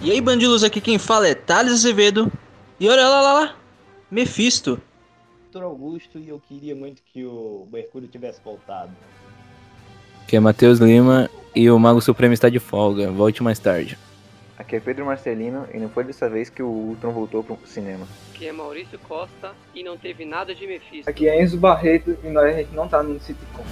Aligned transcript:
E 0.00 0.12
aí, 0.12 0.20
bandidos, 0.20 0.62
aqui 0.62 0.80
quem 0.80 0.98
fala 0.98 1.28
é 1.28 1.34
Thales 1.34 1.72
Azevedo. 1.72 2.30
E 2.78 2.88
olha 2.88 3.08
lá, 3.08 3.20
lá, 3.20 3.32
lá, 3.32 3.56
Mephisto. 4.10 4.80
Vitor 5.44 5.62
Augusto 5.64 6.18
e 6.18 6.28
eu 6.28 6.40
queria 6.48 6.74
muito 6.74 7.02
que 7.12 7.24
o 7.24 7.66
Mercúrio 7.72 8.06
tivesse 8.06 8.40
voltado. 8.44 8.92
Que 10.28 10.36
é 10.36 10.40
Matheus 10.40 10.78
Lima 10.78 11.28
e 11.54 11.70
o 11.70 11.78
Mago 11.78 12.00
Supremo 12.00 12.32
está 12.32 12.48
de 12.48 12.60
folga. 12.60 13.10
Volte 13.10 13.42
mais 13.42 13.58
tarde. 13.58 13.98
Aqui 14.56 14.76
é 14.76 14.80
Pedro 14.80 15.06
Marcelino 15.06 15.66
e 15.72 15.78
não 15.78 15.88
foi 15.88 16.04
dessa 16.04 16.28
vez 16.28 16.50
que 16.50 16.62
o 16.62 16.68
Ultron 16.68 17.12
voltou 17.12 17.42
pro 17.42 17.58
cinema. 17.64 18.06
Aqui 18.34 18.46
é 18.46 18.52
Maurício 18.52 18.98
Costa 19.00 19.52
e 19.74 19.82
não 19.82 19.96
teve 19.96 20.24
nada 20.24 20.54
de 20.54 20.66
Mephisto. 20.66 21.08
Aqui 21.08 21.28
é 21.28 21.42
Enzo 21.42 21.56
Barreto 21.56 22.16
e 22.22 22.28
nós, 22.28 22.54
a 22.54 22.58
gente 22.58 22.74
não 22.74 22.88
tá 22.88 23.02
no 23.02 23.20
sitcom. 23.20 23.64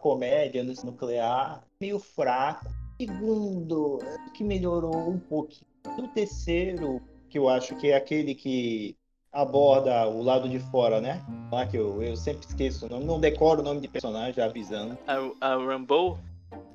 Comédia 0.00 0.64
nuclear 0.84 1.62
meio 1.80 1.98
fraco. 1.98 2.66
Segundo, 3.00 3.98
que 4.34 4.44
melhorou 4.44 5.08
um 5.08 5.18
pouquinho. 5.18 5.64
O 5.98 6.08
terceiro, 6.08 7.00
que 7.28 7.38
eu 7.38 7.48
acho 7.48 7.74
que 7.76 7.90
é 7.90 7.96
aquele 7.96 8.34
que 8.34 8.94
aborda 9.32 10.06
o 10.08 10.22
lado 10.22 10.48
de 10.48 10.58
fora, 10.58 11.00
né? 11.00 11.24
Lá 11.50 11.66
que 11.66 11.76
eu, 11.76 12.02
eu 12.02 12.16
sempre 12.16 12.46
esqueço 12.46 12.86
o 12.86 12.88
nome, 12.88 13.04
não 13.04 13.20
decoro 13.20 13.60
o 13.60 13.64
nome 13.64 13.80
de 13.80 13.88
personagem, 13.88 14.42
avisando. 14.42 14.98
A, 15.06 15.52
a 15.52 15.54
Rambo? 15.56 16.18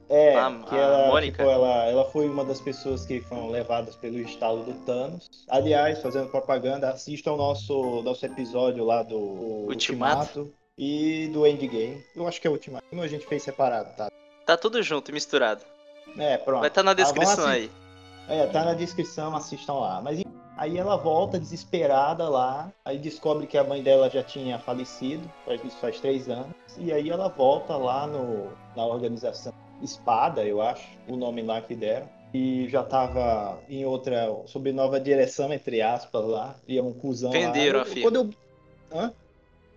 É, 0.09 0.35
A- 0.37 0.51
que 0.67 0.76
a 0.76 0.79
ela, 0.79 1.07
Mônica? 1.07 1.37
tipo, 1.37 1.49
ela, 1.49 1.85
ela 1.85 2.05
foi 2.05 2.29
uma 2.29 2.46
das 2.46 2.62
pessoas 2.62 3.05
que 3.05 3.21
foram 3.21 3.49
levadas 3.49 3.96
pelo 3.96 4.20
estalo 4.20 4.63
do 4.63 4.73
Thanos. 4.85 5.27
Aliás, 5.48 6.01
fazendo 6.01 6.29
propaganda, 6.29 6.90
assista 6.90 7.29
ao 7.29 7.37
nosso, 7.37 8.01
nosso 8.03 8.26
episódio 8.26 8.84
lá 8.85 9.03
do 9.03 9.18
Ultimato. 9.18 10.40
Ultimato 10.41 10.65
e 10.77 11.29
do 11.34 11.45
Endgame. 11.48 12.04
Eu 12.15 12.27
acho 12.27 12.40
que 12.41 12.48
é 12.48 12.49
o. 12.49 12.59
Como 12.90 13.01
a 13.01 13.07
gente 13.07 13.26
fez 13.26 13.43
separado, 13.43 13.95
tá? 13.95 14.09
Tá 14.45 14.57
tudo 14.57 14.81
junto, 14.84 15.12
misturado. 15.12 15.63
É, 16.18 16.37
pronto. 16.37 16.59
Vai 16.59 16.70
estar 16.70 16.84
na 16.84 16.91
Ah, 16.91 16.93
vamos 16.95 17.12
descrição 17.13 17.45
assi- 17.45 17.54
aí. 17.54 17.71
É, 18.27 18.45
tá 18.48 18.63
na 18.63 18.73
descrição, 18.73 19.35
assistam 19.35 19.73
lá. 19.73 20.01
Mas 20.01 20.21
aí 20.57 20.77
ela 20.77 20.96
volta 20.96 21.40
desesperada 21.40 22.27
lá, 22.29 22.71
aí 22.84 22.98
descobre 22.98 23.48
que 23.48 23.57
a 23.57 23.63
mãe 23.63 23.81
dela 23.84 24.09
já 24.09 24.23
tinha 24.23 24.57
falecido, 24.59 25.29
faz 25.46 25.63
isso 25.63 25.77
faz 25.77 25.99
três 25.99 26.29
anos, 26.29 26.53
e 26.77 26.91
aí 26.91 27.09
ela 27.09 27.27
volta 27.27 27.76
lá 27.76 28.07
no, 28.07 28.51
na 28.76 28.85
organização 28.85 29.53
Espada, 29.81 30.43
eu 30.46 30.62
acho, 30.62 30.87
o 31.07 31.18
nome 31.18 31.41
lá 31.41 31.62
que 31.62 31.76
deram. 31.76 32.07
E 32.34 32.68
já 32.70 32.84
tava 32.84 33.59
em 33.70 33.85
outra, 33.85 34.34
sob 34.48 34.71
nova 34.71 34.99
direção, 34.99 35.51
entre 35.53 35.81
aspas, 35.81 36.26
lá. 36.26 36.55
E 36.68 36.77
é 36.77 36.81
um 36.84 36.93
cuzão 36.93 37.31
Venderam 37.31 37.77
lá. 37.79 37.84
a 37.84 37.85
firma. 37.85 38.01
Quando 38.12 38.15
eu... 38.15 38.98
Hã? 38.98 39.13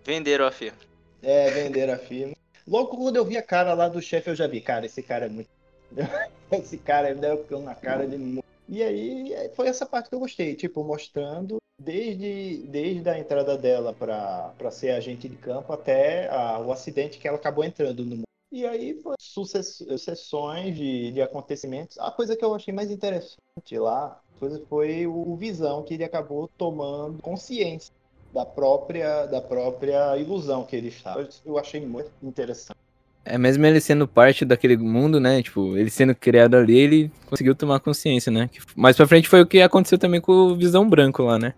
Venderam 0.03 0.45
a 0.45 0.51
firma. 0.51 0.77
É, 1.21 1.49
venderam 1.51 1.93
a 1.93 1.97
firma. 1.97 2.33
Logo 2.67 2.95
quando 2.97 3.15
eu 3.15 3.25
vi 3.25 3.37
a 3.37 3.43
cara 3.43 3.73
lá 3.73 3.87
do 3.89 4.01
chefe, 4.01 4.29
eu 4.29 4.35
já 4.35 4.47
vi, 4.47 4.61
cara, 4.61 4.85
esse 4.85 5.01
cara 5.01 5.25
é 5.25 5.29
muito. 5.29 5.49
esse 6.51 6.77
cara 6.77 7.13
deu 7.15 7.45
uma 7.51 7.75
cara 7.75 8.07
de. 8.07 8.17
mu- 8.17 8.43
E 8.67 8.83
aí 8.83 9.33
é, 9.33 9.49
foi 9.49 9.67
essa 9.67 9.85
parte 9.85 10.09
que 10.09 10.15
eu 10.15 10.19
gostei, 10.19 10.55
tipo, 10.55 10.83
mostrando 10.83 11.57
desde, 11.81 12.67
desde 12.67 13.09
a 13.09 13.17
entrada 13.17 13.57
dela 13.57 13.93
pra 13.93 14.53
ser 14.71 14.91
agente 14.91 15.27
de 15.27 15.35
campo 15.35 15.73
até 15.73 16.29
a- 16.29 16.59
o 16.59 16.71
acidente 16.71 17.17
que 17.17 17.27
ela 17.27 17.37
acabou 17.37 17.63
entrando 17.63 18.03
no 18.03 18.15
mundo. 18.17 18.23
E 18.51 18.65
aí 18.65 18.99
foi 19.01 19.15
sucess- 19.19 19.77
sucessões 19.87 20.75
de, 20.75 21.11
de 21.11 21.21
acontecimentos. 21.21 21.97
A 21.99 22.11
coisa 22.11 22.35
que 22.35 22.43
eu 22.43 22.53
achei 22.53 22.73
mais 22.73 22.89
interessante 22.91 23.39
lá 23.71 24.19
coisa 24.39 24.63
foi 24.69 25.05
o 25.05 25.35
Visão, 25.35 25.83
que 25.83 25.93
ele 25.95 26.03
acabou 26.03 26.49
tomando 26.57 27.21
consciência 27.21 27.91
da 28.33 28.45
própria, 28.45 29.25
da 29.25 29.41
própria 29.41 30.17
ilusão 30.17 30.63
que 30.63 30.75
ele 30.75 30.89
estava. 30.89 31.27
Eu 31.45 31.57
achei 31.57 31.85
muito 31.85 32.11
interessante. 32.21 32.77
É 33.25 33.37
mesmo 33.37 33.65
ele 33.65 33.79
sendo 33.81 34.07
parte 34.07 34.45
daquele 34.45 34.77
mundo, 34.77 35.19
né? 35.19 35.41
Tipo, 35.43 35.77
ele 35.77 35.89
sendo 35.89 36.15
criado 36.15 36.55
ali, 36.55 36.77
ele 36.77 37.11
conseguiu 37.27 37.53
tomar 37.53 37.79
consciência, 37.79 38.31
né? 38.31 38.49
Mais 38.75 38.95
pra 38.95 39.07
frente 39.07 39.27
foi 39.27 39.41
o 39.41 39.45
que 39.45 39.61
aconteceu 39.61 39.97
também 39.97 40.21
com 40.21 40.31
o 40.31 40.55
Visão 40.55 40.87
Branco 40.87 41.23
lá, 41.23 41.37
né? 41.37 41.53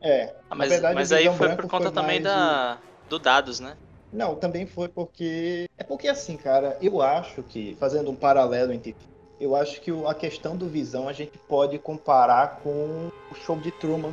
É, 0.00 0.34
Ah, 0.48 0.54
mas 0.54 0.70
verdade, 0.70 0.94
mas 0.94 1.12
aí 1.12 1.26
foi 1.26 1.48
Branco 1.48 1.62
por 1.62 1.70
conta 1.70 1.84
foi 1.84 1.92
também 1.92 2.22
da, 2.22 2.78
do 3.08 3.18
dados, 3.18 3.60
né? 3.60 3.76
Não, 4.12 4.34
também 4.34 4.66
foi 4.66 4.88
porque. 4.88 5.68
É 5.76 5.84
porque 5.84 6.08
assim, 6.08 6.36
cara, 6.36 6.76
eu 6.80 7.02
acho 7.02 7.42
que, 7.42 7.76
fazendo 7.78 8.10
um 8.10 8.16
paralelo 8.16 8.72
entre. 8.72 8.96
Eu 9.38 9.54
acho 9.54 9.80
que 9.82 9.92
a 10.06 10.14
questão 10.14 10.56
do 10.56 10.66
Visão 10.66 11.08
a 11.08 11.12
gente 11.12 11.36
pode 11.46 11.78
comparar 11.78 12.60
com 12.62 13.10
o 13.30 13.34
show 13.34 13.58
de 13.58 13.70
Truman, 13.70 14.12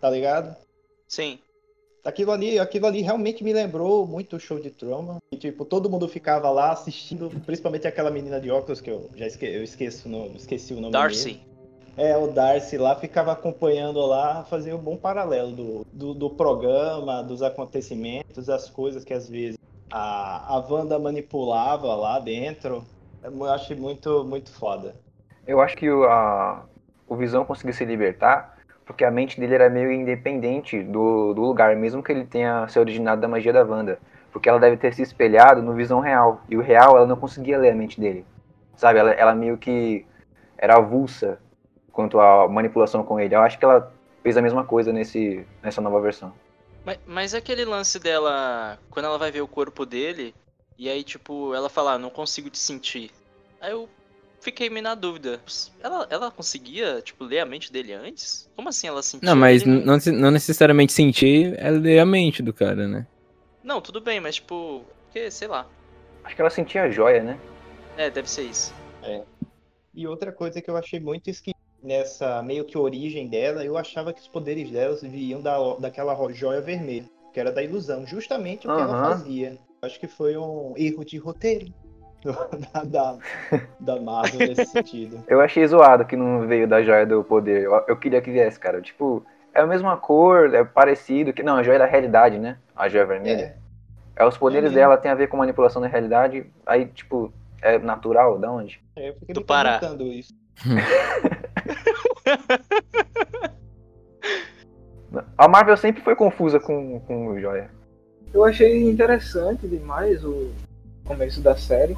tá 0.00 0.10
ligado? 0.10 0.56
Sim. 1.06 1.38
Aquilo 2.04 2.30
ali, 2.30 2.58
aquilo 2.58 2.86
ali 2.86 3.02
realmente 3.02 3.42
me 3.42 3.52
lembrou 3.52 4.06
muito 4.06 4.36
o 4.36 4.40
show 4.40 4.60
de 4.60 4.70
Truman. 4.70 5.18
E, 5.32 5.36
tipo, 5.36 5.64
todo 5.64 5.90
mundo 5.90 6.06
ficava 6.06 6.48
lá 6.50 6.70
assistindo, 6.70 7.28
principalmente 7.44 7.86
aquela 7.86 8.10
menina 8.10 8.40
de 8.40 8.48
óculos 8.50 8.80
que 8.80 8.90
eu 8.90 9.10
já 9.16 9.26
esque, 9.26 9.44
eu 9.44 9.64
esqueço 9.64 10.08
o 10.08 10.10
nome, 10.10 10.36
esqueci 10.36 10.72
o 10.72 10.80
nome 10.80 10.92
Darcy. 10.92 11.34
dele. 11.34 11.46
É, 11.96 12.16
o 12.16 12.28
Darcy 12.28 12.78
lá 12.78 12.94
ficava 12.94 13.32
acompanhando 13.32 14.04
lá, 14.06 14.44
fazia 14.44 14.76
um 14.76 14.78
bom 14.78 14.96
paralelo 14.96 15.50
do, 15.50 15.86
do, 15.92 16.14
do 16.14 16.30
programa, 16.30 17.22
dos 17.22 17.42
acontecimentos, 17.42 18.46
das 18.46 18.70
coisas 18.70 19.02
que 19.02 19.14
às 19.14 19.28
vezes 19.28 19.58
a, 19.90 20.54
a 20.54 20.58
Wanda 20.58 20.98
manipulava 20.98 21.94
lá 21.94 22.18
dentro. 22.20 22.84
Eu 23.22 23.44
achei 23.46 23.74
muito, 23.74 24.24
muito 24.24 24.50
foda. 24.52 24.94
Eu 25.46 25.60
acho 25.60 25.76
que 25.76 25.90
o, 25.90 26.04
a, 26.04 26.66
o 27.08 27.16
Visão 27.16 27.44
conseguiu 27.44 27.72
se 27.72 27.84
libertar 27.84 28.55
porque 28.86 29.04
a 29.04 29.10
mente 29.10 29.38
dele 29.38 29.56
era 29.56 29.68
meio 29.68 29.90
independente 29.90 30.80
do, 30.80 31.34
do 31.34 31.42
lugar, 31.42 31.74
mesmo 31.74 32.02
que 32.02 32.12
ele 32.12 32.24
tenha 32.24 32.68
se 32.68 32.78
originado 32.78 33.20
da 33.20 33.26
magia 33.26 33.52
da 33.52 33.64
Wanda. 33.64 33.98
Porque 34.32 34.48
ela 34.48 34.60
deve 34.60 34.76
ter 34.76 34.94
se 34.94 35.02
espelhado 35.02 35.60
no 35.60 35.74
Visão 35.74 35.98
real. 35.98 36.40
E 36.48 36.56
o 36.56 36.60
real, 36.60 36.96
ela 36.96 37.06
não 37.06 37.16
conseguia 37.16 37.58
ler 37.58 37.72
a 37.72 37.74
mente 37.74 38.00
dele. 38.00 38.24
Sabe? 38.76 39.00
Ela, 39.00 39.10
ela 39.10 39.34
meio 39.34 39.58
que 39.58 40.06
era 40.56 40.76
avulsa 40.76 41.40
quanto 41.90 42.20
à 42.20 42.48
manipulação 42.48 43.02
com 43.02 43.18
ele. 43.18 43.34
Eu 43.34 43.40
acho 43.40 43.58
que 43.58 43.64
ela 43.64 43.92
fez 44.22 44.36
a 44.36 44.42
mesma 44.42 44.62
coisa 44.62 44.92
nesse, 44.92 45.44
nessa 45.62 45.80
nova 45.80 46.00
versão. 46.00 46.32
Mas, 46.84 46.98
mas 47.04 47.34
aquele 47.34 47.64
lance 47.64 47.98
dela, 47.98 48.78
quando 48.88 49.06
ela 49.06 49.18
vai 49.18 49.32
ver 49.32 49.40
o 49.40 49.48
corpo 49.48 49.84
dele, 49.84 50.32
e 50.78 50.88
aí, 50.88 51.02
tipo, 51.02 51.52
ela 51.54 51.68
fala, 51.68 51.94
ah, 51.94 51.98
não 51.98 52.10
consigo 52.10 52.48
te 52.48 52.58
sentir. 52.58 53.10
Aí 53.60 53.72
eu 53.72 53.88
fiquei 54.46 54.70
meio 54.70 54.84
na 54.84 54.94
dúvida. 54.94 55.40
Ela, 55.80 56.06
ela 56.08 56.30
conseguia, 56.30 57.02
tipo, 57.02 57.24
ler 57.24 57.40
a 57.40 57.46
mente 57.46 57.72
dele 57.72 57.92
antes? 57.92 58.48
Como 58.54 58.68
assim 58.68 58.86
ela 58.86 59.02
sentia? 59.02 59.28
Não, 59.28 59.34
mas 59.34 59.62
ele? 59.62 59.84
não, 59.84 59.98
não 60.14 60.30
necessariamente 60.30 60.92
sentir 60.92 61.54
é 61.58 61.68
ler 61.70 61.98
a 61.98 62.06
mente 62.06 62.42
do 62.42 62.52
cara, 62.52 62.86
né? 62.86 63.06
Não, 63.62 63.80
tudo 63.80 64.00
bem, 64.00 64.20
mas 64.20 64.36
tipo, 64.36 64.84
porque, 65.04 65.30
sei 65.32 65.48
lá. 65.48 65.66
Acho 66.22 66.36
que 66.36 66.40
ela 66.40 66.50
sentia 66.50 66.84
a 66.84 66.90
joia, 66.90 67.24
né? 67.24 67.40
É, 67.96 68.08
deve 68.08 68.30
ser 68.30 68.44
isso. 68.44 68.72
E 69.92 70.06
outra 70.06 70.30
coisa 70.30 70.62
que 70.62 70.70
eu 70.70 70.76
achei 70.76 71.00
muito 71.00 71.28
esquisita 71.28 71.58
nessa 71.82 72.40
meio 72.42 72.64
que 72.64 72.78
origem 72.78 73.28
dela, 73.28 73.64
eu 73.64 73.76
achava 73.76 74.12
que 74.12 74.20
os 74.20 74.28
poderes 74.28 74.70
dela 74.70 74.96
vinham 75.02 75.40
da, 75.40 75.56
daquela 75.76 76.14
joia 76.32 76.60
vermelha, 76.60 77.08
que 77.32 77.40
era 77.40 77.50
da 77.50 77.62
ilusão, 77.62 78.06
justamente 78.06 78.68
o 78.68 78.74
que 78.74 78.80
ela 78.80 78.92
Aham. 78.92 79.10
fazia. 79.10 79.58
Acho 79.82 79.98
que 79.98 80.06
foi 80.06 80.36
um 80.36 80.74
erro 80.76 81.04
de 81.04 81.18
roteiro 81.18 81.72
da, 82.24 82.82
da, 82.84 83.18
da 83.80 84.00
Marvel 84.00 84.40
nesse 84.40 84.66
sentido. 84.72 85.22
Eu 85.28 85.40
achei 85.40 85.66
zoado 85.66 86.04
que 86.04 86.16
não 86.16 86.46
veio 86.46 86.66
da 86.68 86.82
joia 86.82 87.06
do 87.06 87.22
poder. 87.24 87.62
Eu, 87.64 87.84
eu 87.88 87.96
queria 87.96 88.20
que 88.20 88.30
viesse, 88.30 88.58
cara. 88.58 88.80
Tipo, 88.80 89.24
é 89.54 89.60
a 89.60 89.66
mesma 89.66 89.96
cor, 89.96 90.54
é 90.54 90.64
parecido. 90.64 91.32
que 91.32 91.42
Não, 91.42 91.56
a 91.56 91.62
joia 91.62 91.78
da 91.78 91.86
realidade, 91.86 92.38
né? 92.38 92.58
A 92.74 92.88
joia 92.88 93.06
vermelha. 93.06 93.56
É, 94.16 94.22
É, 94.22 94.26
os 94.26 94.36
poderes 94.38 94.70
Uhum. 94.70 94.74
dela 94.76 94.96
tem 94.96 95.10
a 95.10 95.14
ver 95.14 95.26
com 95.28 95.36
manipulação 95.36 95.80
da 95.82 95.88
realidade. 95.88 96.46
Aí, 96.64 96.86
tipo, 96.86 97.32
é 97.62 97.78
natural? 97.78 98.38
Da 98.38 98.50
onde? 98.50 98.80
é, 98.96 99.10
eu 99.10 99.14
fiquei 99.14 99.34
Do 99.34 99.44
Pará. 99.44 99.80
isso. 100.12 100.32
A 105.38 105.48
Marvel 105.48 105.76
sempre 105.76 106.02
foi 106.02 106.14
confusa 106.16 106.58
com, 106.60 107.00
com 107.00 107.28
o 107.28 107.40
joia. 107.40 107.70
Eu 108.34 108.44
achei 108.44 108.82
interessante 108.88 109.66
demais 109.66 110.22
o 110.24 110.50
começo 111.06 111.40
da 111.40 111.56
série. 111.56 111.96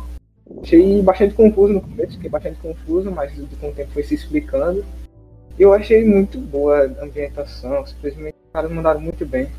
Achei 0.62 1.02
bastante 1.02 1.34
confuso 1.34 1.72
no 1.72 1.80
começo, 1.80 2.14
fiquei 2.14 2.30
bastante 2.30 2.58
confuso, 2.60 3.10
mas 3.10 3.32
com 3.60 3.68
o 3.68 3.74
tempo 3.74 3.92
foi 3.92 4.02
se 4.02 4.14
explicando. 4.14 4.84
Eu 5.58 5.72
achei 5.72 6.04
muito 6.04 6.38
boa 6.38 6.82
a 6.82 7.04
ambientação, 7.04 7.84
simplesmente 7.84 8.36
os 8.46 8.52
caras 8.52 8.70
mandaram 8.70 9.00
muito 9.00 9.26
bem. 9.26 9.50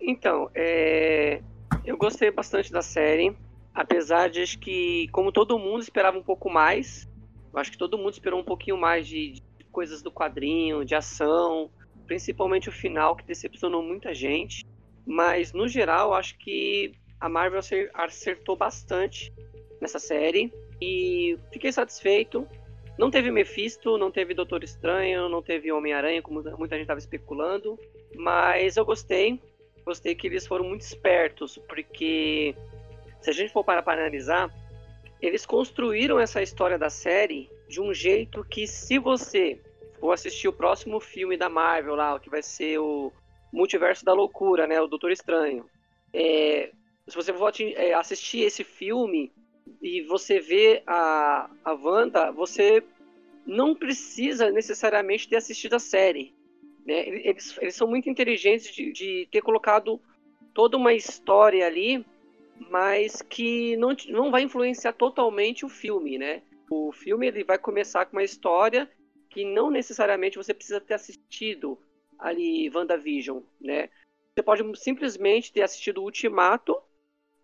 Então, 0.00 0.50
é, 0.54 1.40
eu 1.84 1.96
gostei 1.96 2.30
bastante 2.30 2.72
da 2.72 2.82
série, 2.82 3.36
apesar 3.74 4.30
de 4.30 4.56
que, 4.58 5.08
como 5.08 5.32
todo 5.32 5.58
mundo 5.58 5.82
esperava 5.82 6.16
um 6.16 6.22
pouco 6.22 6.48
mais, 6.48 7.08
eu 7.52 7.58
acho 7.58 7.70
que 7.70 7.78
todo 7.78 7.98
mundo 7.98 8.12
esperou 8.12 8.40
um 8.40 8.44
pouquinho 8.44 8.78
mais 8.78 9.06
de, 9.06 9.32
de 9.32 9.64
coisas 9.70 10.02
do 10.02 10.10
quadrinho, 10.10 10.84
de 10.84 10.94
ação, 10.94 11.70
principalmente 12.06 12.68
o 12.68 12.72
final 12.72 13.16
que 13.16 13.24
decepcionou 13.24 13.82
muita 13.82 14.14
gente. 14.14 14.64
Mas 15.04 15.52
no 15.52 15.66
geral, 15.66 16.14
acho 16.14 16.38
que 16.38 16.94
a 17.22 17.28
Marvel 17.28 17.60
acer- 17.60 17.88
acertou 17.94 18.56
bastante 18.56 19.32
nessa 19.80 20.00
série 20.00 20.52
e 20.80 21.38
fiquei 21.52 21.70
satisfeito. 21.70 22.46
Não 22.98 23.12
teve 23.12 23.30
Mephisto, 23.30 23.96
não 23.96 24.10
teve 24.10 24.34
Doutor 24.34 24.64
Estranho, 24.64 25.28
não 25.28 25.40
teve 25.40 25.70
Homem-Aranha, 25.70 26.20
como 26.20 26.42
muita 26.58 26.74
gente 26.74 26.82
estava 26.82 26.98
especulando, 26.98 27.78
mas 28.16 28.76
eu 28.76 28.84
gostei. 28.84 29.40
Gostei 29.84 30.16
que 30.16 30.26
eles 30.26 30.48
foram 30.48 30.64
muito 30.64 30.80
espertos, 30.80 31.58
porque 31.68 32.56
se 33.20 33.30
a 33.30 33.32
gente 33.32 33.52
for 33.52 33.62
para 33.62 33.80
analisar, 33.92 34.52
eles 35.20 35.46
construíram 35.46 36.18
essa 36.18 36.42
história 36.42 36.76
da 36.76 36.90
série 36.90 37.48
de 37.68 37.80
um 37.80 37.94
jeito 37.94 38.44
que 38.44 38.66
se 38.66 38.98
você 38.98 39.60
for 40.00 40.10
assistir 40.10 40.48
o 40.48 40.52
próximo 40.52 40.98
filme 40.98 41.36
da 41.36 41.48
Marvel 41.48 41.94
lá, 41.94 42.18
que 42.18 42.28
vai 42.28 42.42
ser 42.42 42.78
o 42.78 43.12
Multiverso 43.52 44.04
da 44.04 44.12
Loucura, 44.12 44.66
né, 44.66 44.80
o 44.80 44.88
Doutor 44.88 45.12
Estranho, 45.12 45.64
é, 46.12 46.72
se 47.08 47.16
você 47.16 47.32
for 47.32 47.52
é, 47.60 47.94
assistir 47.94 48.40
esse 48.40 48.62
filme 48.64 49.32
e 49.80 50.02
você 50.02 50.38
vê 50.38 50.82
a, 50.86 51.50
a 51.64 51.72
Wanda, 51.72 52.30
você 52.30 52.82
não 53.44 53.74
precisa 53.74 54.50
necessariamente 54.50 55.28
ter 55.28 55.36
assistido 55.36 55.74
a 55.74 55.78
série. 55.78 56.34
Né? 56.86 57.08
Eles, 57.08 57.56
eles 57.58 57.74
são 57.74 57.88
muito 57.88 58.08
inteligentes 58.08 58.72
de, 58.72 58.92
de 58.92 59.28
ter 59.30 59.42
colocado 59.42 60.00
toda 60.54 60.76
uma 60.76 60.92
história 60.92 61.66
ali, 61.66 62.04
mas 62.70 63.22
que 63.22 63.76
não, 63.76 63.96
não 64.08 64.30
vai 64.30 64.42
influenciar 64.42 64.92
totalmente 64.92 65.64
o 65.64 65.68
filme, 65.68 66.18
né? 66.18 66.42
O 66.70 66.92
filme 66.92 67.26
ele 67.26 67.44
vai 67.44 67.58
começar 67.58 68.06
com 68.06 68.16
uma 68.16 68.22
história 68.22 68.88
que 69.28 69.44
não 69.44 69.70
necessariamente 69.70 70.36
você 70.36 70.54
precisa 70.54 70.80
ter 70.80 70.94
assistido 70.94 71.78
ali 72.18 72.70
WandaVision, 72.70 73.40
né? 73.60 73.88
Você 74.34 74.42
pode 74.42 74.62
simplesmente 74.78 75.52
ter 75.52 75.62
assistido 75.62 76.02
Ultimato, 76.02 76.76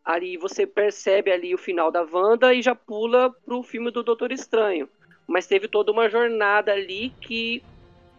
ali 0.08 0.38
você 0.38 0.66
percebe 0.66 1.30
ali 1.30 1.54
o 1.54 1.58
final 1.58 1.92
da 1.92 2.02
Wanda 2.02 2.54
e 2.54 2.62
já 2.62 2.74
pula 2.74 3.30
pro 3.44 3.62
filme 3.62 3.90
do 3.90 4.02
Doutor 4.02 4.32
Estranho. 4.32 4.88
Mas 5.26 5.46
teve 5.46 5.68
toda 5.68 5.92
uma 5.92 6.08
jornada 6.08 6.72
ali 6.72 7.10
que 7.20 7.62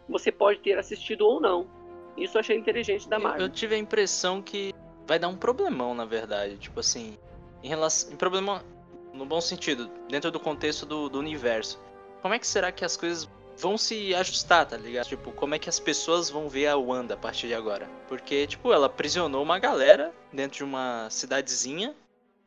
você 0.07 0.31
pode 0.31 0.59
ter 0.59 0.77
assistido 0.77 1.25
ou 1.25 1.41
não. 1.41 1.67
Isso 2.15 2.37
eu 2.37 2.41
achei 2.41 2.55
inteligente 2.55 3.09
da 3.09 3.17
Marvel. 3.17 3.41
Eu 3.41 3.49
tive 3.49 3.73
a 3.73 3.77
impressão 3.79 4.39
que 4.39 4.71
vai 5.07 5.17
dar 5.17 5.29
um 5.29 5.35
problemão, 5.35 5.95
na 5.95 6.05
verdade. 6.05 6.57
Tipo 6.57 6.79
assim, 6.79 7.17
em 7.63 7.67
relação. 7.67 8.13
Em 8.13 8.15
problema 8.15 8.63
no 9.11 9.25
bom 9.25 9.41
sentido, 9.41 9.89
dentro 10.07 10.29
do 10.29 10.39
contexto 10.39 10.85
do, 10.85 11.09
do 11.09 11.17
universo. 11.17 11.81
Como 12.21 12.35
é 12.35 12.37
que 12.37 12.45
será 12.45 12.71
que 12.71 12.85
as 12.85 12.95
coisas 12.95 13.27
vão 13.59 13.77
se 13.77 14.15
ajustar, 14.15 14.65
tá 14.65 14.77
ligado? 14.77 15.07
Tipo, 15.07 15.31
como 15.33 15.53
é 15.53 15.59
que 15.59 15.69
as 15.69 15.79
pessoas 15.79 16.29
vão 16.29 16.47
ver 16.47 16.67
a 16.67 16.77
Wanda 16.77 17.13
a 17.13 17.17
partir 17.17 17.47
de 17.47 17.53
agora? 17.53 17.89
Porque, 18.07 18.47
tipo, 18.47 18.71
ela 18.71 18.85
aprisionou 18.85 19.43
uma 19.43 19.59
galera 19.59 20.13
dentro 20.31 20.59
de 20.59 20.63
uma 20.63 21.09
cidadezinha 21.09 21.93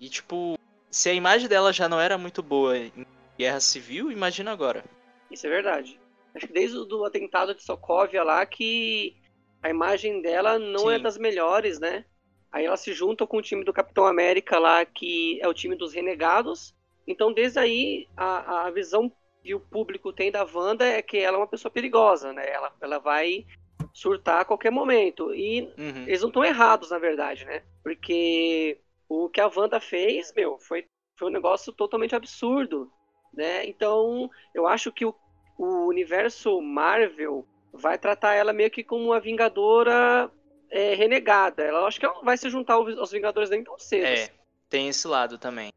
e, 0.00 0.08
tipo, 0.08 0.58
se 0.90 1.10
a 1.10 1.12
imagem 1.12 1.48
dela 1.48 1.72
já 1.72 1.88
não 1.88 2.00
era 2.00 2.16
muito 2.16 2.42
boa 2.42 2.78
em 2.78 3.06
guerra 3.38 3.60
civil, 3.60 4.10
imagina 4.10 4.50
agora. 4.50 4.84
Isso 5.30 5.46
é 5.46 5.50
verdade. 5.50 6.00
Acho 6.34 6.46
que 6.46 6.52
desde 6.52 6.78
o 6.78 7.04
atentado 7.04 7.54
de 7.54 7.62
Sokovia 7.62 8.22
lá 8.22 8.44
que 8.46 9.14
a 9.62 9.68
imagem 9.68 10.22
dela 10.22 10.58
não 10.58 10.90
é 10.90 10.94
Sim. 10.94 11.00
é 11.00 11.02
das 11.02 11.18
melhores, 11.18 11.78
né? 11.78 12.06
Aí 12.50 12.64
ela 12.64 12.76
se 12.76 12.92
junta 12.92 13.26
com 13.26 13.36
o 13.36 13.42
time 13.42 13.64
do 13.64 13.72
Capitão 13.72 14.06
América 14.06 14.58
lá, 14.58 14.84
que 14.84 15.38
é 15.42 15.48
o 15.48 15.54
time 15.54 15.76
dos 15.76 15.92
renegados. 15.92 16.74
Então, 17.06 17.32
desde 17.32 17.58
aí, 17.58 18.08
a, 18.16 18.66
a 18.66 18.70
visão 18.70 19.10
que 19.42 19.54
o 19.54 19.60
público 19.60 20.12
tem 20.12 20.30
da 20.30 20.44
Wanda 20.44 20.86
é 20.86 21.02
que 21.02 21.18
ela 21.18 21.36
é 21.36 21.40
uma 21.40 21.46
pessoa 21.46 21.70
perigosa, 21.70 22.32
né? 22.32 22.48
Ela, 22.48 22.72
ela 22.80 22.98
vai 22.98 23.44
surtar 23.92 24.40
a 24.40 24.44
qualquer 24.44 24.70
momento. 24.70 25.34
E 25.34 25.62
uhum. 25.78 26.04
eles 26.06 26.20
não 26.20 26.28
estão 26.28 26.44
errados, 26.44 26.90
na 26.90 26.98
verdade, 26.98 27.44
né? 27.44 27.62
Porque 27.82 28.78
o 29.08 29.28
que 29.28 29.40
a 29.40 29.50
Wanda 29.54 29.80
fez, 29.80 30.32
meu, 30.34 30.58
foi, 30.58 30.86
foi 31.18 31.28
um 31.28 31.32
negócio 31.32 31.72
totalmente 31.72 32.14
absurdo, 32.14 32.90
né? 33.32 33.66
Então, 33.66 34.30
eu 34.54 34.66
acho 34.66 34.92
que 34.92 35.04
o, 35.04 35.14
o 35.58 35.86
universo 35.86 36.60
Marvel 36.60 37.46
vai 37.72 37.98
tratar 37.98 38.34
ela 38.34 38.52
meio 38.52 38.70
que 38.70 38.84
como 38.84 39.06
uma 39.06 39.20
vingadora 39.20 40.30
é, 40.70 40.94
renegada. 40.94 41.62
Ela 41.62 41.86
acho 41.86 41.98
que 41.98 42.06
ela 42.06 42.14
não 42.14 42.24
vai 42.24 42.36
se 42.36 42.48
juntar 42.48 42.74
aos 42.74 43.10
Vingadores 43.10 43.50
nem 43.50 43.64
tão 43.64 43.78
cedo. 43.78 44.06
É, 44.06 44.30
tem 44.68 44.88
esse 44.88 45.06
lado 45.06 45.38
também. 45.38 45.72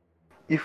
E 0.50 0.60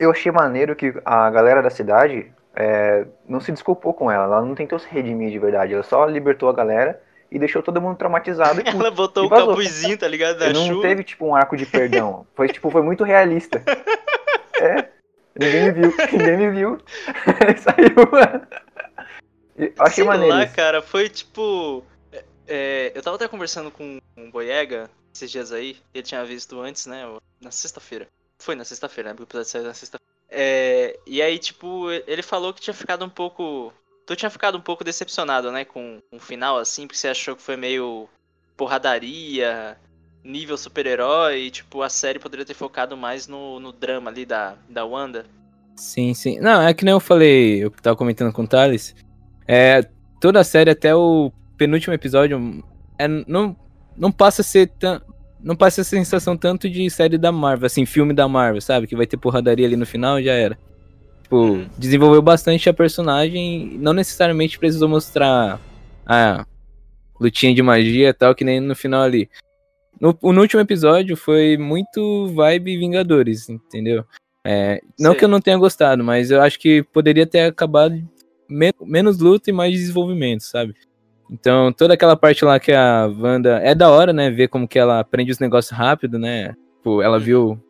eu 0.00 0.10
achei 0.10 0.32
maneiro 0.32 0.74
que 0.74 0.94
a 1.04 1.28
galera 1.30 1.62
da 1.62 1.68
cidade 1.68 2.32
é, 2.56 3.06
não 3.28 3.38
se 3.38 3.52
desculpou 3.52 3.92
com 3.92 4.10
ela, 4.10 4.24
ela 4.24 4.42
não 4.42 4.54
tentou 4.54 4.78
se 4.78 4.88
redimir 4.88 5.30
de 5.30 5.38
verdade, 5.38 5.74
ela 5.74 5.82
só 5.82 6.06
libertou 6.06 6.48
a 6.48 6.54
galera 6.54 7.00
e 7.30 7.38
deixou 7.38 7.62
todo 7.62 7.80
mundo 7.80 7.98
traumatizado. 7.98 8.60
E, 8.60 8.64
ela 8.68 8.90
botou 8.90 9.26
o 9.26 9.28
capuzinho, 9.28 9.98
tá 9.98 10.08
ligado? 10.08 10.38
Da 10.38 10.50
não 10.52 10.66
chuva. 10.66 10.82
teve, 10.82 11.04
tipo, 11.04 11.26
um 11.26 11.36
arco 11.36 11.54
de 11.54 11.66
perdão. 11.66 12.26
Foi, 12.34 12.48
tipo, 12.48 12.70
foi 12.70 12.82
muito 12.82 13.04
realista. 13.04 13.62
É. 14.58 14.88
Ninguém 15.38 15.64
me 15.64 15.72
viu. 15.72 15.94
Ninguém 16.12 16.36
me 16.38 16.50
viu. 16.50 16.78
Saiu, 17.58 18.10
mano. 18.10 18.46
Achei 19.78 19.94
Sei 19.96 20.04
maneiro. 20.04 20.34
lá, 20.34 20.46
cara, 20.46 20.80
foi 20.80 21.08
tipo. 21.08 21.84
É, 22.48 22.90
eu 22.94 23.02
tava 23.02 23.16
até 23.16 23.28
conversando 23.28 23.70
com 23.70 23.98
o 24.16 24.30
Boyega 24.30 24.90
esses 25.14 25.30
dias 25.30 25.52
aí. 25.52 25.76
Ele 25.92 26.02
tinha 26.02 26.24
visto 26.24 26.58
antes, 26.60 26.86
né? 26.86 27.04
Na 27.40 27.50
sexta-feira. 27.50 28.08
Foi 28.40 28.54
na 28.56 28.64
sexta-feira, 28.64 29.10
né? 29.10 29.14
Porque 29.14 29.24
o 29.24 29.26
episódio 29.26 29.50
saiu 29.50 29.64
na 29.64 29.74
sexta-feira. 29.74 30.10
É, 30.28 30.98
e 31.06 31.20
aí, 31.20 31.38
tipo, 31.38 31.90
ele 32.06 32.22
falou 32.22 32.52
que 32.52 32.60
tinha 32.60 32.74
ficado 32.74 33.04
um 33.04 33.08
pouco. 33.08 33.72
Tu 34.06 34.16
tinha 34.16 34.30
ficado 34.30 34.58
um 34.58 34.60
pouco 34.60 34.82
decepcionado, 34.82 35.52
né? 35.52 35.64
Com 35.64 36.00
o 36.10 36.16
um 36.16 36.18
final, 36.18 36.58
assim, 36.58 36.86
porque 36.86 36.98
você 36.98 37.08
achou 37.08 37.36
que 37.36 37.42
foi 37.42 37.56
meio 37.56 38.08
porradaria, 38.56 39.76
nível 40.24 40.56
super-herói, 40.56 41.50
tipo, 41.50 41.82
a 41.82 41.88
série 41.88 42.18
poderia 42.18 42.44
ter 42.44 42.54
focado 42.54 42.96
mais 42.96 43.26
no, 43.26 43.58
no 43.60 43.72
drama 43.72 44.10
ali 44.10 44.26
da, 44.26 44.56
da 44.68 44.84
Wanda. 44.84 45.24
Sim, 45.76 46.12
sim. 46.12 46.38
Não, 46.40 46.60
é 46.60 46.74
que 46.74 46.84
nem 46.84 46.92
eu 46.92 47.00
falei, 47.00 47.64
eu 47.64 47.70
tava 47.70 47.96
comentando 47.96 48.32
com 48.32 48.42
o 48.42 48.46
Thales. 48.46 48.94
É, 49.48 49.82
toda 50.20 50.40
a 50.40 50.44
série, 50.44 50.70
até 50.70 50.94
o 50.94 51.32
penúltimo 51.56 51.94
episódio, 51.94 52.62
é, 52.98 53.08
não, 53.08 53.56
não 53.96 54.12
passa 54.12 54.42
a 54.42 54.44
ser 54.44 54.68
tão 54.78 55.00
não 55.42 55.56
passa 55.56 55.80
a 55.80 55.84
sensação 55.84 56.36
tanto 56.36 56.68
de 56.68 56.88
série 56.90 57.18
da 57.18 57.32
Marvel, 57.32 57.66
assim, 57.66 57.86
filme 57.86 58.12
da 58.12 58.28
Marvel, 58.28 58.60
sabe? 58.60 58.86
Que 58.86 58.96
vai 58.96 59.06
ter 59.06 59.16
porradaria 59.16 59.66
ali 59.66 59.76
no 59.76 59.86
final 59.86 60.18
e 60.18 60.24
já 60.24 60.32
era. 60.32 60.58
Tipo, 61.22 61.36
uhum. 61.36 61.68
desenvolveu 61.78 62.20
bastante 62.20 62.68
a 62.68 62.74
personagem, 62.74 63.78
não 63.78 63.92
necessariamente 63.92 64.58
precisou 64.58 64.88
mostrar 64.88 65.60
a 66.06 66.44
lutinha 67.20 67.54
de 67.54 67.62
magia 67.62 68.08
e 68.08 68.12
tal, 68.12 68.34
que 68.34 68.44
nem 68.44 68.60
no 68.60 68.74
final 68.74 69.02
ali. 69.02 69.30
No, 70.00 70.16
no 70.22 70.40
último 70.40 70.60
episódio 70.60 71.16
foi 71.16 71.56
muito 71.56 72.28
vibe 72.34 72.78
Vingadores, 72.78 73.48
entendeu? 73.48 74.04
É, 74.44 74.80
não 74.98 75.14
que 75.14 75.24
eu 75.24 75.28
não 75.28 75.40
tenha 75.40 75.58
gostado, 75.58 76.02
mas 76.02 76.30
eu 76.30 76.40
acho 76.40 76.58
que 76.58 76.82
poderia 76.82 77.26
ter 77.26 77.40
acabado 77.40 77.94
me 78.48 78.72
menos 78.80 79.18
luta 79.18 79.50
e 79.50 79.52
mais 79.52 79.72
desenvolvimento, 79.72 80.42
sabe? 80.42 80.74
Então, 81.30 81.72
toda 81.72 81.94
aquela 81.94 82.16
parte 82.16 82.44
lá 82.44 82.58
que 82.58 82.72
a 82.72 83.06
Wanda. 83.06 83.60
É 83.62 83.74
da 83.74 83.88
hora, 83.88 84.12
né? 84.12 84.30
Ver 84.30 84.48
como 84.48 84.66
que 84.66 84.78
ela 84.78 84.98
aprende 84.98 85.30
os 85.30 85.38
negócios 85.38 85.76
rápido, 85.76 86.18
né? 86.18 86.56
Tipo, 86.76 87.00
ela 87.00 87.18
uhum. 87.18 87.22
viu. 87.22 87.64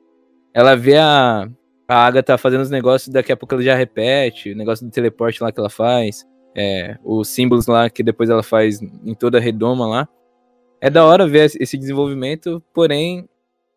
Ela 0.55 0.75
vê 0.75 0.97
a. 0.97 1.49
A 1.87 2.07
Agatha 2.07 2.39
fazendo 2.39 2.61
os 2.61 2.71
negócios, 2.71 3.13
daqui 3.13 3.33
a 3.33 3.37
pouco 3.37 3.53
ela 3.53 3.65
já 3.65 3.75
repete. 3.75 4.53
O 4.53 4.57
negócio 4.57 4.87
do 4.87 4.93
teleporte 4.93 5.43
lá 5.43 5.51
que 5.51 5.59
ela 5.59 5.69
faz. 5.69 6.25
É, 6.55 6.97
os 7.05 7.29
símbolos 7.29 7.67
lá 7.67 7.91
que 7.91 8.03
depois 8.03 8.31
ela 8.31 8.45
faz 8.45 8.81
em 8.81 9.15
toda 9.15 9.39
a 9.39 9.41
redoma 9.41 9.87
lá. 9.87 10.09
É 10.81 10.89
da 10.89 11.05
hora 11.05 11.27
ver 11.27 11.51
esse 11.61 11.77
desenvolvimento, 11.77 12.63
porém, 12.73 13.29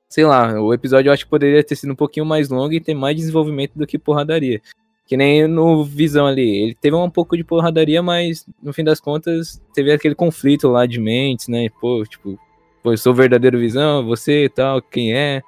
sei 0.08 0.26
lá, 0.26 0.54
o 0.62 0.74
episódio 0.74 1.10
eu 1.10 1.14
acho 1.14 1.26
que 1.26 1.30
poderia 1.30 1.64
ter 1.64 1.76
sido 1.76 1.92
um 1.92 1.96
pouquinho 1.96 2.26
mais 2.26 2.50
longo 2.50 2.72
e 2.74 2.80
ter 2.80 2.94
mais 2.94 3.16
desenvolvimento 3.16 3.74
do 3.76 3.86
que 3.86 4.00
porradaria. 4.00 4.62
Que 5.06 5.18
nem 5.18 5.48
no 5.48 5.84
Visão 5.84 6.26
ali. 6.26 6.64
Ele 6.64 6.76
teve 6.76 6.96
um 6.96 7.10
pouco 7.10 7.36
de 7.36 7.44
porradaria, 7.44 8.02
mas 8.02 8.46
no 8.62 8.72
fim 8.74 8.84
das 8.84 9.00
contas 9.00 9.62
teve 9.74 9.92
aquele 9.92 10.16
conflito 10.16 10.70
lá 10.70 10.86
de 10.86 11.00
mentes, 11.00 11.48
né? 11.48 11.68
Pô, 11.82 12.04
tipo, 12.06 12.40
pô, 12.82 12.94
eu 12.94 12.98
sou 12.98 13.12
o 13.12 13.16
verdadeiro 13.16 13.60
Visão, 13.60 14.06
você 14.06 14.46
e 14.46 14.50
tal, 14.50 14.82
quem 14.82 15.14
é? 15.14 15.42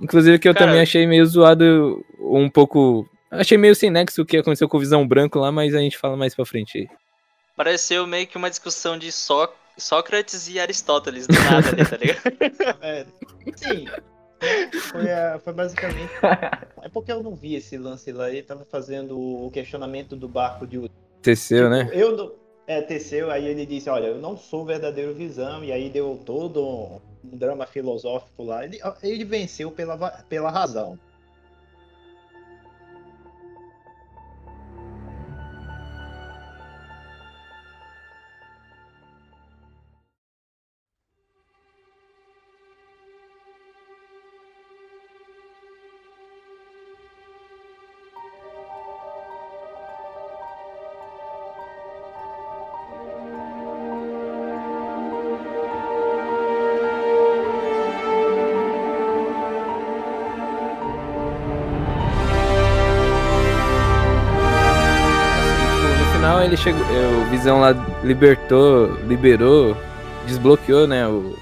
Inclusive 0.00 0.38
que 0.38 0.48
eu 0.48 0.54
Cara, 0.54 0.66
também 0.66 0.80
achei 0.80 1.06
meio 1.06 1.26
zoado 1.26 2.04
um 2.20 2.48
pouco. 2.48 3.08
Achei 3.30 3.58
meio 3.58 3.74
sem 3.74 3.90
nexo 3.90 4.22
o 4.22 4.26
que 4.26 4.38
aconteceu 4.38 4.68
com 4.68 4.76
o 4.76 4.80
Visão 4.80 5.06
Branco 5.06 5.38
lá, 5.38 5.52
mas 5.52 5.74
a 5.74 5.80
gente 5.80 5.98
fala 5.98 6.16
mais 6.16 6.34
pra 6.34 6.46
frente 6.46 6.78
aí. 6.78 6.88
Pareceu 7.56 8.06
meio 8.06 8.26
que 8.26 8.36
uma 8.36 8.48
discussão 8.48 8.96
de 8.96 9.10
Só... 9.12 9.52
Sócrates 9.76 10.48
e 10.48 10.58
Aristóteles 10.58 11.26
do 11.28 11.34
nada 11.34 11.68
ali, 11.68 11.84
tá 11.84 11.96
ligado? 11.96 12.20
é, 12.82 13.06
sim, 13.54 13.86
foi, 14.90 15.10
a, 15.10 15.38
foi 15.38 15.52
basicamente. 15.52 16.12
É 16.80 16.88
porque 16.88 17.10
eu 17.10 17.22
não 17.22 17.34
vi 17.34 17.56
esse 17.56 17.76
lance 17.76 18.12
lá. 18.12 18.30
Ele 18.30 18.42
tava 18.42 18.64
fazendo 18.64 19.18
o 19.18 19.50
questionamento 19.50 20.14
do 20.14 20.28
barco 20.28 20.66
de. 20.66 20.88
Teceu, 21.20 21.64
tipo, 21.64 21.70
né? 21.70 21.90
Eu 21.92 22.16
não. 22.16 22.32
É, 22.66 22.80
Teceu, 22.80 23.30
aí 23.30 23.46
ele 23.46 23.66
disse: 23.66 23.90
Olha, 23.90 24.06
eu 24.06 24.18
não 24.18 24.36
sou 24.36 24.62
o 24.62 24.64
verdadeiro 24.64 25.12
visão. 25.12 25.64
E 25.64 25.72
aí 25.72 25.90
deu 25.90 26.20
todo 26.24 26.64
um, 26.64 27.00
um 27.24 27.36
drama 27.36 27.66
filosófico 27.66 28.44
lá. 28.44 28.64
Ele, 28.64 28.78
ele 29.02 29.24
venceu 29.24 29.70
pela, 29.70 29.96
pela 30.28 30.50
razão. 30.50 30.98
Ele 66.48 66.56
chegou. 66.56 66.82
é, 66.84 67.22
O 67.26 67.30
Visão 67.30 67.60
lá 67.60 67.70
libertou, 68.02 68.86
liberou, 69.06 69.76
desbloqueou, 70.26 70.86
né? 70.86 71.06
O, 71.06 71.36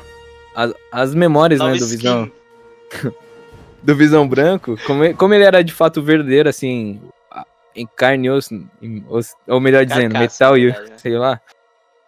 as, 0.55 0.75
as 0.93 1.15
memórias 1.15 1.61
né, 1.61 1.67
Nova 1.67 1.79
do 1.79 1.85
skin. 1.85 1.97
Visão. 1.97 2.33
do 3.83 3.95
Visão 3.95 4.29
Branco, 4.29 4.77
como 4.87 5.05
ele, 5.05 5.15
como 5.15 5.33
ele 5.35 5.45
era 5.45 5.63
de 5.63 5.73
fato 5.73 6.03
verdadeiro, 6.03 6.49
assim, 6.49 7.01
em 7.75 7.87
carne 7.87 8.27
e 8.27 8.31
osso, 8.31 8.55
em 8.83 9.05
osso- 9.09 9.37
ou 9.47 9.61
melhor 9.61 9.85
dizendo, 9.85 10.13
Carcaça, 10.13 10.45
metal 10.45 10.59
e 10.59 10.67
né? 10.73 10.97
sei 10.97 11.17
lá. 11.17 11.41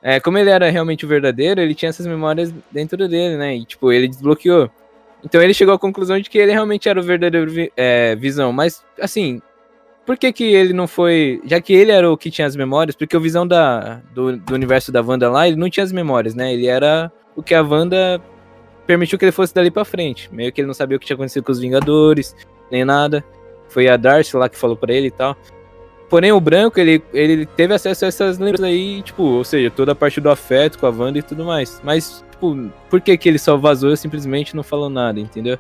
É, 0.03 0.19
como 0.21 0.39
ele 0.39 0.51
era 0.51 0.71
realmente 0.71 1.05
o 1.05 1.09
verdadeiro, 1.09 1.61
ele 1.61 1.75
tinha 1.75 1.89
essas 1.89 2.07
memórias 2.07 2.53
dentro 2.71 2.97
dele, 3.09 3.37
né? 3.37 3.57
E, 3.57 3.65
tipo, 3.65 3.93
ele 3.93 4.09
desbloqueou. 4.09 4.71
Então 5.25 5.43
ele 5.43 5.53
chegou 5.53 5.75
à 5.75 5.79
conclusão 5.79 6.19
de 6.21 6.31
que 6.31 6.39
ele 6.39 6.53
realmente 6.53 6.89
era 6.89 6.99
o 6.99 7.03
verdadeiro 7.03 7.53
é, 7.77 8.15
Visão. 8.17 8.53
Mas, 8.53 8.83
assim, 9.01 9.43
por 10.09 10.17
que 10.17 10.33
que 10.33 10.45
ele 10.45 10.73
não 10.73 10.89
foi... 10.89 11.39
Já 11.45 11.61
que 11.61 11.71
ele 11.75 11.93
era 11.93 12.11
o 12.11 12.17
que 12.17 12.31
tinha 12.31 12.47
as 12.47 12.57
memórias, 12.57 12.97
porque 12.97 13.15
o 13.15 13.21
Visão 13.21 13.47
da, 13.47 14.01
do, 14.15 14.39
do 14.39 14.55
universo 14.55 14.91
da 14.91 15.03
Wanda 15.03 15.31
lá, 15.31 15.47
ele 15.47 15.59
não 15.59 15.69
tinha 15.69 15.85
as 15.85 15.93
memórias, 15.93 16.35
né? 16.35 16.51
Ele 16.55 16.67
era 16.67 17.13
o 17.37 17.43
que 17.43 17.55
a 17.55 17.61
Wanda 17.61 18.19
permitiu 18.87 19.19
que 19.19 19.27
ele 19.27 19.33
fosse 19.33 19.55
dali 19.55 19.71
pra 19.71 19.85
frente. 19.85 20.33
Meio 20.33 20.51
que 20.51 20.63
ele 20.63 20.67
não 20.67 20.73
sabia 20.73 20.97
o 20.97 20.99
que 20.99 21.05
tinha 21.05 21.15
acontecido 21.15 21.45
com 21.45 21.53
os 21.53 21.59
Vingadores, 21.59 22.35
nem 22.71 22.87
nada. 22.87 23.23
Foi 23.69 23.87
a 23.87 23.99
Darcy 23.99 24.35
lá 24.35 24.49
que 24.49 24.57
falou 24.57 24.79
pra 24.79 24.95
ele 24.95 25.09
e 25.09 25.11
tal. 25.11 25.37
Porém, 26.09 26.33
o 26.33 26.41
branco, 26.41 26.81
ele, 26.81 27.03
ele 27.13 27.45
teve 27.45 27.75
acesso 27.75 28.07
a 28.07 28.09
essas 28.09 28.39
lembranças 28.39 28.65
aí, 28.65 29.03
tipo, 29.03 29.23
ou 29.23 29.45
seja, 29.45 29.71
toda 29.71 29.93
a 29.93 29.95
parte 29.95 30.23
do 30.23 30.31
afeto 30.31 30.79
com 30.79 30.87
a 30.87 30.91
Wanda 30.91 31.19
e 31.19 31.23
tudo 31.23 31.45
mais. 31.45 31.83
Mas, 31.85 32.25
tipo, 32.31 32.71
por 32.89 33.03
que 33.03 33.15
que 33.19 33.29
ele 33.29 33.39
só 33.39 33.59
vazou 33.59 33.93
e 33.93 33.97
simplesmente 33.99 34.57
não 34.57 34.63
falou 34.63 34.89
nada, 34.89 35.21
entendeu? 35.21 35.59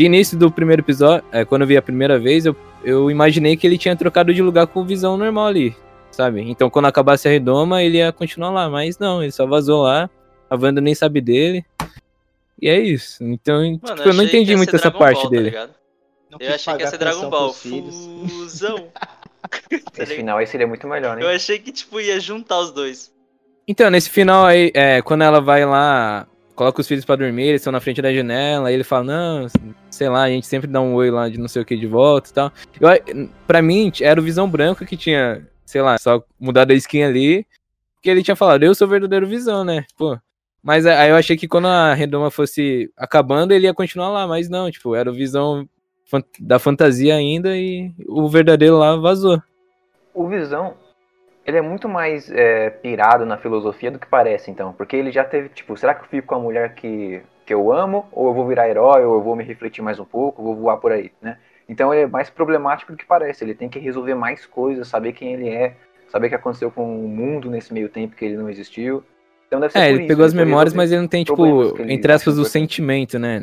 De 0.00 0.06
início 0.06 0.34
do 0.34 0.50
primeiro 0.50 0.80
episódio, 0.80 1.22
é, 1.30 1.44
quando 1.44 1.60
eu 1.60 1.68
vi 1.68 1.76
a 1.76 1.82
primeira 1.82 2.18
vez, 2.18 2.46
eu, 2.46 2.56
eu 2.82 3.10
imaginei 3.10 3.54
que 3.54 3.66
ele 3.66 3.76
tinha 3.76 3.94
trocado 3.94 4.32
de 4.32 4.40
lugar 4.40 4.66
com 4.66 4.80
o 4.80 4.84
Visão 4.86 5.14
normal 5.18 5.48
ali, 5.48 5.76
sabe? 6.10 6.40
Então, 6.40 6.70
quando 6.70 6.86
acabasse 6.86 7.28
a 7.28 7.30
redoma, 7.30 7.82
ele 7.82 7.98
ia 7.98 8.10
continuar 8.10 8.48
lá. 8.48 8.70
Mas 8.70 8.98
não, 8.98 9.22
ele 9.22 9.30
só 9.30 9.46
vazou 9.46 9.82
lá, 9.82 10.08
a 10.48 10.56
Wanda 10.56 10.80
nem 10.80 10.94
sabe 10.94 11.20
dele. 11.20 11.66
E 12.58 12.70
é 12.70 12.80
isso. 12.80 13.22
Então, 13.22 13.56
Mano, 13.58 13.96
tipo, 13.96 14.08
eu 14.08 14.14
não 14.14 14.24
entendi 14.24 14.56
muito 14.56 14.74
essa 14.74 14.88
Dragon 14.88 14.98
parte 14.98 15.20
Ball, 15.20 15.24
tá 15.24 15.36
dele. 15.36 15.50
Não 16.30 16.38
Eu 16.40 16.54
achei 16.54 16.74
que 16.76 16.82
ia 16.82 16.86
ser 16.88 16.96
Dragon 16.96 17.28
Ball. 17.28 17.52
Fusão. 17.52 18.88
Tá 18.98 19.08
Esse 20.02 20.16
final 20.16 20.38
aí 20.38 20.46
seria 20.46 20.66
muito 20.66 20.88
melhor, 20.88 21.20
Eu 21.20 21.28
né? 21.28 21.34
achei 21.34 21.58
que, 21.58 21.70
tipo, 21.70 22.00
ia 22.00 22.18
juntar 22.18 22.58
os 22.60 22.72
dois. 22.72 23.12
Então, 23.68 23.90
nesse 23.90 24.08
final 24.08 24.46
aí, 24.46 24.72
é, 24.72 25.02
quando 25.02 25.24
ela 25.24 25.42
vai 25.42 25.66
lá, 25.66 26.26
coloca 26.60 26.78
os 26.78 26.86
filhos 26.86 27.06
pra 27.06 27.16
dormir, 27.16 27.44
eles 27.44 27.62
estão 27.62 27.72
na 27.72 27.80
frente 27.80 28.02
da 28.02 28.12
janela, 28.12 28.68
aí 28.68 28.74
ele 28.74 28.84
fala, 28.84 29.04
não, 29.04 29.46
sei 29.90 30.10
lá, 30.10 30.24
a 30.24 30.28
gente 30.28 30.46
sempre 30.46 30.68
dá 30.68 30.78
um 30.78 30.92
oi 30.92 31.10
lá 31.10 31.26
de 31.26 31.38
não 31.38 31.48
sei 31.48 31.62
o 31.62 31.64
que 31.64 31.74
de 31.74 31.86
volta 31.86 32.28
e 32.28 32.32
tal. 32.34 32.52
Eu, 32.78 33.30
pra 33.46 33.62
mim, 33.62 33.90
era 33.98 34.20
o 34.20 34.22
Visão 34.22 34.46
Branco 34.46 34.84
que 34.84 34.94
tinha, 34.94 35.48
sei 35.64 35.80
lá, 35.80 35.96
só 35.96 36.22
mudado 36.38 36.70
a 36.70 36.74
skin 36.74 37.02
ali, 37.02 37.46
que 38.02 38.10
ele 38.10 38.22
tinha 38.22 38.36
falado, 38.36 38.62
eu 38.62 38.74
sou 38.74 38.86
o 38.86 38.90
verdadeiro 38.90 39.26
Visão, 39.26 39.64
né? 39.64 39.86
Pô. 39.96 40.18
Mas 40.62 40.84
aí 40.84 41.08
eu 41.08 41.16
achei 41.16 41.34
que 41.34 41.48
quando 41.48 41.66
a 41.66 41.94
redoma 41.94 42.30
fosse 42.30 42.92
acabando, 42.94 43.52
ele 43.52 43.64
ia 43.64 43.72
continuar 43.72 44.10
lá, 44.10 44.26
mas 44.26 44.50
não, 44.50 44.70
tipo, 44.70 44.94
era 44.94 45.10
o 45.10 45.14
Visão 45.14 45.66
da 46.38 46.58
fantasia 46.58 47.14
ainda 47.14 47.56
e 47.56 47.90
o 48.06 48.28
verdadeiro 48.28 48.76
lá 48.76 48.96
vazou. 48.96 49.42
O 50.12 50.28
Visão, 50.28 50.74
ele 51.50 51.58
é 51.58 51.62
muito 51.62 51.88
mais 51.88 52.30
é, 52.30 52.70
pirado 52.70 53.26
na 53.26 53.36
filosofia 53.36 53.90
do 53.90 53.98
que 53.98 54.06
parece, 54.06 54.50
então. 54.50 54.72
Porque 54.72 54.96
ele 54.96 55.10
já 55.10 55.24
teve, 55.24 55.48
tipo, 55.48 55.76
será 55.76 55.94
que 55.94 56.02
eu 56.02 56.08
fico 56.08 56.28
com 56.28 56.36
a 56.36 56.38
mulher 56.38 56.74
que, 56.74 57.20
que 57.44 57.52
eu 57.52 57.72
amo? 57.72 58.06
Ou 58.12 58.28
eu 58.28 58.34
vou 58.34 58.46
virar 58.46 58.68
herói? 58.68 59.04
Ou 59.04 59.14
eu 59.14 59.22
vou 59.22 59.36
me 59.36 59.44
refletir 59.44 59.82
mais 59.82 59.98
um 59.98 60.04
pouco? 60.04 60.42
Vou 60.42 60.54
voar 60.54 60.78
por 60.78 60.92
aí, 60.92 61.10
né? 61.20 61.38
Então 61.68 61.92
ele 61.92 62.04
é 62.04 62.06
mais 62.06 62.30
problemático 62.30 62.92
do 62.92 62.98
que 62.98 63.04
parece. 63.04 63.44
Ele 63.44 63.54
tem 63.54 63.68
que 63.68 63.78
resolver 63.78 64.14
mais 64.14 64.46
coisas, 64.46 64.88
saber 64.88 65.12
quem 65.12 65.34
ele 65.34 65.48
é, 65.48 65.74
saber 66.08 66.26
o 66.26 66.30
que 66.30 66.36
aconteceu 66.36 66.70
com 66.70 67.04
o 67.04 67.08
mundo 67.08 67.50
nesse 67.50 67.72
meio 67.72 67.88
tempo 67.88 68.16
que 68.16 68.24
ele 68.24 68.36
não 68.36 68.48
existiu. 68.48 69.04
Então 69.46 69.60
deve 69.60 69.72
ser 69.72 69.80
É, 69.80 69.88
ele 69.90 69.98
isso, 70.00 70.08
pegou 70.08 70.24
as 70.24 70.32
foi 70.32 70.44
memórias, 70.44 70.72
mas 70.72 70.92
ele 70.92 71.00
não 71.00 71.08
tem, 71.08 71.24
tipo, 71.24 71.76
entre 71.82 72.12
aspas, 72.12 72.38
o 72.38 72.44
sentimento, 72.44 73.18
né? 73.18 73.40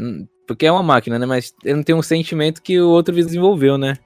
Porque 0.47 0.65
é 0.65 0.71
uma 0.71 0.83
máquina, 0.83 1.19
né? 1.19 1.25
Mas 1.25 1.53
ele 1.63 1.75
não 1.75 1.83
tem 1.83 1.95
um 1.95 2.01
sentimento 2.01 2.61
que 2.61 2.79
o 2.79 2.89
outro 2.89 3.13
desenvolveu, 3.13 3.77
né? 3.77 3.97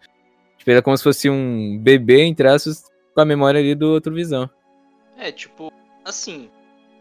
Tipo, 0.57 0.71
ele 0.71 0.79
é 0.79 0.81
como 0.81 0.97
se 0.97 1.03
fosse 1.03 1.29
um 1.29 1.79
bebê, 1.79 2.23
entre 2.23 2.47
aspas, 2.47 2.90
com 3.13 3.21
a 3.21 3.25
memória 3.25 3.59
ali 3.59 3.75
do 3.75 3.89
outro 3.89 4.13
visão. 4.13 4.49
É, 5.17 5.31
tipo, 5.31 5.71
assim, 6.03 6.49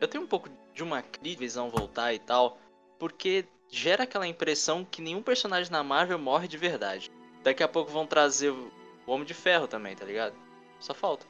eu 0.00 0.08
tenho 0.08 0.24
um 0.24 0.26
pouco 0.26 0.48
de 0.74 0.82
uma 0.82 1.02
crise 1.02 1.36
de 1.36 1.40
visão 1.40 1.70
voltar 1.70 2.12
e 2.12 2.18
tal, 2.18 2.58
porque 2.98 3.44
gera 3.68 4.04
aquela 4.04 4.26
impressão 4.26 4.84
que 4.84 5.02
nenhum 5.02 5.22
personagem 5.22 5.70
na 5.70 5.82
Marvel 5.82 6.18
morre 6.18 6.48
de 6.48 6.56
verdade. 6.56 7.10
Daqui 7.42 7.62
a 7.62 7.68
pouco 7.68 7.90
vão 7.90 8.06
trazer 8.06 8.50
o 8.50 8.70
Homem 9.06 9.26
de 9.26 9.34
Ferro 9.34 9.66
também, 9.66 9.96
tá 9.96 10.04
ligado? 10.04 10.34
Só 10.80 10.92
falta. 10.92 11.26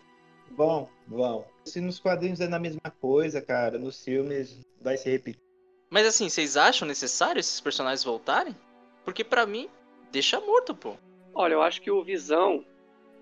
Bom, 0.51 0.89
bom. 1.07 1.47
Se 1.65 1.81
nos 1.81 2.01
quadrinhos 2.01 2.41
é 2.41 2.49
na 2.49 2.59
mesma 2.59 2.91
coisa, 3.01 3.41
cara, 3.41 3.79
nos 3.79 4.03
filmes 4.03 4.61
vai 4.81 4.97
se 4.97 5.09
repetir. 5.09 5.41
Mas 5.89 6.07
assim, 6.07 6.29
vocês 6.29 6.57
acham 6.57 6.87
necessário 6.87 7.41
esses 7.41 7.61
personagens 7.61 8.05
voltarem? 8.05 8.57
Porque 9.05 9.25
pra 9.25 9.47
mim, 9.47 9.69
deixa 10.11 10.41
morto, 10.41 10.75
pô. 10.75 10.97
Olha, 11.35 11.55
eu 11.55 11.63
acho 11.63 11.81
que 11.81 11.91
o 11.91 12.03
Visão, 12.03 12.65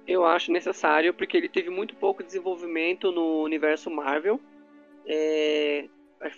eu 0.08 0.24
acho 0.24 0.50
necessário, 0.50 1.12
porque 1.12 1.36
ele 1.36 1.50
teve 1.50 1.68
muito 1.68 1.94
pouco 1.94 2.24
desenvolvimento 2.24 3.12
no 3.12 3.42
universo 3.42 3.90
Marvel. 3.90 4.40
É, 5.06 5.86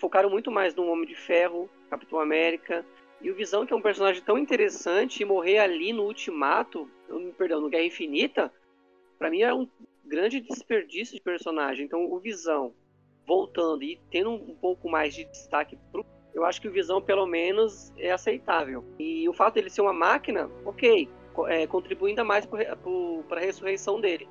focaram 0.01 0.29
muito 0.29 0.51
mais 0.51 0.75
no 0.75 0.87
Homem 0.89 1.07
de 1.07 1.15
Ferro, 1.15 1.71
Capitão 1.89 2.19
América. 2.19 2.85
E 3.21 3.31
o 3.31 3.35
Visão, 3.35 3.65
que 3.65 3.73
é 3.73 3.77
um 3.77 3.81
personagem 3.81 4.23
tão 4.25 4.37
interessante, 4.37 5.23
e 5.23 5.25
morrer 5.25 5.59
ali 5.59 5.93
no 5.93 6.03
Ultimato, 6.03 6.91
perdão, 7.39 7.61
no 7.61 7.69
Guerra 7.69 7.85
Infinita, 7.85 8.53
pra 9.17 9.31
mim 9.31 9.43
é 9.43 9.55
um 9.55 9.69
grande 10.05 10.41
desperdício 10.41 11.15
de 11.15 11.23
personagem. 11.23 11.87
Então 11.87 12.11
o 12.11 12.19
Visão 12.19 12.75
voltando 13.25 13.85
e 13.85 14.01
tendo 14.11 14.31
um 14.31 14.57
pouco 14.57 14.91
mais 14.91 15.15
de 15.15 15.25
destaque 15.27 15.79
pro 15.93 16.05
eu 16.33 16.45
acho 16.45 16.61
que 16.61 16.69
o 16.69 16.73
Visão, 16.73 17.03
pelo 17.03 17.27
menos, 17.27 17.93
é 17.99 18.13
aceitável. 18.13 18.85
E 19.01 19.29
o 19.29 19.33
fato 19.33 19.55
dele 19.55 19.69
ser 19.69 19.81
uma 19.81 19.93
máquina, 19.93 20.49
ok, 20.65 21.09
é, 21.49 21.67
contribui 21.67 22.11
ainda 22.11 22.25
mais 22.25 22.47
para 22.47 22.77
a 23.31 23.41
ressurreição 23.41 24.01
dele. 24.01 24.29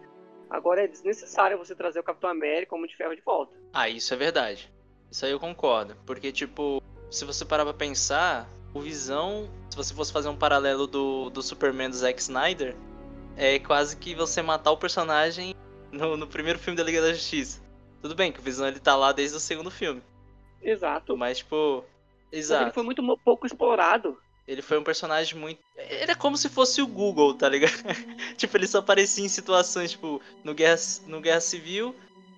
Agora 0.50 0.84
é 0.84 0.88
desnecessário 0.88 1.58
você 1.58 1.76
trazer 1.76 2.00
o 2.00 2.04
Capitão 2.04 2.30
América 2.30 2.72
como 2.72 2.88
de 2.88 2.96
ferro 2.96 3.16
de 3.16 3.22
volta. 3.22 3.56
Ah, 3.72 3.88
isso 3.88 4.14
é 4.14 4.18
verdade. 4.18 4.72
Isso 5.12 5.26
aí 5.26 5.32
eu 5.32 5.40
concordo. 5.40 5.96
Porque, 6.06 6.32
tipo, 6.32 6.82
se 7.12 7.24
você 7.24 7.46
parar 7.46 7.66
pra 7.66 7.74
pensar, 7.74 8.50
o 8.74 8.80
Visão, 8.80 9.50
se 9.70 9.78
você 9.78 9.94
fosse 9.94 10.12
fazer 10.12 10.30
um 10.30 10.36
paralelo 10.36 10.88
do, 10.88 11.30
do 11.30 11.42
Superman 11.42 11.90
do 11.90 11.96
Zack 11.96 12.20
Snyder, 12.20 12.76
é 13.38 13.60
quase 13.60 13.96
que 13.98 14.16
você 14.16 14.42
matar 14.42 14.72
o 14.72 14.78
personagem 14.78 15.56
no, 15.92 16.18
no 16.18 16.28
primeiro 16.28 16.60
filme 16.60 16.78
da 16.78 16.84
Liga 16.84 17.02
da 17.02 17.14
Justiça. 17.14 17.62
Tudo 18.02 18.16
bem 18.16 18.32
que 18.32 18.40
o 18.40 18.44
Visão 18.44 18.68
ele 18.68 18.80
tá 18.80 18.96
lá 18.96 19.12
desde 19.12 19.38
o 19.38 19.40
segundo 19.40 19.70
filme. 19.70 20.02
Exato. 20.62 21.16
Mas, 21.18 21.40
tipo. 21.40 21.84
Mas 22.32 22.32
Ele 22.32 22.42
Exato. 22.42 22.74
foi 22.74 22.84
muito 22.84 23.04
pouco 23.24 23.46
explorado. 23.46 24.18
Ele 24.50 24.64
foi 24.64 24.80
um 24.80 24.84
personagem 24.84 25.38
muito. 25.38 25.60
Ele 25.78 26.12
é 26.12 26.16
como 26.16 26.36
se 26.36 26.50
fosse 26.50 26.82
o 26.82 26.88
Google, 26.88 27.36
tá 27.36 27.48
ligado? 27.48 27.72
tipo, 28.36 28.58
ele 28.58 28.66
só 28.66 28.80
aparecia 28.80 29.24
em 29.24 29.30
situações, 29.30 29.92
tipo, 29.92 30.20
no 30.44 30.56
Guerra, 30.56 30.80
no 31.06 31.22
Guerra 31.22 31.40
Civil, 31.40 31.96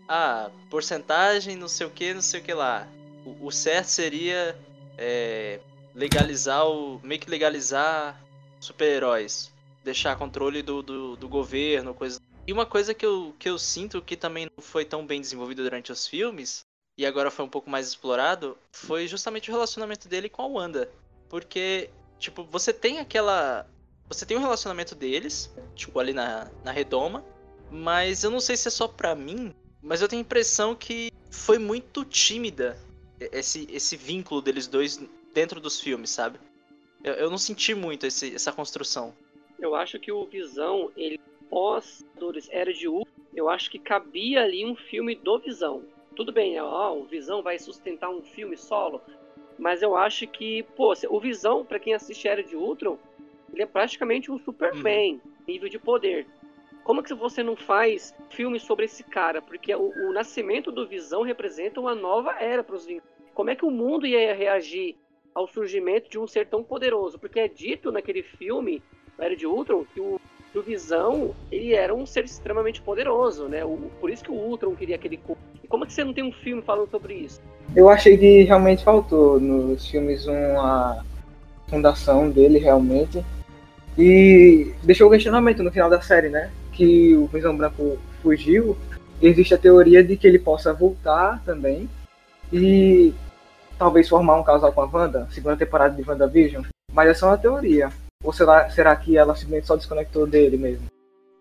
ah, 0.10 0.52
porcentagem, 0.70 1.56
não 1.56 1.70
sei 1.70 1.88
o 1.88 1.90
que, 1.90 2.14
não 2.14 2.22
sei 2.22 2.42
o 2.42 2.44
que 2.44 2.54
lá. 2.54 2.86
O, 3.26 3.48
o 3.48 3.50
certo 3.50 3.86
seria 3.86 4.60
é, 4.98 5.62
legalizar 5.96 6.68
o. 6.68 7.00
meio 7.02 7.22
que 7.22 7.30
legalizar 7.30 8.22
super-heróis. 8.60 9.50
Deixar 9.82 10.18
controle 10.18 10.62
do, 10.62 10.84
do, 10.84 11.16
do 11.16 11.30
governo, 11.30 11.94
coisa. 11.94 12.20
E 12.46 12.52
uma 12.52 12.66
coisa 12.66 12.94
que 12.94 13.06
eu, 13.06 13.34
que 13.40 13.48
eu 13.48 13.58
sinto 13.58 14.02
que 14.02 14.18
também 14.18 14.48
não 14.58 14.62
foi 14.62 14.84
tão 14.84 15.08
bem 15.08 15.22
desenvolvido 15.22 15.64
durante 15.64 15.94
os 15.94 16.06
filmes, 16.06 16.66
e 16.98 17.06
agora 17.06 17.32
foi 17.32 17.46
um 17.46 17.50
pouco 17.50 17.70
mais 17.70 17.88
explorado, 17.88 18.58
foi 18.74 19.08
justamente 19.08 19.50
o 19.50 19.54
relacionamento 19.54 20.10
dele 20.10 20.28
com 20.28 20.42
a 20.42 20.48
Wanda. 20.48 20.92
Porque, 21.32 21.90
tipo, 22.22 22.44
você 22.44 22.72
tem 22.72 23.00
aquela. 23.00 23.68
Você 24.08 24.26
tem 24.26 24.38
um 24.38 24.42
relacionamento 24.42 24.94
deles, 24.94 25.54
tipo, 25.76 26.00
ali 26.00 26.14
na, 26.14 26.50
na 26.64 26.72
redoma. 26.72 27.26
Mas 27.70 28.24
eu 28.24 28.30
não 28.30 28.40
sei 28.40 28.56
se 28.56 28.68
é 28.68 28.72
só 28.72 28.88
pra 28.88 29.16
mim. 29.16 29.54
Mas 29.82 30.02
eu 30.02 30.08
tenho 30.08 30.22
a 30.22 30.26
impressão 30.26 30.76
que 30.76 31.12
foi 31.32 31.58
muito 31.58 32.06
tímida 32.06 32.78
esse, 33.20 33.68
esse 33.72 33.98
vínculo 33.98 34.42
deles 34.42 34.68
dois 34.68 35.02
dentro 35.34 35.60
dos 35.60 35.80
filmes, 35.80 36.12
sabe? 36.12 36.40
Eu, 37.04 37.14
eu 37.14 37.30
não 37.30 37.38
senti 37.38 37.74
muito 37.74 38.06
esse, 38.06 38.36
essa 38.36 38.52
construção. 38.52 39.14
Eu 39.58 39.74
acho 39.76 40.00
que 40.00 40.12
o 40.12 40.26
Visão, 40.26 40.92
ele 40.96 41.20
pós 41.50 42.06
Dores 42.20 42.48
Era 42.52 42.74
de 42.74 42.88
Ultron, 42.88 43.12
eu 43.34 43.50
acho 43.50 43.72
que 43.72 43.80
cabia 43.80 44.44
ali 44.44 44.66
um 44.66 44.76
filme 44.76 45.16
do 45.16 45.40
Visão. 45.40 45.84
Tudo 46.16 46.32
bem, 46.32 46.60
ó, 46.60 46.94
o 46.94 47.06
Visão 47.06 47.42
vai 47.42 47.58
sustentar 47.58 48.10
um 48.10 48.22
filme 48.22 48.58
solo, 48.58 49.02
mas 49.62 49.84
eu 49.84 49.96
acho 49.96 50.26
que, 50.26 50.64
pô, 50.76 50.92
o 51.08 51.20
Visão, 51.20 51.64
pra 51.64 51.78
quem 51.78 51.94
assiste 51.94 52.28
Era 52.28 52.42
de 52.42 52.56
Ultron, 52.56 52.98
ele 53.54 53.62
é 53.62 53.66
praticamente 53.68 54.32
um 54.32 54.40
Superman, 54.40 55.22
nível 55.48 55.70
de 55.70 55.78
poder. 55.78 56.26
Como 56.84 57.04
que 57.04 57.14
você 57.14 57.44
não 57.44 57.56
faz 57.56 58.12
filme 58.32 58.60
sobre 58.60 58.86
esse 58.86 59.04
cara? 59.04 59.40
Porque 59.40 59.74
o, 59.76 59.92
o 60.10 60.12
nascimento 60.12 60.72
do 60.72 60.88
Visão 60.88 61.22
representa 61.22 61.80
uma 61.80 61.94
nova 61.94 62.32
era 62.40 62.64
para 62.64 62.76
os 62.76 62.88
Vingadores. 62.88 63.12
Como 63.36 63.52
é 63.52 63.56
que 63.56 63.64
o 63.64 63.70
mundo 63.70 64.08
ia 64.08 64.34
reagir 64.34 64.96
ao 65.34 65.48
surgimento 65.48 66.10
de 66.10 66.18
um 66.18 66.26
ser 66.26 66.48
tão 66.48 66.64
poderoso? 66.64 67.20
Porque 67.20 67.40
é 67.40 67.48
dito 67.48 67.92
naquele 67.92 68.24
filme, 68.24 68.82
Era 69.20 69.36
de 69.36 69.46
Ultron, 69.46 69.86
que 69.94 70.02
o 70.02 70.20
que 70.52 70.60
o 70.60 70.64
Visão, 70.64 71.34
ele 71.50 71.74
era 71.74 71.94
um 71.94 72.06
ser 72.06 72.26
extremamente 72.26 72.82
poderoso, 72.82 73.48
né? 73.48 73.64
O, 73.64 73.90
por 74.02 74.10
isso 74.10 74.24
que 74.24 74.32
o 74.32 74.36
Ultron 74.36 74.76
queria 74.76 74.96
aquele 74.96 75.18
corpo. 75.18 75.42
Como 75.72 75.86
é 75.86 75.88
que 75.88 75.94
você 75.94 76.04
não 76.04 76.14
tem 76.14 76.22
um 76.26 76.34
filme 76.34 76.62
falando 76.62 76.92
sobre 76.92 77.14
isso? 77.14 77.40
Eu 77.74 77.88
achei 77.88 78.18
que 78.18 78.44
realmente 78.44 78.84
faltou 78.84 79.40
nos 79.40 79.88
filmes 79.88 80.28
uma 80.28 81.02
fundação 81.70 82.30
dele 82.30 82.60
realmente. 82.60 83.24
E 83.98 84.74
deixou 84.84 85.08
o 85.08 85.12
questionamento 85.12 85.64
no 85.64 85.72
final 85.72 85.90
da 85.90 86.02
série, 86.02 86.28
né? 86.28 86.52
Que 86.74 87.16
o 87.16 87.26
Visão 87.28 87.56
Branco 87.56 87.98
fugiu. 88.22 88.78
Existe 89.22 89.54
a 89.54 89.58
teoria 89.58 90.04
de 90.04 90.18
que 90.18 90.28
ele 90.28 90.38
possa 90.38 90.74
voltar 90.74 91.42
também. 91.46 91.90
E 92.52 93.14
talvez 93.80 94.10
formar 94.10 94.36
um 94.36 94.44
casal 94.44 94.74
com 94.74 94.82
a 94.82 94.86
Wanda, 94.86 95.30
segunda 95.32 95.56
temporada 95.56 95.96
de 95.96 96.08
WandaVision. 96.08 96.66
Mas 96.92 97.10
é 97.10 97.14
só 97.14 97.28
uma 97.28 97.38
teoria. 97.38 97.90
Ou 98.22 98.34
será, 98.34 98.70
será 98.70 98.94
que 98.94 99.18
ela 99.18 99.38
simplesmente 99.38 99.68
só 99.68 99.78
desconectou 99.78 100.28
dele 100.28 100.58
mesmo? 100.58 100.88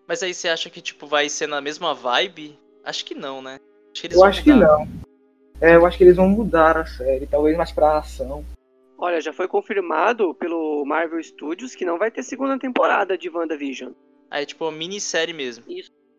Mas 0.07 0.23
aí 0.23 0.33
você 0.33 0.47
acha 0.47 0.69
que, 0.69 0.79
tipo, 0.79 1.05
vai 1.05 1.27
ser 1.27 1.47
na 1.47 1.59
mesma 1.59 1.93
vibe? 1.93 2.57
Acho 2.85 3.03
que 3.03 3.13
não, 3.13 3.41
né? 3.41 3.59
Acho 3.91 4.07
Eu 4.11 4.23
acho 4.23 4.43
que 4.43 4.53
não. 4.53 4.87
É, 5.59 5.75
eu 5.75 5.85
acho 5.85 5.97
que 5.97 6.03
eles 6.03 6.15
vão 6.15 6.27
mudar 6.27 6.77
a 6.77 6.85
série, 6.85 7.27
talvez 7.27 7.55
mais 7.55 7.71
pra 7.71 7.97
ação. 7.97 8.43
Olha, 8.97 9.21
já 9.21 9.33
foi 9.33 9.47
confirmado 9.47 10.33
pelo 10.35 10.83
Marvel 10.85 11.21
Studios 11.23 11.75
que 11.75 11.85
não 11.85 11.97
vai 11.97 12.11
ter 12.11 12.23
segunda 12.23 12.57
temporada 12.57 13.17
de 13.17 13.29
WandaVision. 13.29 13.91
Aí 14.29 14.43
é 14.43 14.45
tipo 14.45 14.65
uma 14.65 14.71
minissérie 14.71 15.33
mesmo. 15.33 15.65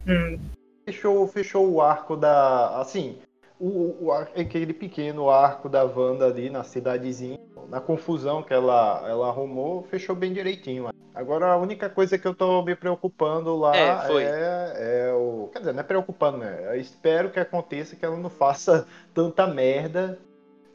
Hum, 0.07 0.39
Fechou, 0.85 1.27
fechou 1.29 1.71
o 1.71 1.81
arco 1.81 2.17
da. 2.17 2.81
Assim, 2.81 3.19
o, 3.59 4.07
o 4.07 4.13
aquele 4.13 4.73
pequeno 4.73 5.31
arco 5.31 5.69
da 5.69 5.85
Wanda 5.85 6.27
ali 6.27 6.51
na 6.51 6.65
cidadezinha, 6.65 7.39
na 7.69 7.81
confusão 7.81 8.43
que 8.43 8.53
ela, 8.53 9.05
ela 9.09 9.29
arrumou, 9.29 9.83
fechou 9.91 10.15
bem 10.15 10.33
direitinho. 10.33 10.85
lá. 10.85 10.93
Agora 11.15 11.47
a 11.47 11.57
única 11.57 11.91
coisa 11.91 12.17
que 12.17 12.27
eu 12.27 12.35
tô 12.35 12.63
me 12.65 12.75
preocupando 12.75 13.55
lá 13.57 13.77
É, 13.77 14.13
é, 14.25 15.09
é 15.09 15.13
o. 15.13 15.51
Quer 15.53 15.59
dizer, 15.59 15.73
não 15.73 15.81
é 15.81 15.83
preocupando, 15.85 16.39
né? 16.39 16.59
Eu 16.75 16.81
espero 16.81 17.31
que 17.31 17.39
aconteça 17.39 17.95
que 17.97 18.05
ela 18.05 18.17
não 18.17 18.31
faça 18.31 18.87
tanta 19.15 19.47
merda 19.47 20.19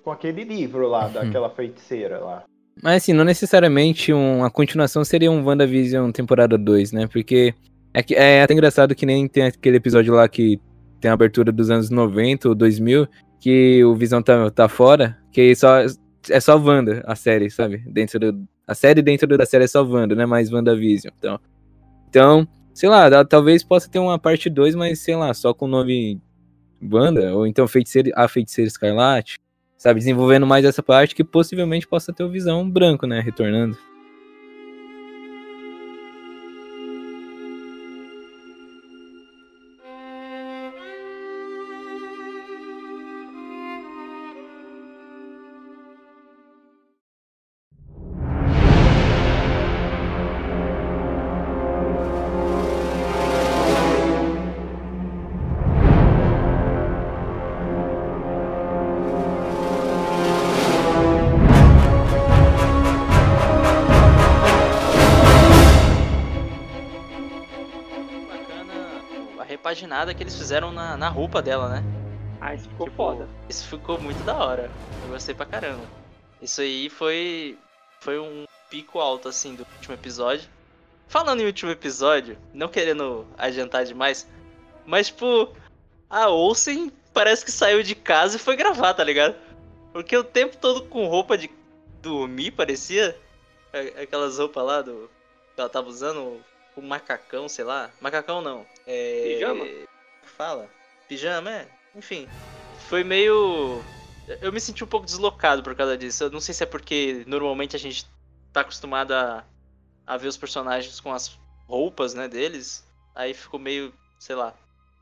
com 0.04 0.12
aquele 0.12 0.44
livro 0.44 0.88
lá, 0.88 1.08
daquela 1.08 1.50
feiticeira 1.50 2.20
lá. 2.20 2.44
Mas 2.82 2.98
assim, 3.04 3.14
não 3.14 3.24
necessariamente 3.26 4.14
uma 4.14 4.52
continuação 4.52 5.04
seria 5.04 5.32
um 5.32 5.44
WandaVision 5.44 6.12
temporada 6.12 6.58
2, 6.58 6.92
né? 6.92 7.08
Porque 7.08 7.54
é, 7.94 8.04
que- 8.04 8.16
é 8.16 8.44
até 8.44 8.54
engraçado 8.54 8.94
que 8.94 9.06
nem 9.06 9.28
tem 9.28 9.44
aquele 9.44 9.78
episódio 9.78 10.14
lá 10.14 10.28
que 10.30 10.62
tem 11.02 11.10
a 11.10 11.14
abertura 11.16 11.52
dos 11.52 11.70
anos 11.72 11.90
90 11.90 12.50
ou 12.50 12.56
2000, 12.56 13.08
que 13.40 13.84
o 13.84 13.96
Visão 13.96 14.22
tá, 14.22 14.50
tá 14.52 14.70
fora, 14.70 15.18
que 15.32 15.56
só, 15.56 15.78
é 16.30 16.40
só 16.40 16.58
Wanda 16.58 17.04
a 17.06 17.16
série, 17.16 17.50
sabe? 17.50 17.78
Dentro 17.88 18.20
do, 18.20 18.48
a 18.68 18.76
série 18.76 19.02
dentro 19.02 19.28
da 19.38 19.46
série 19.46 19.64
é 19.64 19.68
só 19.68 19.84
Wanda, 19.84 20.16
não 20.16 20.24
é 20.24 20.26
mais 20.26 20.52
WandaVision. 20.52 21.14
Então, 21.18 21.40
então 22.10 22.48
sei 22.74 22.90
lá, 22.90 23.26
talvez 23.26 23.64
possa 23.64 23.90
ter 23.90 24.00
uma 24.00 24.20
parte 24.20 24.50
2, 24.50 24.76
mas 24.76 25.00
sei 25.00 25.16
lá, 25.16 25.34
só 25.34 25.54
com 25.54 25.66
o 25.66 25.70
nome 25.70 26.22
Wanda, 26.82 27.34
ou 27.34 27.48
então 27.48 27.68
feiticeira, 27.68 28.12
a 28.16 28.28
Feiticeira 28.28 28.68
Escarlate 28.68 29.38
sabe, 29.78 30.00
desenvolvendo 30.00 30.48
mais 30.48 30.66
essa 30.66 30.82
parte 30.82 31.14
que 31.14 31.24
possivelmente 31.24 31.88
possa 31.88 32.12
ter 32.12 32.24
o 32.24 32.30
Visão 32.30 32.70
branco, 32.70 33.06
né, 33.06 33.20
retornando. 33.20 33.78
Que 70.14 70.24
eles 70.24 70.36
fizeram 70.36 70.72
na, 70.72 70.96
na 70.98 71.10
roupa 71.10 71.42
dela, 71.42 71.70
né? 71.70 71.84
Ah, 72.40 72.54
isso 72.54 72.70
ficou 72.70 72.86
Tipo, 72.88 72.98
foda. 72.98 73.28
Isso 73.50 73.68
ficou 73.68 74.00
muito 74.00 74.24
da 74.24 74.38
hora. 74.38 74.72
Eu 75.02 75.10
gostei 75.10 75.34
pra 75.34 75.46
caramba. 75.46 75.88
Isso 76.42 76.62
aí 76.62 76.90
foi 76.90 77.58
foi 78.00 78.20
um 78.20 78.46
pico 78.70 79.00
alto 79.00 79.28
assim 79.28 79.56
do 79.56 79.64
último 79.76 79.96
episódio. 79.96 80.48
Falando 81.08 81.42
em 81.42 81.46
último 81.46 81.72
episódio, 81.72 82.38
não 82.54 82.68
querendo 82.68 83.26
adiantar 83.38 83.86
demais, 83.86 84.28
mas 84.86 85.08
tipo, 85.08 85.54
a 86.10 86.28
Olsen 86.30 86.92
parece 87.14 87.46
que 87.46 87.52
saiu 87.52 87.82
de 87.82 87.96
casa 87.96 88.36
e 88.36 88.40
foi 88.40 88.56
gravar, 88.56 88.94
tá 88.94 89.04
ligado? 89.04 89.36
Porque 89.94 90.16
o 90.16 90.24
tempo 90.24 90.58
todo 90.58 90.84
com 90.84 91.08
roupa 91.08 91.38
de 91.38 91.50
dormir 92.02 92.52
parecia 92.52 93.18
a- 93.74 94.02
aquelas 94.04 94.38
roupas 94.38 94.64
lá 94.66 94.82
do 94.82 95.10
que 95.56 95.62
ela 95.62 95.70
tava 95.70 95.88
usando, 95.88 96.44
o 96.82 96.84
macacão, 96.84 97.48
sei 97.50 97.64
lá. 97.66 97.92
Macacão 98.02 98.42
não. 98.42 98.66
É... 98.86 99.34
Pijama? 99.34 99.66
Fala. 100.24 100.70
Pijama, 101.08 101.52
é. 101.52 101.68
Enfim. 101.96 102.28
Foi 102.88 103.04
meio. 103.04 103.82
Eu 104.42 104.52
me 104.52 104.60
senti 104.60 104.84
um 104.84 104.88
pouco 104.88 105.06
deslocado 105.06 105.64
por 105.64 105.76
causa 105.76 105.98
disso. 105.98 106.24
Eu 106.26 106.30
não 106.32 106.40
sei 106.40 106.54
se 106.54 106.64
é 106.64 106.66
porque 106.66 107.24
normalmente 107.28 107.76
a 107.76 107.80
gente 107.80 108.06
tá 108.52 108.62
acostumado 108.62 109.14
a, 109.14 109.44
a 110.06 110.18
ver 110.18 110.28
os 110.28 110.38
personagens 110.38 111.00
com 111.00 111.14
as 111.14 111.38
roupas, 111.68 112.14
né, 112.14 112.28
deles. 112.28 112.86
Aí 113.16 113.34
ficou 113.34 113.60
meio, 113.60 113.94
sei 114.20 114.36
lá, 114.36 114.54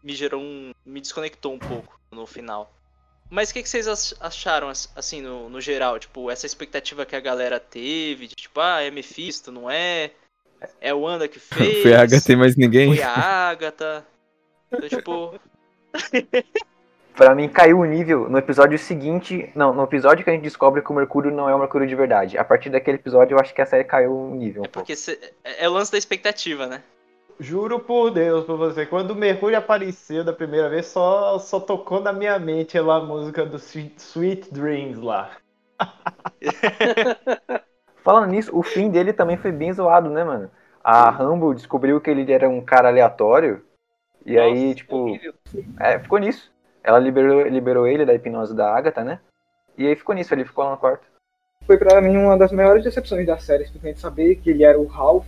me 0.03 0.13
gerou 0.15 0.41
um. 0.41 0.71
me 0.85 1.01
desconectou 1.01 1.53
um 1.53 1.59
pouco 1.59 1.99
no 2.11 2.25
final. 2.25 2.71
Mas 3.29 3.49
o 3.49 3.53
que, 3.53 3.63
que 3.63 3.69
vocês 3.69 3.87
ach- 3.87 4.13
acharam, 4.19 4.69
as- 4.69 4.91
assim, 4.95 5.19
no, 5.21 5.49
no 5.49 5.59
geral? 5.59 5.97
Tipo, 5.97 6.29
essa 6.29 6.45
expectativa 6.45 7.05
que 7.05 7.15
a 7.15 7.19
galera 7.19 7.59
teve, 7.59 8.27
de 8.27 8.35
tipo, 8.35 8.59
ah, 8.61 8.81
é 8.81 8.91
Mephisto, 8.91 9.51
não 9.51 9.69
é? 9.69 10.11
É 10.81 10.93
o 10.93 11.01
Wanda 11.01 11.27
que 11.27 11.39
fez? 11.39 11.81
Foi 11.81 11.93
a 11.95 12.05
HT 12.05 12.35
mais 12.35 12.55
ninguém. 12.55 12.93
Foi 12.95 13.03
a 13.03 13.49
Agatha. 13.49 14.05
Então, 14.71 14.89
tipo, 14.89 15.39
Pra 17.15 17.33
mim 17.33 17.47
caiu 17.47 17.79
o 17.79 17.85
nível 17.85 18.29
no 18.29 18.37
episódio 18.37 18.77
seguinte. 18.77 19.49
Não, 19.55 19.73
no 19.73 19.83
episódio 19.83 20.23
que 20.23 20.29
a 20.29 20.33
gente 20.33 20.43
descobre 20.43 20.81
que 20.81 20.91
o 20.91 20.95
Mercúrio 20.95 21.31
não 21.31 21.47
é 21.49 21.55
o 21.55 21.59
Mercúrio 21.59 21.87
de 21.87 21.95
verdade. 21.95 22.37
A 22.37 22.43
partir 22.43 22.69
daquele 22.69 22.97
episódio 22.97 23.35
eu 23.35 23.39
acho 23.39 23.53
que 23.53 23.61
a 23.61 23.65
série 23.65 23.85
caiu 23.85 24.11
um 24.13 24.35
nível 24.35 24.63
um 24.63 24.65
é 24.65 24.67
pouco. 24.67 24.79
porque 24.85 24.95
cê- 24.97 25.17
é 25.43 25.63
é 25.63 25.69
o 25.69 25.71
lance 25.71 25.91
da 25.91 25.97
expectativa, 25.97 26.67
né? 26.67 26.83
Juro 27.39 27.79
por 27.79 28.11
Deus 28.11 28.45
pra 28.45 28.55
você, 28.55 28.85
quando 28.85 29.11
o 29.11 29.15
Mercúrio 29.15 29.57
apareceu 29.57 30.23
da 30.23 30.31
primeira 30.33 30.69
vez, 30.69 30.85
só, 30.87 31.37
só 31.39 31.59
tocou 31.59 31.99
na 32.01 32.11
minha 32.13 32.37
mente 32.39 32.77
lá 32.79 32.97
a 32.97 33.01
música 33.03 33.45
do 33.45 33.57
Sweet, 33.57 33.95
Sweet 33.97 34.53
Dreams 34.53 34.99
lá. 34.99 35.31
Falando 38.05 38.27
nisso, 38.29 38.55
o 38.55 38.61
fim 38.61 38.91
dele 38.91 39.11
também 39.11 39.35
foi 39.35 39.51
bem 39.51 39.73
zoado, 39.73 40.11
né, 40.11 40.23
mano? 40.23 40.51
A 40.83 41.09
Rambo 41.09 41.55
descobriu 41.55 41.99
que 41.99 42.07
ele 42.11 42.31
era 42.31 42.47
um 42.47 42.63
cara 42.63 42.87
aleatório. 42.89 43.65
E 44.23 44.37
aí, 44.37 44.65
Nossa, 44.65 44.75
tipo, 44.75 44.95
horrível. 44.95 45.33
é, 45.79 45.97
ficou 45.99 46.19
nisso. 46.19 46.51
Ela 46.83 46.99
liberou, 46.99 47.41
liberou 47.47 47.87
ele 47.87 48.05
da 48.05 48.13
hipnose 48.13 48.55
da 48.55 48.71
Agatha, 48.71 49.03
né? 49.03 49.19
E 49.75 49.87
aí 49.87 49.95
ficou 49.95 50.13
nisso, 50.13 50.31
ele 50.35 50.45
ficou 50.45 50.63
lá 50.63 50.71
no 50.71 50.77
quarto. 50.77 51.07
Foi 51.65 51.77
pra 51.79 51.99
mim 51.99 52.15
uma 52.15 52.37
das 52.37 52.51
maiores 52.51 52.83
decepções 52.83 53.25
da 53.25 53.39
série, 53.39 53.65
simplesmente 53.65 53.99
saber 53.99 54.35
que 54.35 54.51
ele 54.51 54.63
era 54.63 54.79
o 54.79 54.85
Ralph, 54.85 55.25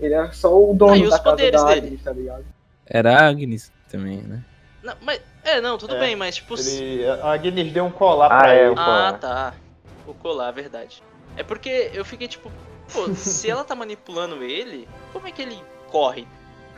ele 0.00 0.14
era 0.14 0.32
só 0.32 0.50
o 0.58 0.72
dono 0.74 0.94
Ah, 0.94 1.04
os 1.04 1.10
da 1.10 1.18
casa 1.18 1.30
poderes 1.32 1.62
da 1.62 1.68
dele? 1.68 1.86
Agnes, 1.86 2.02
tá 2.02 2.12
ligado? 2.12 2.44
Era 2.86 3.18
a 3.18 3.28
Agnes 3.28 3.70
também, 3.90 4.22
né? 4.22 4.42
Não, 4.82 4.94
mas. 5.02 5.20
É, 5.44 5.60
não, 5.60 5.76
tudo 5.76 5.94
É, 5.94 6.00
bem, 6.00 6.16
mas 6.16 6.36
tipo. 6.36 6.54
Ele, 6.58 7.06
a 7.06 7.32
Agnes 7.32 7.70
deu 7.70 7.84
um 7.84 7.90
colar 7.90 8.28
Ah, 8.32 8.38
pra 8.38 8.54
é, 8.54 8.62
ele. 8.64 8.74
o- 8.74 8.78
Ah, 8.78 9.18
tá. 9.20 9.54
O 10.06 10.14
colar, 10.14 10.50
verdade. 10.52 11.02
É 11.36 11.42
porque 11.42 11.90
eu 11.92 12.04
fiquei 12.04 12.28
tipo, 12.28 12.50
pô, 12.92 13.12
se 13.14 13.50
ela 13.50 13.64
tá 13.64 13.74
manipulando 13.74 14.42
ele, 14.42 14.88
como 15.12 15.26
é 15.26 15.32
que 15.32 15.42
ele 15.42 15.56
corre? 15.88 16.26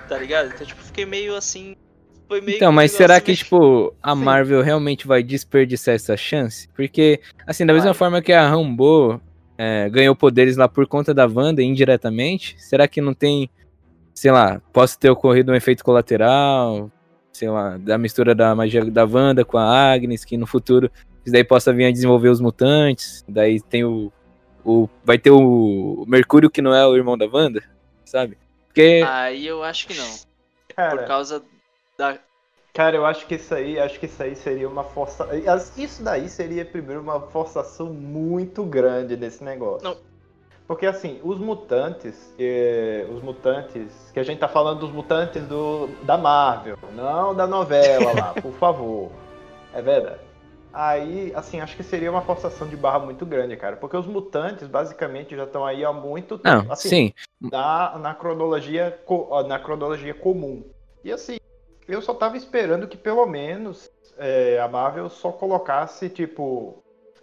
Tá 0.08 0.16
ligado? 0.18 0.48
Então, 0.54 0.66
tipo, 0.66 0.80
fiquei 0.82 1.04
meio 1.04 1.36
assim. 1.36 1.74
Foi 2.28 2.40
meio 2.40 2.56
Então, 2.56 2.70
que 2.70 2.76
mas 2.76 2.92
será 2.92 3.20
que, 3.20 3.28
meio- 3.28 3.38
tipo, 3.38 3.94
a 4.02 4.14
Sim. 4.14 4.22
Marvel 4.22 4.62
realmente 4.62 5.06
vai 5.06 5.22
desperdiçar 5.22 5.94
essa 5.94 6.16
chance? 6.16 6.68
Porque, 6.74 7.20
assim, 7.46 7.64
da 7.66 7.72
mesma 7.72 7.90
Vai. 7.92 7.98
forma 7.98 8.22
que 8.22 8.32
a 8.32 8.48
Rambo 8.48 9.20
é, 9.58 9.88
ganhou 9.90 10.14
poderes 10.16 10.56
lá 10.56 10.68
por 10.68 10.86
conta 10.86 11.12
da 11.14 11.26
Wanda 11.26 11.62
indiretamente, 11.62 12.54
será 12.58 12.86
que 12.88 13.00
não 13.00 13.14
tem, 13.14 13.48
sei 14.14 14.30
lá, 14.30 14.60
possa 14.72 14.98
ter 14.98 15.10
ocorrido 15.10 15.52
um 15.52 15.54
efeito 15.54 15.84
colateral, 15.84 16.90
sei 17.32 17.48
lá, 17.48 17.76
da 17.78 17.96
mistura 17.98 18.34
da 18.34 18.54
magia 18.54 18.84
da 18.84 19.04
Wanda 19.04 19.44
com 19.44 19.58
a 19.58 19.92
Agnes, 19.92 20.24
que 20.24 20.36
no 20.36 20.46
futuro 20.46 20.90
isso 21.24 21.32
daí 21.32 21.44
possa 21.44 21.72
vir 21.72 21.86
a 21.86 21.90
desenvolver 21.90 22.28
os 22.28 22.40
mutantes, 22.40 23.24
daí 23.28 23.60
tem 23.60 23.84
o, 23.84 24.12
o 24.66 24.88
vai 25.04 25.16
ter 25.16 25.30
o 25.30 26.04
Mercúrio 26.08 26.50
que 26.50 26.60
não 26.60 26.74
é 26.74 26.84
o 26.86 26.96
irmão 26.96 27.16
da 27.16 27.26
Wanda, 27.26 27.62
sabe? 28.04 28.36
Porque 28.66 29.02
Aí 29.06 29.46
eu 29.46 29.62
acho 29.62 29.86
que 29.86 29.94
não. 29.94 30.08
Por 30.08 30.74
Cara, 30.74 31.04
causa 31.04 31.42
da. 31.96 32.18
cara, 32.74 32.96
eu 32.96 33.06
acho 33.06 33.26
que 33.26 33.36
isso 33.36 33.54
aí, 33.54 33.78
acho 33.78 33.98
que 33.98 34.06
isso 34.06 34.22
aí 34.22 34.34
seria 34.34 34.68
uma 34.68 34.84
força. 34.84 35.26
Isso 35.76 36.02
daí 36.02 36.28
seria 36.28 36.64
primeiro 36.64 37.00
uma 37.00 37.20
forçação 37.20 37.86
muito 37.86 38.64
grande 38.64 39.16
desse 39.16 39.42
negócio. 39.42 39.88
Não. 39.88 39.96
Porque 40.66 40.84
assim, 40.84 41.20
os 41.22 41.38
mutantes, 41.38 42.34
eh, 42.38 43.06
os 43.10 43.22
mutantes, 43.22 44.10
que 44.12 44.18
a 44.18 44.24
gente 44.24 44.40
tá 44.40 44.48
falando 44.48 44.80
dos 44.80 44.90
mutantes 44.90 45.42
do, 45.44 45.86
da 46.02 46.18
Marvel, 46.18 46.76
não 46.92 47.32
da 47.32 47.46
novela 47.46 48.12
lá, 48.12 48.34
por 48.34 48.52
favor. 48.54 49.12
É 49.72 49.80
verdade. 49.80 50.25
Aí, 50.78 51.32
assim, 51.34 51.58
acho 51.58 51.74
que 51.74 51.82
seria 51.82 52.10
uma 52.10 52.20
forçação 52.20 52.68
de 52.68 52.76
barra 52.76 52.98
muito 52.98 53.24
grande, 53.24 53.56
cara. 53.56 53.76
Porque 53.76 53.96
os 53.96 54.06
mutantes, 54.06 54.68
basicamente, 54.68 55.34
já 55.34 55.44
estão 55.44 55.64
aí 55.64 55.82
há 55.82 55.90
muito 55.90 56.36
tempo. 56.36 56.64
Não, 56.64 56.70
assim, 56.72 56.88
sim. 56.90 57.12
na, 57.40 57.98
na 57.98 58.14
cronologia 58.14 58.94
ó, 59.06 59.42
na 59.42 59.58
cronologia 59.58 60.12
comum. 60.12 60.62
E 61.02 61.10
assim, 61.10 61.38
eu 61.88 62.02
só 62.02 62.12
tava 62.12 62.36
esperando 62.36 62.86
que 62.86 62.96
pelo 62.98 63.24
menos 63.24 63.90
é, 64.18 64.60
a 64.60 64.68
Marvel 64.68 65.08
só 65.08 65.32
colocasse 65.32 66.10
tipo 66.10 66.82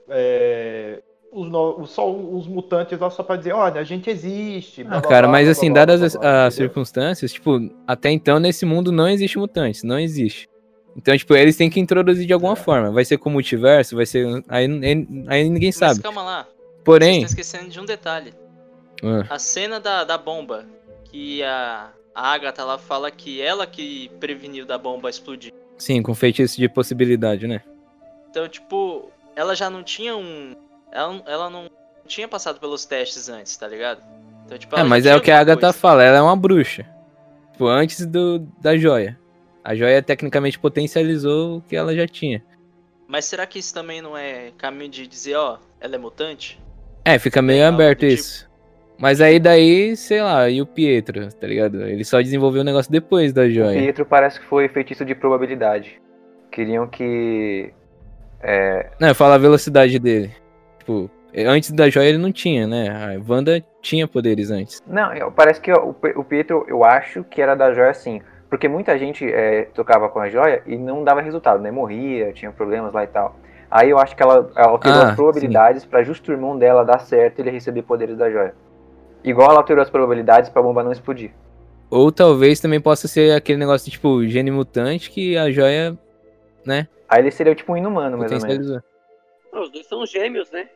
é, 0.10 1.04
os, 1.32 1.48
no- 1.48 1.86
só 1.86 2.12
os 2.12 2.48
mutantes 2.48 2.98
lá 3.00 3.12
só 3.12 3.22
pra 3.22 3.36
dizer, 3.36 3.54
olha, 3.54 3.80
a 3.80 3.84
gente 3.84 4.10
existe. 4.10 4.84
blá, 4.84 4.98
Ah, 4.98 5.02
blá, 5.02 5.10
cara, 5.10 5.28
blá, 5.28 5.32
mas 5.32 5.44
blá, 5.46 5.52
assim, 5.52 5.72
dadas 5.72 6.02
as, 6.02 6.16
as 6.16 6.54
circunstâncias, 6.56 7.32
tipo, 7.34 7.60
até 7.86 8.10
então 8.10 8.40
nesse 8.40 8.66
mundo 8.66 8.92
não 8.92 9.08
existe 9.08 9.38
mutantes, 9.38 9.84
não 9.84 10.00
existe. 10.00 10.48
Então, 10.96 11.18
tipo, 11.18 11.36
eles 11.36 11.56
têm 11.58 11.70
que 11.70 11.80
introduzir 11.80 12.26
de 12.28 12.34
alguma 12.34 12.54
É. 12.54 12.56
forma. 12.56 12.92
Vai 12.92 13.04
ser 13.06 13.18
com 13.18 13.30
o 13.30 13.32
multiverso, 13.34 13.96
vai 13.96 14.06
ser. 14.06 14.26
Aí, 14.48 14.66
aí, 14.66 15.08
aí 15.28 15.50
ninguém 15.50 15.70
Mas 15.70 15.76
sabe. 15.76 16.02
calma 16.02 16.22
lá. 16.24 16.44
Vocês 16.44 16.84
Porém. 16.84 17.12
estão 17.24 17.26
esquecendo 17.28 17.70
de 17.70 17.80
um 17.80 17.86
detalhe. 17.86 18.34
Ah, 19.04 19.26
A 19.36 19.40
cena 19.40 19.80
da, 19.80 20.04
da 20.04 20.18
bomba, 20.18 20.66
que 21.06 21.42
a, 21.44 21.90
a 22.14 22.32
Agatha 22.34 22.62
ela 22.62 22.78
fala 22.78 23.10
que 23.10 23.42
ela 23.42 23.66
que 23.66 24.10
preveniu 24.20 24.66
da 24.66 24.78
bomba 24.78 25.10
explodir. 25.10 25.52
sim, 25.78 26.02
com 26.02 26.14
feitiço 26.14 26.58
de 26.58 26.70
possibilidade, 26.70 27.48
né? 27.48 27.62
Então, 28.30 28.48
tipo, 28.48 29.10
ela 29.36 29.56
já 29.56 29.70
não 29.70 29.84
tinha 29.84 30.16
um. 30.16 30.56
Ela, 30.92 31.12
não- 31.14 31.24
ela 31.26 31.50
não 31.50 31.70
tinha 32.08 32.28
passado 32.28 32.60
pelos 32.60 32.86
testes 32.86 33.30
antes, 33.30 33.56
tá 33.58 33.68
ligado? 33.68 34.02
Então, 34.46 34.58
tipo, 34.58 34.76
É, 34.78 34.84
mas 34.84 35.06
é 35.06 35.16
o 35.16 35.22
que 35.22 35.32
a 35.32 35.40
Agatha 35.40 35.60
coisa. 35.62 35.74
fala, 35.78 36.04
ela 36.04 36.18
é 36.18 36.22
uma 36.22 36.36
bruxa. 36.36 36.86
Tipo, 37.54 37.68
antes 37.68 38.06
do, 38.06 38.40
da 38.62 38.78
joia. 38.78 39.18
A 39.64 39.76
joia 39.76 40.02
tecnicamente 40.02 40.60
potencializou 40.60 41.58
o 41.58 41.62
que 41.62 41.76
ela 41.76 41.96
já 41.96 42.06
tinha. 42.08 42.44
Mas 43.08 43.26
será 43.26 43.46
que 43.46 43.60
isso 43.60 43.74
também 43.74 44.02
não 44.02 44.18
é 44.18 44.52
caminho 44.58 44.90
de 44.90 45.08
dizer, 45.08 45.36
ó, 45.36 45.58
ela 45.80 45.96
é 45.96 45.98
mutante? 45.98 46.60
É, 47.06 47.18
fica 47.20 47.42
meio 47.42 47.60
Legal, 47.60 47.74
aberto 47.74 48.00
tipo- 48.00 48.14
isso. 48.14 48.52
Mas 48.98 49.20
aí 49.20 49.40
daí, 49.40 49.96
sei 49.98 50.22
lá, 50.22 50.50
e 50.50 50.62
o 50.62 50.66
Pietro, 50.66 51.28
tá 51.34 51.48
ligado? 51.48 51.82
Ele 51.84 52.04
só 52.06 52.22
desenvolveu 52.22 52.62
o 52.62 52.64
negócio 52.66 52.92
depois 52.92 53.34
da 53.34 53.42
O 53.44 53.50
joia. 53.50 53.80
Pietro 53.80 54.06
parece 54.06 54.40
que 54.40 54.46
foi 54.46 54.68
feitiço 54.70 55.04
de 55.04 55.16
probabilidade. 55.16 56.00
Queriam 56.52 56.88
que. 56.88 57.74
É, 58.42 58.92
Não, 59.00 59.08
eu 59.10 59.16
falo 59.16 59.34
a 59.34 59.38
velocidade 59.38 59.98
dele. 60.00 60.32
Tipo, 60.80 61.10
antes 61.36 61.72
da 61.72 61.90
joia 61.90 62.10
ele 62.10 62.18
não 62.20 62.32
tinha, 62.32 62.68
né? 62.68 62.90
A 62.90 63.32
Wanda 63.32 63.64
tinha 63.82 64.08
poderes 64.08 64.52
antes. 64.52 64.80
Não, 64.88 65.14
eu- 65.14 65.32
parece 65.32 65.60
que 65.60 65.72
o, 65.74 65.96
o 66.16 66.24
Pietro, 66.24 66.64
eu 66.68 66.84
acho 66.84 67.24
que 67.24 67.42
era 67.42 67.56
da 67.56 67.74
joia 67.74 67.94
sim. 67.94 68.22
Porque 68.54 68.68
muita 68.68 69.00
gente 69.00 69.26
é, 69.26 69.64
tocava 69.74 70.08
com 70.10 70.20
a 70.20 70.30
joia 70.30 70.62
e 70.68 70.78
não 70.78 71.04
dava 71.04 71.22
resultado, 71.22 71.60
né? 71.60 71.72
Morria, 71.72 72.32
tinha 72.34 72.52
problemas 72.52 72.94
lá 72.94 73.04
e 73.04 73.08
tal. 73.08 73.36
Aí 73.70 73.90
eu 73.90 73.98
acho 73.98 74.16
que 74.16 74.22
ela, 74.22 74.48
ela 74.56 74.68
alterou 74.68 75.02
Ah, 75.02 75.10
as 75.10 75.16
probabilidades 75.16 75.86
pra 75.86 76.04
justo 76.04 76.30
o 76.30 76.36
irmão 76.36 76.56
dela 76.56 76.86
dar 76.86 77.00
certo 77.00 77.40
e 77.40 77.42
ele 77.42 77.50
receber 77.50 77.82
poderes 77.82 78.16
da 78.16 78.30
joia. 78.30 78.54
Igual 79.24 79.50
ela 79.50 79.60
alterou 79.62 79.82
as 79.82 79.90
probabilidades 79.90 80.52
pra 80.52 80.62
bomba 80.62 80.84
não 80.84 80.92
explodir. 80.92 81.32
Ou 81.90 82.12
talvez 82.12 82.60
também 82.60 82.80
possa 82.80 83.08
ser 83.08 83.36
aquele 83.36 83.58
negócio 83.58 83.86
de, 83.86 83.94
tipo, 83.94 84.24
gene 84.28 84.52
mutante 84.52 85.10
que 85.10 85.36
a 85.36 85.50
joia 85.50 85.98
Aí 87.10 87.22
ele 87.24 87.32
seria 87.32 87.56
tipo 87.56 87.74
um 87.74 87.78
inumano, 87.78 88.20
mais 88.20 88.32
ou 88.32 88.40
menos. 88.40 88.84
Os 89.52 89.72
dois 89.72 89.88
são 89.88 90.06
gêmeos, 90.06 90.52
né? 90.52 90.68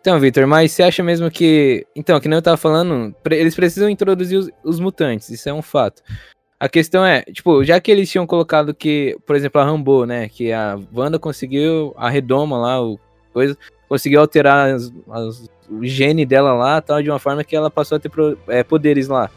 Então, 0.00 0.18
Victor, 0.18 0.46
mas 0.46 0.72
você 0.72 0.82
acha 0.82 1.02
mesmo 1.02 1.30
que. 1.30 1.86
Então, 1.94 2.18
que 2.18 2.28
nem 2.28 2.38
eu 2.38 2.42
tava 2.42 2.56
falando, 2.56 3.14
eles 3.30 3.54
precisam 3.54 3.90
introduzir 3.90 4.38
os, 4.38 4.50
os 4.64 4.80
mutantes, 4.80 5.28
isso 5.28 5.46
é 5.50 5.52
um 5.52 5.60
fato. 5.60 6.02
A 6.60 6.68
questão 6.68 7.02
é, 7.04 7.22
tipo, 7.22 7.64
já 7.64 7.80
que 7.80 7.90
eles 7.90 8.10
tinham 8.10 8.26
colocado 8.26 8.74
que, 8.74 9.16
por 9.26 9.34
exemplo, 9.34 9.58
a 9.60 9.64
Rambo, 9.64 10.04
né? 10.04 10.28
Que 10.28 10.52
a 10.52 10.78
Wanda 10.94 11.18
conseguiu, 11.18 11.94
a 11.96 12.10
Redoma 12.10 12.58
lá, 12.58 12.82
o 12.82 13.00
coisa, 13.32 13.56
conseguiu 13.88 14.20
alterar 14.20 14.74
as- 14.74 14.92
as- 15.10 15.48
o 15.70 15.82
gene 15.86 16.26
dela 16.26 16.52
lá, 16.52 16.80
tal, 16.82 17.02
de 17.02 17.08
uma 17.10 17.18
forma 17.18 17.42
que 17.42 17.56
ela 17.56 17.70
passou 17.70 17.96
a 17.96 17.98
ter 17.98 18.10
pro- 18.10 18.36
é, 18.46 18.62
poderes 18.62 19.08
lá. 19.08 19.30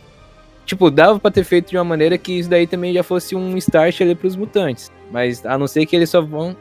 Tipo, 0.65 0.91
dava 0.91 1.17
pra 1.19 1.31
ter 1.31 1.43
feito 1.45 1.69
de 1.69 1.77
uma 1.77 1.83
maneira 1.85 2.17
que 2.17 2.39
isso 2.39 2.49
daí 2.49 2.67
também 2.67 2.93
já 2.93 3.03
fosse 3.03 3.35
um 3.35 3.55
start 3.57 4.01
ali 4.01 4.15
pros 4.15 4.35
mutantes. 4.35 4.91
Mas 5.11 5.45
a 5.45 5.57
não 5.57 5.67
ser 5.67 5.85
que 5.85 5.95
eles 5.95 6.09
só 6.09 6.21
vão. 6.21 6.55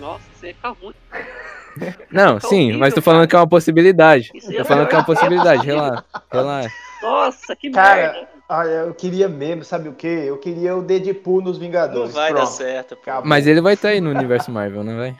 Nossa, 0.00 0.20
isso 0.34 0.46
ia 0.46 0.54
ficar 0.54 0.70
ruim. 0.70 0.94
Não, 2.12 2.38
Tá 2.38 2.48
sim, 2.48 2.64
horrível, 2.64 2.80
mas 2.80 2.92
tô 2.92 3.00
falando 3.00 3.20
cara. 3.20 3.28
que 3.28 3.36
é 3.36 3.38
uma 3.38 3.48
possibilidade. 3.48 4.30
Isso 4.34 4.48
Tô 4.48 4.52
ia 4.52 4.64
falando 4.64 4.88
que 4.88 4.94
é 4.94 4.98
uma 4.98 5.04
possibilidade, 5.06 5.64
relaxa, 5.64 6.04
relaxa. 6.30 6.74
Nossa, 7.00 7.56
que 7.56 7.70
Cara, 7.70 8.12
merda. 8.12 8.28
Olha, 8.52 8.68
eu 8.68 8.94
queria 8.94 9.28
mesmo, 9.28 9.64
sabe 9.64 9.88
o 9.88 9.94
quê? 9.94 10.24
Eu 10.26 10.38
queria 10.38 10.76
o 10.76 10.82
Deadpool 10.82 11.40
nos 11.42 11.58
Não 11.58 11.64
Vingadores. 11.64 12.12
vai 12.12 12.32
dar 12.32 12.40
Pronto. 12.40 12.52
certo, 12.52 12.96
pô. 12.96 13.10
Mas 13.24 13.46
ele 13.46 13.60
vai 13.60 13.74
estar 13.74 13.88
aí 13.88 14.00
no 14.00 14.10
universo 14.10 14.50
Marvel, 14.50 14.84
não 14.84 14.96
vai? 14.96 15.16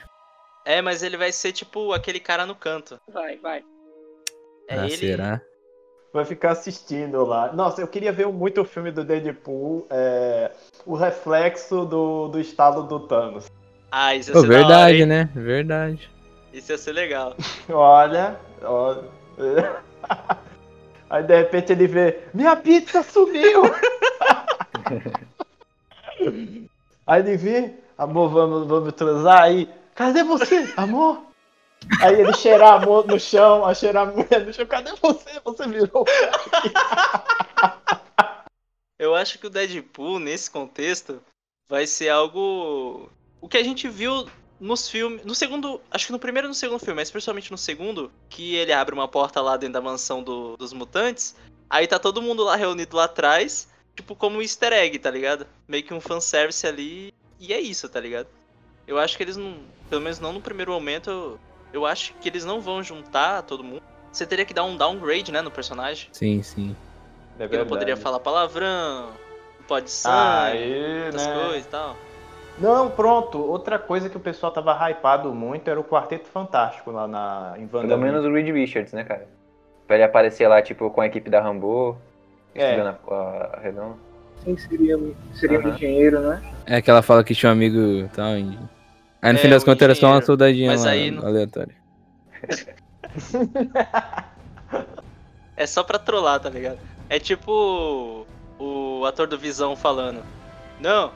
É, 0.65 0.81
mas 0.81 1.03
ele 1.03 1.17
vai 1.17 1.33
ser 1.33 1.53
tipo 1.53 1.93
aquele 1.93 2.21
cara 2.21 2.47
no 2.47 2.55
canto. 2.55 3.01
Vai, 3.13 3.37
vai. 3.39 3.63
É 4.69 4.79
ah, 4.79 4.85
ele. 4.85 4.97
será? 4.97 5.41
Vai 6.13 6.25
ficar 6.25 6.53
assistindo 6.53 7.25
lá. 7.25 7.53
Nossa, 7.53 7.81
eu 7.81 7.89
queria 7.89 8.13
ver 8.13 8.29
muito 8.29 8.61
o 8.61 8.65
filme 8.65 8.93
do 8.93 9.03
Deadpool, 9.03 9.87
é, 9.91 10.53
o 10.85 10.95
reflexo 10.95 11.85
do, 11.87 12.29
do 12.29 12.39
estado 12.39 12.83
do 12.83 13.01
Thanos. 13.01 13.47
Ah, 13.91 14.15
isso 14.15 14.31
ia 14.31 14.35
Pô, 14.35 14.41
ser 14.41 14.47
hora, 14.47 14.59
verdade, 14.59 14.97
hein? 14.99 15.07
né? 15.07 15.31
Verdade. 15.35 16.11
Isso 16.53 16.71
ia 16.71 16.79
ser 16.79 16.93
legal. 16.93 17.35
Olha, 17.69 18.37
olha. 18.63 19.05
Aí 21.13 21.23
de 21.23 21.37
repente 21.37 21.71
ele 21.71 21.87
vê, 21.87 22.21
minha 22.33 22.57
pizza 22.57 23.03
sumiu! 23.03 23.65
Aí 27.07 27.21
ele 27.21 27.37
vê, 27.37 27.75
amor, 27.99 28.31
vamos, 28.31 28.67
vamos 28.67 28.95
transar 28.95 29.43
aí. 29.43 29.69
Cadê 29.95 30.25
você, 30.25 30.73
amor? 30.75 31.23
Aí 32.01 32.19
ele 32.19 32.33
cheirar 32.33 32.81
amor 32.83 33.07
no 33.07 33.21
chão, 33.21 33.67
a 33.67 33.75
cheirar 33.75 34.09
a 34.09 34.13
mulher 34.13 34.47
no 34.47 34.55
chão, 34.55 34.65
cadê 34.65 34.93
você? 35.03 35.39
Você 35.45 35.69
virou. 35.69 36.07
Eu 38.99 39.15
acho 39.15 39.39
que 39.39 39.47
o 39.47 39.51
Deadpool, 39.51 40.19
nesse 40.19 40.51
contexto, 40.51 41.21
vai 41.69 41.87
ser 41.87 42.09
algo. 42.09 43.11
O 43.39 43.49
que 43.49 43.59
a 43.59 43.65
gente 43.65 43.87
viu 43.87 44.27
nos 44.63 44.89
filmes. 44.89 45.25
No 45.25 45.35
segundo. 45.35 45.81
Acho 45.91 46.07
que 46.07 46.13
no 46.13 46.19
primeiro 46.19 46.47
e 46.47 46.49
no 46.49 46.55
segundo 46.55 46.79
filme, 46.79 46.95
mas 46.95 47.11
principalmente 47.11 47.51
no 47.51 47.59
segundo, 47.59 48.11
que 48.29 48.55
ele 48.55 48.73
abre 48.73 48.95
uma 48.95 49.09
porta 49.09 49.41
lá 49.43 49.57
dentro 49.57 49.75
da 49.75 49.81
mansão 49.81 50.23
do- 50.23 50.57
dos 50.57 50.73
mutantes. 50.73 51.35
Aí 51.69 51.87
tá 51.87 51.99
todo 51.99 52.23
mundo 52.23 52.45
lá 52.45 52.55
reunido 52.55 52.97
lá 52.97 53.05
atrás, 53.05 53.69
tipo 53.97 54.15
como 54.15 54.39
um 54.39 54.43
easter 54.43 54.73
egg, 54.73 54.99
tá 54.99 55.11
ligado? 55.11 55.47
Meio 55.67 55.83
que 55.83 55.93
um 55.93 56.01
fanservice 56.01 56.67
ali. 56.67 57.13
E 57.41 57.53
é 57.53 57.61
isso, 57.61 57.89
tá 57.89 57.99
ligado? 57.99 58.29
Eu 58.87 58.99
acho 58.99 59.17
que 59.17 59.23
eles 59.23 59.37
não. 59.37 59.57
Pelo 59.91 60.01
menos 60.03 60.21
não 60.21 60.33
no 60.33 60.41
primeiro 60.41 60.73
momento. 60.73 61.11
Eu, 61.11 61.41
eu 61.73 61.87
acho 61.87 62.15
que 62.15 62.29
eles 62.29 62.45
não 62.45 62.61
vão 62.61 62.83
juntar 62.83 63.43
todo 63.43 63.65
mundo. 63.65 63.83
Você 64.13 64.27
teria 64.27 64.45
que 64.45 64.55
dar 64.55 64.65
um 64.65 64.77
downgrade, 64.77 65.33
né, 65.33 65.41
no 65.41 65.51
personagem. 65.51 66.09
Sim, 66.13 66.43
sim. 66.43 66.77
É 67.39 67.45
Ele 67.45 67.59
não 67.59 67.67
poderia 67.67 67.97
falar 67.97 68.21
palavrão, 68.21 69.09
não 69.59 69.67
pode 69.67 69.91
sangue, 69.91 70.15
Aí, 70.19 71.11
né? 71.13 71.33
coisas 71.35 71.65
e 71.65 71.69
tal. 71.69 71.97
Não, 72.59 72.91
pronto. 72.91 73.39
Outra 73.39 73.79
coisa 73.79 74.09
que 74.09 74.17
o 74.17 74.21
pessoal 74.21 74.53
tava 74.53 74.73
hypado 74.91 75.33
muito 75.35 75.69
era 75.69 75.81
o 75.81 75.85
Quarteto 75.85 76.29
Fantástico 76.29 76.91
lá 76.91 77.09
na, 77.09 77.55
em 77.59 77.67
Pelo 77.67 77.83
WandaVision. 77.83 78.01
menos 78.01 78.25
o 78.25 78.33
Reed 78.33 78.49
Richards, 78.55 78.93
né, 78.93 79.05
cara? 79.05 79.27
Pra 79.87 79.97
ele 79.97 80.05
aparecer 80.05 80.47
lá, 80.49 80.63
tipo, 80.63 80.89
com 80.91 81.01
a 81.01 81.07
equipe 81.07 81.29
da 81.29 81.41
Rambo, 81.41 81.97
É. 82.55 82.71
estudando 82.71 82.97
a, 83.09 83.51
a 83.57 83.61
redonda. 83.61 83.97
Sim, 84.45 84.57
seria, 84.57 84.99
seria 85.35 85.59
um 85.59 85.63
Aham. 85.63 85.75
engenheiro, 85.75 86.21
né? 86.21 86.43
É 86.67 86.83
que 86.83 86.91
ela 86.91 87.03
fala 87.03 87.25
que 87.25 87.35
tinha 87.35 87.51
um 87.51 87.53
amigo 87.53 87.79
e 87.79 88.09
tal. 88.15 88.37
e- 88.37 88.59
Aí 89.23 89.33
no 89.33 89.39
É, 89.39 89.43
fim 89.43 89.49
das 89.49 89.65
contas 89.65 89.83
era 89.83 89.95
só 89.95 90.09
uma 90.09 90.23
soldadinha 90.23 90.71
Mas 90.73 90.85
lá, 90.85 90.91
aí 90.91 91.11
não- 91.11 91.27
aleatória. 91.27 91.75
É 95.57 95.67
só 95.67 95.83
pra 95.85 95.99
trollar, 95.99 96.41
tá 96.41 96.49
ligado? 96.49 96.79
É 97.09 97.19
tipo 97.19 98.27
o 98.59 99.05
ator 99.07 99.27
do 99.27 99.39
Visão 99.39 99.77
falando. 99.77 100.23
Não, 100.81 101.11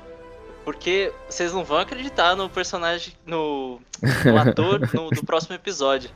porque 0.67 1.13
vocês 1.31 1.53
não 1.53 1.63
vão 1.63 1.79
acreditar 1.79 2.35
no 2.35 2.51
personagem, 2.51 3.15
no, 3.25 3.81
no 4.25 4.37
ator 4.43 4.81
no- 4.93 5.11
do 5.11 5.25
próximo 5.25 5.55
episódio. 5.55 6.11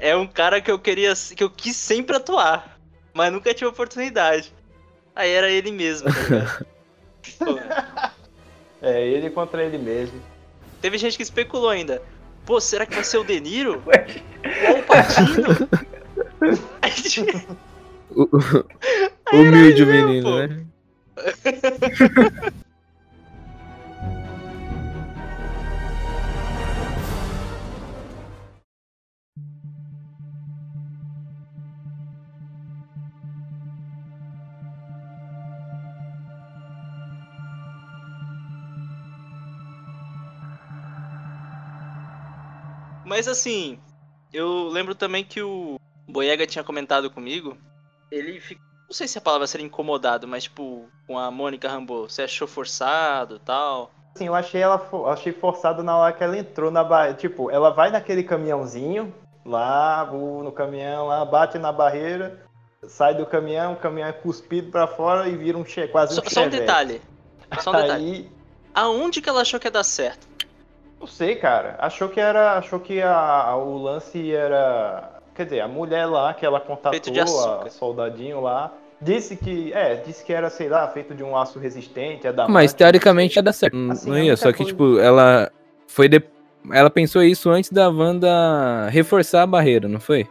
É 0.00 0.16
um 0.16 0.26
cara 0.26 0.62
que 0.62 0.70
eu 0.70 0.78
queria, 0.78 1.12
que 1.36 1.44
eu 1.44 1.50
quis 1.50 1.76
sempre 1.76 2.16
atuar, 2.16 2.78
mas 3.12 3.30
nunca 3.30 3.52
tive 3.52 3.66
oportunidade. 3.66 4.50
Aí 5.14 5.30
era 5.30 5.50
ele 5.50 5.70
mesmo, 5.70 6.08
tá 6.08 6.64
É, 8.80 9.06
ele 9.06 9.28
contra 9.28 9.62
ele 9.62 9.76
mesmo. 9.76 10.18
Teve 10.80 10.96
gente 10.96 11.18
que 11.18 11.22
especulou 11.22 11.68
ainda. 11.68 12.00
Pô, 12.46 12.58
será 12.60 12.86
que 12.86 12.94
vai 12.94 13.04
ser 13.04 13.18
o 13.18 13.24
De 13.24 13.38
Niro? 13.40 13.82
Ou 14.68 14.78
o 14.78 14.82
Patino? 14.82 15.68
Humilde 19.32 19.82
o 19.82 19.86
menino, 19.86 20.30
pô. 20.30 20.38
né? 20.38 20.64
Mas 43.12 43.28
assim, 43.28 43.78
eu 44.32 44.68
lembro 44.68 44.94
também 44.94 45.22
que 45.22 45.42
o 45.42 45.78
Boyega 46.08 46.46
tinha 46.46 46.64
comentado 46.64 47.10
comigo. 47.10 47.58
Ele 48.10 48.40
ficou. 48.40 48.64
Não 48.88 48.94
sei 48.94 49.06
se 49.06 49.18
a 49.18 49.20
palavra 49.20 49.46
seria 49.46 49.66
incomodado, 49.66 50.26
mas 50.26 50.44
tipo, 50.44 50.88
com 51.06 51.18
a 51.18 51.30
Mônica 51.30 51.68
Rambeau. 51.68 52.08
Você 52.08 52.22
achou 52.22 52.48
forçado 52.48 53.38
tal? 53.38 53.90
Assim, 54.14 54.28
eu 54.28 54.34
achei 54.34 54.62
ela 54.62 54.82
achei 55.08 55.30
forçado 55.30 55.82
na 55.82 55.94
hora 55.94 56.14
que 56.14 56.24
ela 56.24 56.38
entrou 56.38 56.70
na 56.70 56.82
barreira. 56.82 57.18
Tipo, 57.18 57.50
ela 57.50 57.68
vai 57.68 57.90
naquele 57.90 58.22
caminhãozinho, 58.22 59.14
lá, 59.44 60.06
no 60.10 60.50
caminhão, 60.50 61.08
lá, 61.08 61.22
bate 61.22 61.58
na 61.58 61.70
barreira, 61.70 62.42
sai 62.88 63.14
do 63.14 63.26
caminhão, 63.26 63.74
o 63.74 63.76
caminhão 63.76 64.08
é 64.08 64.12
cuspido 64.12 64.70
pra 64.70 64.86
fora 64.86 65.28
e 65.28 65.36
vira 65.36 65.58
um 65.58 65.66
che 65.66 65.86
quase 65.86 66.14
Só, 66.14 66.22
um 66.22 66.30
só 66.30 66.40
um 66.40 66.44
chevette. 66.44 66.60
detalhe. 66.60 67.02
Só 67.60 67.72
um 67.72 67.76
detalhe. 67.76 67.92
Aí, 67.92 68.42
Aonde 68.74 69.20
que 69.20 69.28
ela 69.28 69.42
achou 69.42 69.60
que 69.60 69.66
ia 69.66 69.70
dar 69.70 69.84
certo? 69.84 70.26
Não 71.02 71.06
sei, 71.06 71.34
cara. 71.36 71.74
Achou 71.78 72.08
que 72.08 72.18
era. 72.20 72.52
Achou 72.52 72.80
que 72.80 73.02
a, 73.02 73.54
o 73.56 73.76
lance 73.82 74.32
era. 74.34 75.10
Quer 75.34 75.44
dizer, 75.44 75.60
a 75.60 75.68
mulher 75.68 76.06
lá 76.06 76.32
que 76.34 76.44
ela 76.46 76.60
contatou, 76.60 77.12
a 77.64 77.68
soldadinho 77.70 78.40
lá, 78.40 78.72
disse 79.00 79.36
que. 79.36 79.72
É, 79.72 79.96
disse 79.96 80.24
que 80.24 80.32
era, 80.32 80.48
sei 80.50 80.68
lá, 80.68 80.86
feito 80.88 81.14
de 81.14 81.22
um 81.24 81.36
aço 81.36 81.58
resistente, 81.58 82.26
é 82.26 82.32
da 82.32 82.46
Mas 82.48 82.72
teoricamente 82.72 83.36
ia 83.36 83.42
dar 83.42 83.52
certo. 83.52 83.74
Não, 83.76 83.92
Assim, 83.92 84.08
não 84.10 84.16
a 84.16 84.20
ia, 84.20 84.36
só 84.36 84.50
que, 84.52 84.58
coisa- 84.58 84.72
tipo, 84.72 84.98
ela 84.98 85.50
foi 85.86 86.08
de... 86.08 86.22
Ela 86.70 86.88
pensou 86.90 87.22
isso 87.22 87.50
antes 87.50 87.70
da 87.72 87.88
Wanda 87.90 88.88
reforçar 88.90 89.42
a 89.42 89.46
barreira, 89.46 89.88
não 89.88 89.98
foi? 89.98 90.28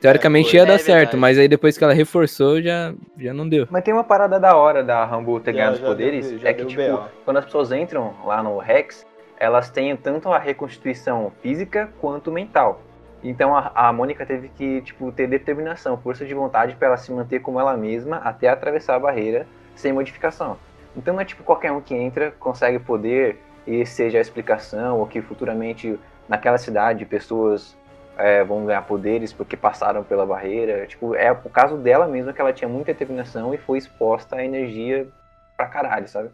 Teoricamente 0.00 0.50
foi. 0.50 0.58
ia 0.58 0.62
É 0.64 0.66
dar 0.66 0.78
certo, 0.78 0.96
verdade. 1.12 1.16
mas 1.16 1.38
aí 1.38 1.48
depois 1.48 1.78
que 1.78 1.84
ela 1.84 1.94
reforçou, 1.94 2.60
já, 2.60 2.92
já 3.18 3.32
não 3.32 3.48
deu. 3.48 3.66
Mas 3.70 3.82
tem 3.82 3.94
uma 3.94 4.04
parada 4.04 4.38
da 4.38 4.54
hora 4.56 4.84
da 4.84 5.02
Rambo 5.06 5.40
ter 5.40 5.52
ganhado 5.52 5.76
os 5.76 5.80
poderes, 5.80 6.30
deu- 6.30 6.40
é 6.46 6.52
que, 6.52 6.66
tipo, 6.66 7.02
quando 7.24 7.38
as 7.38 7.44
pessoas 7.46 7.72
entram 7.72 8.12
lá 8.26 8.42
no 8.42 8.58
Rex, 8.58 9.06
elas 9.38 9.70
têm 9.70 9.96
tanto 9.96 10.30
a 10.32 10.38
reconstituição 10.38 11.32
física 11.42 11.90
quanto 12.00 12.30
mental. 12.30 12.80
Então 13.22 13.56
a, 13.56 13.72
a 13.74 13.92
Mônica 13.92 14.26
teve 14.26 14.48
que, 14.48 14.82
tipo, 14.82 15.10
ter 15.10 15.26
determinação, 15.26 15.96
força 15.96 16.26
de 16.26 16.34
vontade 16.34 16.76
para 16.76 16.88
ela 16.88 16.96
se 16.96 17.10
manter 17.10 17.40
como 17.40 17.58
ela 17.58 17.76
mesma 17.76 18.16
até 18.18 18.48
atravessar 18.48 18.96
a 18.96 18.98
barreira 18.98 19.46
sem 19.74 19.92
modificação. 19.92 20.58
Então 20.96 21.14
não 21.14 21.20
é 21.20 21.24
tipo 21.24 21.42
qualquer 21.42 21.72
um 21.72 21.80
que 21.80 21.94
entra, 21.94 22.30
consegue 22.32 22.78
poder 22.78 23.40
e 23.66 23.84
seja 23.86 24.18
a 24.18 24.20
explicação, 24.20 24.98
ou 24.98 25.06
que 25.06 25.22
futuramente 25.22 25.98
naquela 26.28 26.58
cidade 26.58 27.04
pessoas 27.06 27.76
é, 28.16 28.44
vão 28.44 28.66
ganhar 28.66 28.82
poderes 28.82 29.32
porque 29.32 29.56
passaram 29.56 30.04
pela 30.04 30.26
barreira. 30.26 30.86
Tipo, 30.86 31.14
é 31.14 31.32
o 31.32 31.50
caso 31.50 31.76
dela 31.78 32.06
mesma 32.06 32.32
que 32.32 32.40
ela 32.40 32.52
tinha 32.52 32.68
muita 32.68 32.92
determinação 32.92 33.54
e 33.54 33.58
foi 33.58 33.78
exposta 33.78 34.36
à 34.36 34.44
energia 34.44 35.08
pra 35.56 35.66
caralho, 35.66 36.06
sabe? 36.08 36.30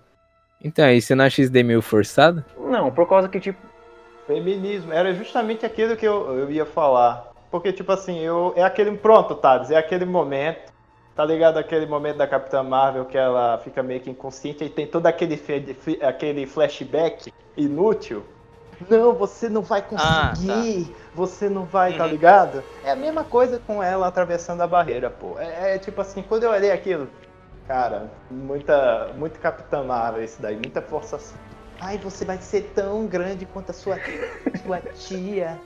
Então, 0.63 0.85
aí 0.85 1.01
você 1.01 1.15
não 1.15 1.25
acha 1.25 1.43
isso 1.43 1.53
daí 1.53 1.63
meio 1.63 1.83
forçado? 1.83 2.45
Não, 2.59 2.91
por 2.91 3.09
causa 3.09 3.29
que, 3.29 3.41
tipo, 3.41 3.59
Feminismo, 4.27 4.93
era 4.93 5.13
justamente 5.13 5.67
aquilo 5.67 5.97
que 5.97 6.07
eu, 6.07 6.39
eu 6.39 6.51
ia 6.51 6.65
falar. 6.65 7.31
Porque, 7.51 7.73
tipo 7.73 7.91
assim, 7.91 8.21
eu, 8.21 8.53
é 8.55 8.63
aquele. 8.63 8.97
Pronto, 8.97 9.35
Thales, 9.35 9.71
é 9.71 9.77
aquele 9.77 10.05
momento. 10.05 10.71
Tá 11.17 11.25
ligado? 11.25 11.59
Aquele 11.59 11.85
momento 11.85 12.19
da 12.19 12.27
Capitã 12.27 12.63
Marvel 12.63 13.05
que 13.05 13.19
ela 13.19 13.59
fica 13.59 13.83
meio 13.83 14.01
que 14.01 14.09
inconsciente 14.09 14.63
e 14.65 14.71
tem 14.71 14.87
todo 14.87 15.07
aquele, 15.07 15.39
aquele 16.01 16.47
flashback 16.47 17.33
inútil. 17.57 18.23
Não, 18.89 19.13
você 19.13 19.49
não 19.49 19.61
vai 19.61 19.85
Ah, 19.95 20.33
conseguir. 20.35 20.95
Você 21.15 21.49
não 21.49 21.65
vai, 21.65 21.93
tá 21.93 22.05
Uhum. 22.05 22.13
ligado? 22.13 22.63
É 22.85 22.93
a 22.93 22.97
mesma 22.97 23.25
coisa 23.25 23.59
com 23.59 23.83
ela 23.83 24.07
atravessando 24.07 24.63
a 24.63 24.67
barreira, 24.67 25.11
pô. 25.11 25.39
É, 25.39 25.75
é 25.75 25.79
tipo 25.79 26.01
assim, 26.01 26.23
quando 26.23 26.45
eu 26.45 26.51
olhei 26.51 26.71
aquilo, 26.71 27.09
cara, 27.71 28.11
muita, 28.29 29.13
muito 29.17 29.39
Capitã 29.39 29.85
Marvel 29.85 30.25
isso 30.25 30.43
daí, 30.43 30.57
muita 30.57 30.83
forçação. 30.83 31.39
Ai, 31.81 31.97
você 31.99 32.25
vai 32.25 32.37
ser 32.39 32.73
tão 32.75 33.07
grande 33.07 33.47
quanto 33.47 33.71
a 33.71 33.73
sua, 33.73 33.97
sua 34.65 34.81
tia. 34.81 35.57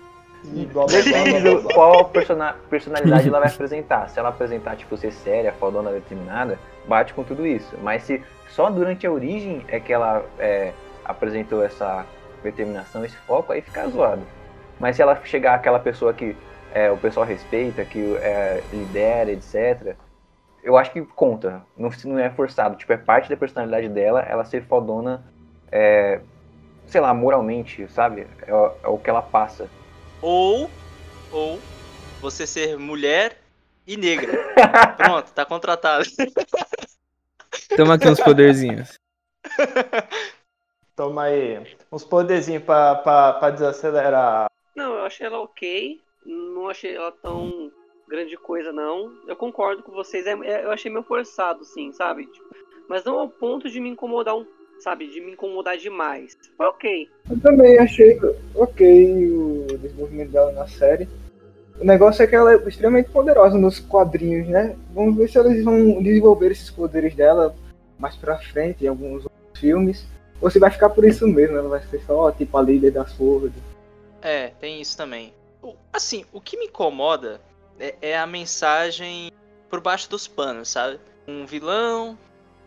E 0.53 0.67
blá, 0.67 0.85
blá, 0.85 0.87
blá, 0.87 1.03
blá, 1.03 1.25
depende 1.25 1.63
blá, 1.63 1.75
qual 1.75 2.05
persona- 2.11 2.57
personalidade 2.69 3.27
ela 3.27 3.41
vai 3.41 3.49
apresentar. 3.49 4.11
Se 4.11 4.19
ela 4.19 4.29
apresentar, 4.29 4.77
tipo, 4.77 4.95
ser 4.99 5.13
séria, 5.13 5.51
fodona, 5.55 5.91
determinada, 5.93 6.59
bate 6.87 7.15
com 7.15 7.25
tudo 7.25 7.47
isso. 7.47 7.75
Mas 7.83 8.03
se 8.03 8.23
só 8.51 8.69
durante 8.69 9.07
a 9.07 9.11
origem 9.11 9.65
é 9.69 9.81
que 9.81 9.91
ela 9.91 10.23
é, 10.39 10.75
apresentou 11.07 11.65
essa 11.65 12.05
determinação, 12.43 13.03
esse 13.03 13.17
foco, 13.17 13.51
aí 13.51 13.63
fica 13.63 13.89
zoado. 13.89 14.23
Mas 14.79 14.97
se 14.97 15.01
ela 15.01 15.19
chegar 15.25 15.55
aquela 15.55 15.79
pessoa 15.79 16.13
que 16.13 16.37
é, 16.75 16.91
o 16.91 16.99
pessoal 16.99 17.25
respeita, 17.25 17.83
que 17.83 18.15
é, 18.17 18.63
lidera, 18.71 19.33
etc., 19.33 19.97
eu 20.65 20.77
acho 20.77 20.91
que 20.93 21.03
conta. 21.03 21.63
Não, 21.77 21.91
não 22.07 22.19
é 22.19 22.31
forçado. 22.31 22.77
Tipo, 22.77 22.93
é 22.93 22.97
parte 22.97 23.29
da 23.29 23.37
personalidade 23.37 23.89
dela 23.89 24.21
ela 24.23 24.45
ser 24.45 24.65
fodona, 24.67 25.23
é, 25.71 26.21
sei 26.87 27.01
lá, 27.01 27.13
moralmente, 27.15 27.87
sabe? 27.93 28.27
É, 28.47 28.53
o- 28.53 28.73
é 28.83 28.89
o 28.89 28.99
que 28.99 29.09
ela 29.11 29.23
passa. 29.23 29.69
Ou, 30.21 30.71
ou 31.31 31.61
você 32.21 32.47
ser 32.47 32.79
mulher 32.79 33.39
e 33.87 33.97
negra. 33.97 34.33
Pronto, 34.97 35.31
tá 35.33 35.45
contratado. 35.45 36.05
Toma 37.77 37.95
aqui 37.95 38.09
uns 38.09 38.21
poderzinhos. 38.21 38.99
Toma 40.97 41.25
aí. 41.25 41.77
Uns 41.93 42.05
poderzinhos 42.05 42.63
pra, 42.65 42.95
pra, 42.97 43.33
pra 43.35 43.51
desacelerar. 43.51 44.47
Não, 44.75 44.95
eu 44.95 45.05
achei 45.05 45.27
ela 45.27 45.41
ok. 45.41 46.01
Não 46.25 46.69
achei 46.69 46.97
ela 46.97 47.13
tão 47.13 47.71
grande 48.09 48.37
coisa, 48.37 48.73
não. 48.73 49.13
Eu 49.27 49.37
concordo 49.37 49.83
com 49.83 49.93
vocês. 49.93 50.27
é- 50.27 50.33
é- 50.33 50.65
eu 50.65 50.71
achei 50.71 50.91
meio 50.91 51.05
forçado, 51.05 51.65
sim, 51.65 51.93
sabe? 51.93 52.27
Tipo, 52.27 52.55
mas 52.89 53.05
não 53.05 53.19
ao 53.19 53.29
ponto 53.29 53.69
de 53.71 53.81
me 53.81 53.89
incomodar 53.89 54.37
um. 54.37 54.47
Sabe, 54.81 55.07
de 55.07 55.21
me 55.21 55.33
incomodar 55.33 55.79
demais. 55.79 56.37
Foi 56.57 56.67
ok. 56.67 57.09
Eu 57.31 57.41
também 57.41 57.79
achei 57.79 58.21
ok 58.55 59.31
o 59.31 59.67
desenvolvimento 59.79 60.31
dela 60.33 60.53
na 60.53 60.67
série. 60.67 61.09
O 61.81 61.85
negócio 61.85 62.23
é 62.23 62.27
que 62.27 62.35
ela 62.35 62.53
é 62.53 62.57
extremamente 62.69 63.09
poderosa 63.09 63.57
nos 63.57 63.81
quadrinhos, 63.81 64.49
né? 64.49 64.77
Vamos 64.93 65.17
ver 65.17 65.29
se 65.29 65.39
eles 65.39 65.65
vão 65.65 66.03
desenvolver 66.03 66.51
esses 66.51 66.71
poderes 66.71 67.15
dela 67.15 67.55
mais 67.99 68.17
pra 68.17 68.37
frente 68.39 68.85
em 68.85 68.89
alguns 68.89 69.25
outros 69.25 69.61
filmes. 69.61 70.07
Ou 70.41 70.51
se 70.51 70.59
vai 70.59 70.71
ficar 70.71 70.91
por 70.91 71.05
isso 71.05 71.27
mesmo, 71.27 71.57
ela 71.57 71.69
vai 71.69 71.83
ser 71.83 72.01
só 72.03 72.31
tipo 72.33 72.57
a 72.59 72.63
líder 72.63 72.91
das 72.91 73.13
forças. 73.15 73.53
É, 74.21 74.49
tem 74.61 74.81
isso 74.81 74.97
também. 74.97 75.33
Assim, 75.93 76.25
o 76.33 76.41
que 76.41 76.59
me 76.59 76.67
incomoda 76.67 77.41
é, 77.79 77.95
é 78.01 78.19
a 78.19 78.27
mensagem 78.27 79.31
por 79.69 79.81
baixo 79.81 80.09
dos 80.11 80.27
panos, 80.27 80.69
sabe? 80.69 81.01
Um 81.27 81.47
vilão 81.47 82.19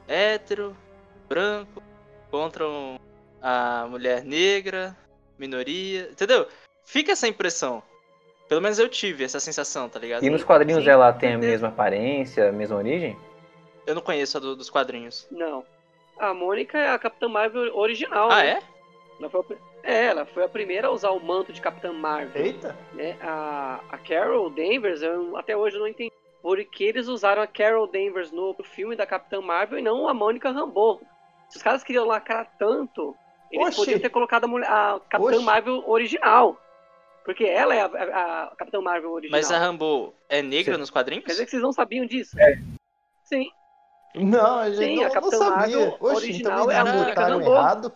hétero, 0.07 0.75
branco, 1.27 1.81
contra 2.31 2.67
um- 2.67 2.97
a 3.41 3.85
mulher 3.89 4.23
negra, 4.23 4.95
minoria, 5.37 6.09
entendeu? 6.11 6.47
Fica 6.85 7.11
essa 7.11 7.27
impressão. 7.27 7.83
Pelo 8.49 8.61
menos 8.61 8.79
eu 8.79 8.87
tive 8.87 9.23
essa 9.25 9.39
sensação, 9.39 9.89
tá 9.89 9.99
ligado? 9.99 10.23
E 10.23 10.29
nos 10.29 10.43
quadrinhos 10.43 10.83
sim, 10.83 10.89
ela 10.89 11.11
tem 11.11 11.33
a 11.33 11.37
mesma 11.37 11.67
aparência, 11.67 12.49
a 12.49 12.51
mesma 12.51 12.77
origem? 12.77 13.17
Eu 13.85 13.93
não 13.95 14.01
conheço 14.01 14.37
a 14.37 14.39
do- 14.39 14.55
dos 14.55 14.69
quadrinhos. 14.69 15.27
Não. 15.29 15.65
A 16.17 16.33
Mônica 16.33 16.77
é 16.77 16.89
a 16.89 16.97
Capitã 16.97 17.27
Marvel 17.27 17.75
original. 17.75 18.31
Ah, 18.31 18.37
né? 18.43 18.49
é? 18.51 18.59
Ela 19.19 19.29
foi 19.29 19.57
é, 19.87 20.05
ela 20.05 20.25
foi 20.25 20.43
a 20.43 20.49
primeira 20.49 20.87
a 20.87 20.91
usar 20.91 21.11
o 21.11 21.19
manto 21.19 21.51
de 21.53 21.61
Capitã 21.61 21.91
Marvel. 21.93 22.43
Eita! 22.45 22.75
né? 22.93 23.17
A, 23.21 23.79
a 23.89 23.97
Carol 23.97 24.49
Danvers, 24.49 25.01
eu 25.01 25.35
até 25.37 25.55
hoje 25.55 25.77
não 25.79 25.87
entendi 25.87 26.11
por 26.41 26.63
que 26.65 26.83
eles 26.83 27.07
usaram 27.07 27.41
a 27.41 27.47
Carol 27.47 27.87
Danvers 27.87 28.31
no 28.31 28.55
filme 28.63 28.95
da 28.95 29.05
Capitã 29.05 29.41
Marvel 29.41 29.79
e 29.79 29.81
não 29.81 30.07
a 30.07 30.13
Mônica 30.13 30.51
Rambeau. 30.51 31.01
Se 31.49 31.57
os 31.57 31.63
caras 31.63 31.83
queriam 31.83 32.05
lacrar 32.05 32.47
tanto, 32.59 33.15
eles 33.51 33.67
Oxi. 33.67 33.77
podiam 33.79 33.99
ter 33.99 34.09
colocado 34.09 34.43
a, 34.43 34.47
mulher- 34.47 34.69
a 34.69 34.99
Capitã 35.09 35.35
Oxi. 35.35 35.43
Marvel 35.45 35.83
original. 35.87 36.57
Porque 37.25 37.43
ela 37.45 37.75
é 37.75 37.81
a, 37.81 37.85
a- 37.85 38.43
a 38.51 38.55
Capitã 38.55 38.79
Marvel 38.81 39.11
original. 39.11 39.37
Mas 39.39 39.51
a 39.51 39.57
Rambo 39.57 40.13
é 40.29 40.41
negra 40.41 40.75
Sim. 40.75 40.79
nos 40.79 40.89
quadrinhos? 40.89 41.25
Quer 41.25 41.31
dizer 41.31 41.45
que 41.45 41.51
vocês 41.51 41.61
não 41.63 41.73
sabiam 41.73 42.05
disso? 42.05 42.37
Sim. 43.23 43.49
Não, 44.15 44.59
a 44.59 44.69
gente 44.69 44.77
Sim, 44.85 44.95
não, 44.95 45.03
a 45.03 45.05
não 45.07 45.13
Capitã 45.13 45.37
sabia. 45.37 45.55
Marvel 45.77 45.97
Oxe, 45.99 46.15
original 46.15 46.59
então 46.59 46.71
é 46.71 46.77
a 46.77 46.85
Mônica 46.85 47.21
Rambeau. 47.21 47.53
errado. 47.55 47.93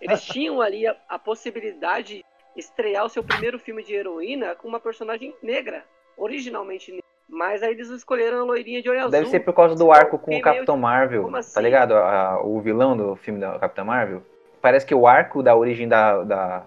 Eles 0.00 0.22
tinham 0.24 0.60
ali 0.60 0.86
a, 0.86 0.96
a 1.08 1.18
possibilidade 1.18 2.16
de 2.18 2.24
estrear 2.56 3.04
o 3.04 3.08
seu 3.08 3.22
primeiro 3.22 3.58
filme 3.58 3.82
de 3.82 3.94
heroína 3.94 4.54
com 4.54 4.66
uma 4.68 4.80
personagem 4.80 5.34
negra, 5.42 5.84
originalmente 6.16 6.90
negra. 6.90 7.04
Mas 7.28 7.62
aí 7.62 7.70
eles 7.72 7.88
escolheram 7.90 8.40
a 8.40 8.44
loirinha 8.44 8.82
de 8.82 8.88
olho 8.90 8.98
azul. 9.00 9.10
Deve 9.12 9.26
ser 9.26 9.40
por 9.40 9.52
causa 9.54 9.76
do 9.76 9.92
arco 9.92 10.18
com 10.18 10.36
o 10.36 10.40
Capitão 10.40 10.74
meio- 10.76 10.82
Marvel, 10.82 11.30
tá 11.30 11.38
assim? 11.38 11.60
ligado? 11.62 11.94
A- 11.94 12.40
o 12.42 12.60
vilão 12.60 12.96
do 12.96 13.14
filme 13.16 13.38
da 13.38 13.56
Capitã 13.58 13.84
Marvel. 13.84 14.22
Parece 14.60 14.84
que 14.84 14.94
o 14.94 15.06
arco 15.06 15.42
da 15.42 15.54
origem 15.54 15.86
da, 15.86 16.24
da, 16.24 16.66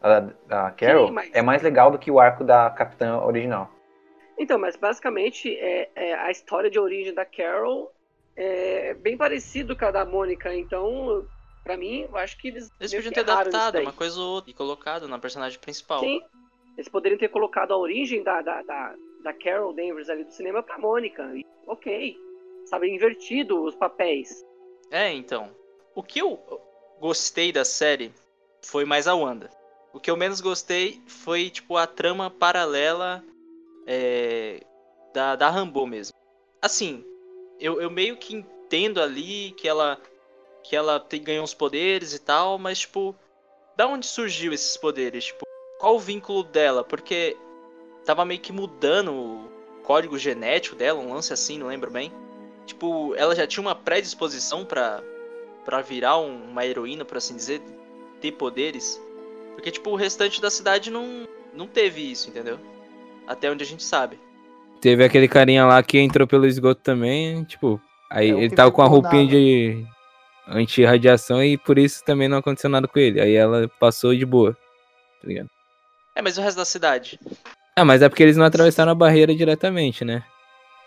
da, 0.00 0.20
da 0.46 0.70
Carol 0.70 1.08
Sim, 1.08 1.12
mas- 1.14 1.30
é 1.34 1.42
mais 1.42 1.62
legal 1.62 1.90
do 1.90 1.98
que 1.98 2.10
o 2.10 2.20
arco 2.20 2.44
da 2.44 2.70
Capitã 2.70 3.18
original. 3.22 3.70
Então, 4.38 4.56
mas 4.56 4.76
basicamente 4.76 5.52
é, 5.58 5.90
é, 5.96 6.14
a 6.14 6.30
história 6.30 6.70
de 6.70 6.78
origem 6.78 7.12
da 7.12 7.24
Carol 7.24 7.92
é 8.36 8.94
bem 8.94 9.16
parecido 9.16 9.76
com 9.76 9.84
a 9.84 9.90
da 9.90 10.04
Mônica. 10.04 10.54
Então, 10.54 11.26
pra 11.68 11.76
mim, 11.76 12.06
eu 12.10 12.16
acho 12.16 12.38
que 12.38 12.48
eles. 12.48 12.70
Eles 12.80 12.94
podiam 12.94 13.12
ter 13.12 13.20
adaptado 13.20 13.78
uma 13.78 13.92
coisa 13.92 14.18
ou 14.18 14.36
outra 14.36 14.50
e 14.50 14.54
colocado 14.54 15.06
na 15.06 15.18
personagem 15.18 15.58
principal. 15.58 16.00
Sim. 16.00 16.22
Eles 16.78 16.88
poderiam 16.88 17.18
ter 17.18 17.28
colocado 17.28 17.72
a 17.72 17.76
origem 17.76 18.22
da, 18.22 18.40
da, 18.40 18.62
da, 18.62 18.94
da 19.22 19.34
Carol 19.34 19.74
Danvers 19.74 20.08
ali 20.08 20.24
do 20.24 20.32
cinema 20.32 20.62
pra 20.62 20.78
Mônica. 20.78 21.22
E, 21.36 21.44
ok. 21.66 22.16
Sabe, 22.64 22.88
invertido 22.88 23.62
os 23.64 23.74
papéis. 23.74 24.42
É, 24.90 25.12
então. 25.12 25.54
O 25.94 26.02
que 26.02 26.20
eu 26.20 26.38
gostei 27.00 27.52
da 27.52 27.66
série 27.66 28.14
foi 28.62 28.86
mais 28.86 29.06
a 29.06 29.14
Wanda. 29.14 29.50
O 29.92 30.00
que 30.00 30.10
eu 30.10 30.16
menos 30.16 30.40
gostei 30.40 31.02
foi, 31.06 31.50
tipo, 31.50 31.76
a 31.76 31.86
trama 31.86 32.30
paralela 32.30 33.22
é, 33.86 34.62
da, 35.12 35.36
da 35.36 35.50
Rambo 35.50 35.86
mesmo. 35.86 36.16
Assim, 36.62 37.04
eu, 37.60 37.80
eu 37.80 37.90
meio 37.90 38.16
que 38.16 38.36
entendo 38.36 39.02
ali 39.02 39.50
que 39.52 39.68
ela 39.68 40.00
que 40.68 40.76
ela 40.76 41.00
tem, 41.00 41.22
ganhou 41.22 41.42
uns 41.42 41.54
poderes 41.54 42.12
e 42.12 42.18
tal, 42.18 42.58
mas, 42.58 42.80
tipo, 42.80 43.14
da 43.74 43.86
onde 43.86 44.04
surgiu 44.06 44.52
esses 44.52 44.76
poderes? 44.76 45.24
Tipo, 45.26 45.44
qual 45.78 45.96
o 45.96 45.98
vínculo 45.98 46.42
dela? 46.42 46.84
Porque 46.84 47.36
tava 48.04 48.24
meio 48.24 48.40
que 48.40 48.52
mudando 48.52 49.12
o 49.12 49.48
código 49.82 50.18
genético 50.18 50.76
dela, 50.76 51.00
um 51.00 51.12
lance 51.14 51.32
assim, 51.32 51.58
não 51.58 51.68
lembro 51.68 51.90
bem. 51.90 52.12
Tipo, 52.66 53.14
ela 53.16 53.34
já 53.34 53.46
tinha 53.46 53.62
uma 53.62 53.74
predisposição 53.74 54.62
pra, 54.64 55.02
pra 55.64 55.80
virar 55.80 56.18
um- 56.18 56.50
uma 56.50 56.66
heroína, 56.66 57.02
por 57.04 57.16
assim 57.16 57.34
dizer, 57.34 57.62
ter 58.20 58.32
poderes. 58.32 59.00
Porque, 59.54 59.70
tipo, 59.70 59.90
o 59.90 59.96
restante 59.96 60.38
da 60.40 60.50
cidade 60.50 60.90
não, 60.90 61.26
não 61.54 61.66
teve 61.66 62.02
isso, 62.12 62.28
entendeu? 62.28 62.58
Até 63.26 63.50
onde 63.50 63.64
a 63.64 63.66
gente 63.66 63.82
sabe. 63.82 64.20
Teve 64.82 65.02
aquele 65.02 65.28
carinha 65.28 65.64
lá 65.64 65.82
que 65.82 65.98
entrou 65.98 66.26
pelo 66.26 66.46
esgoto 66.46 66.82
também, 66.82 67.42
tipo, 67.44 67.80
aí 68.10 68.30
É, 68.30 68.34
ele 68.34 68.54
tava 68.54 68.70
com 68.70 68.82
a 68.82 68.86
roupinha 68.86 69.24
na- 69.24 69.30
de 69.30 69.86
anti-radiação 70.48 71.42
e 71.42 71.56
por 71.58 71.78
isso 71.78 72.04
também 72.04 72.28
não 72.28 72.38
aconteceu 72.38 72.70
nada 72.70 72.88
com 72.88 72.98
ele. 72.98 73.20
Aí 73.20 73.34
ela 73.34 73.68
passou 73.80 74.14
de 74.14 74.24
boa. 74.26 74.52
Tá 75.22 75.28
ligado? 75.28 75.48
É, 76.16 76.22
mas 76.22 76.38
o 76.38 76.40
resto 76.42 76.56
da 76.58 76.64
cidade? 76.64 77.18
Ah, 77.76 77.84
mas 77.84 78.02
é 78.02 78.08
porque 78.08 78.22
eles 78.22 78.36
não 78.36 78.44
atravessaram 78.46 78.90
a 78.92 78.94
barreira 78.94 79.34
diretamente, 79.34 80.04
né? 80.04 80.22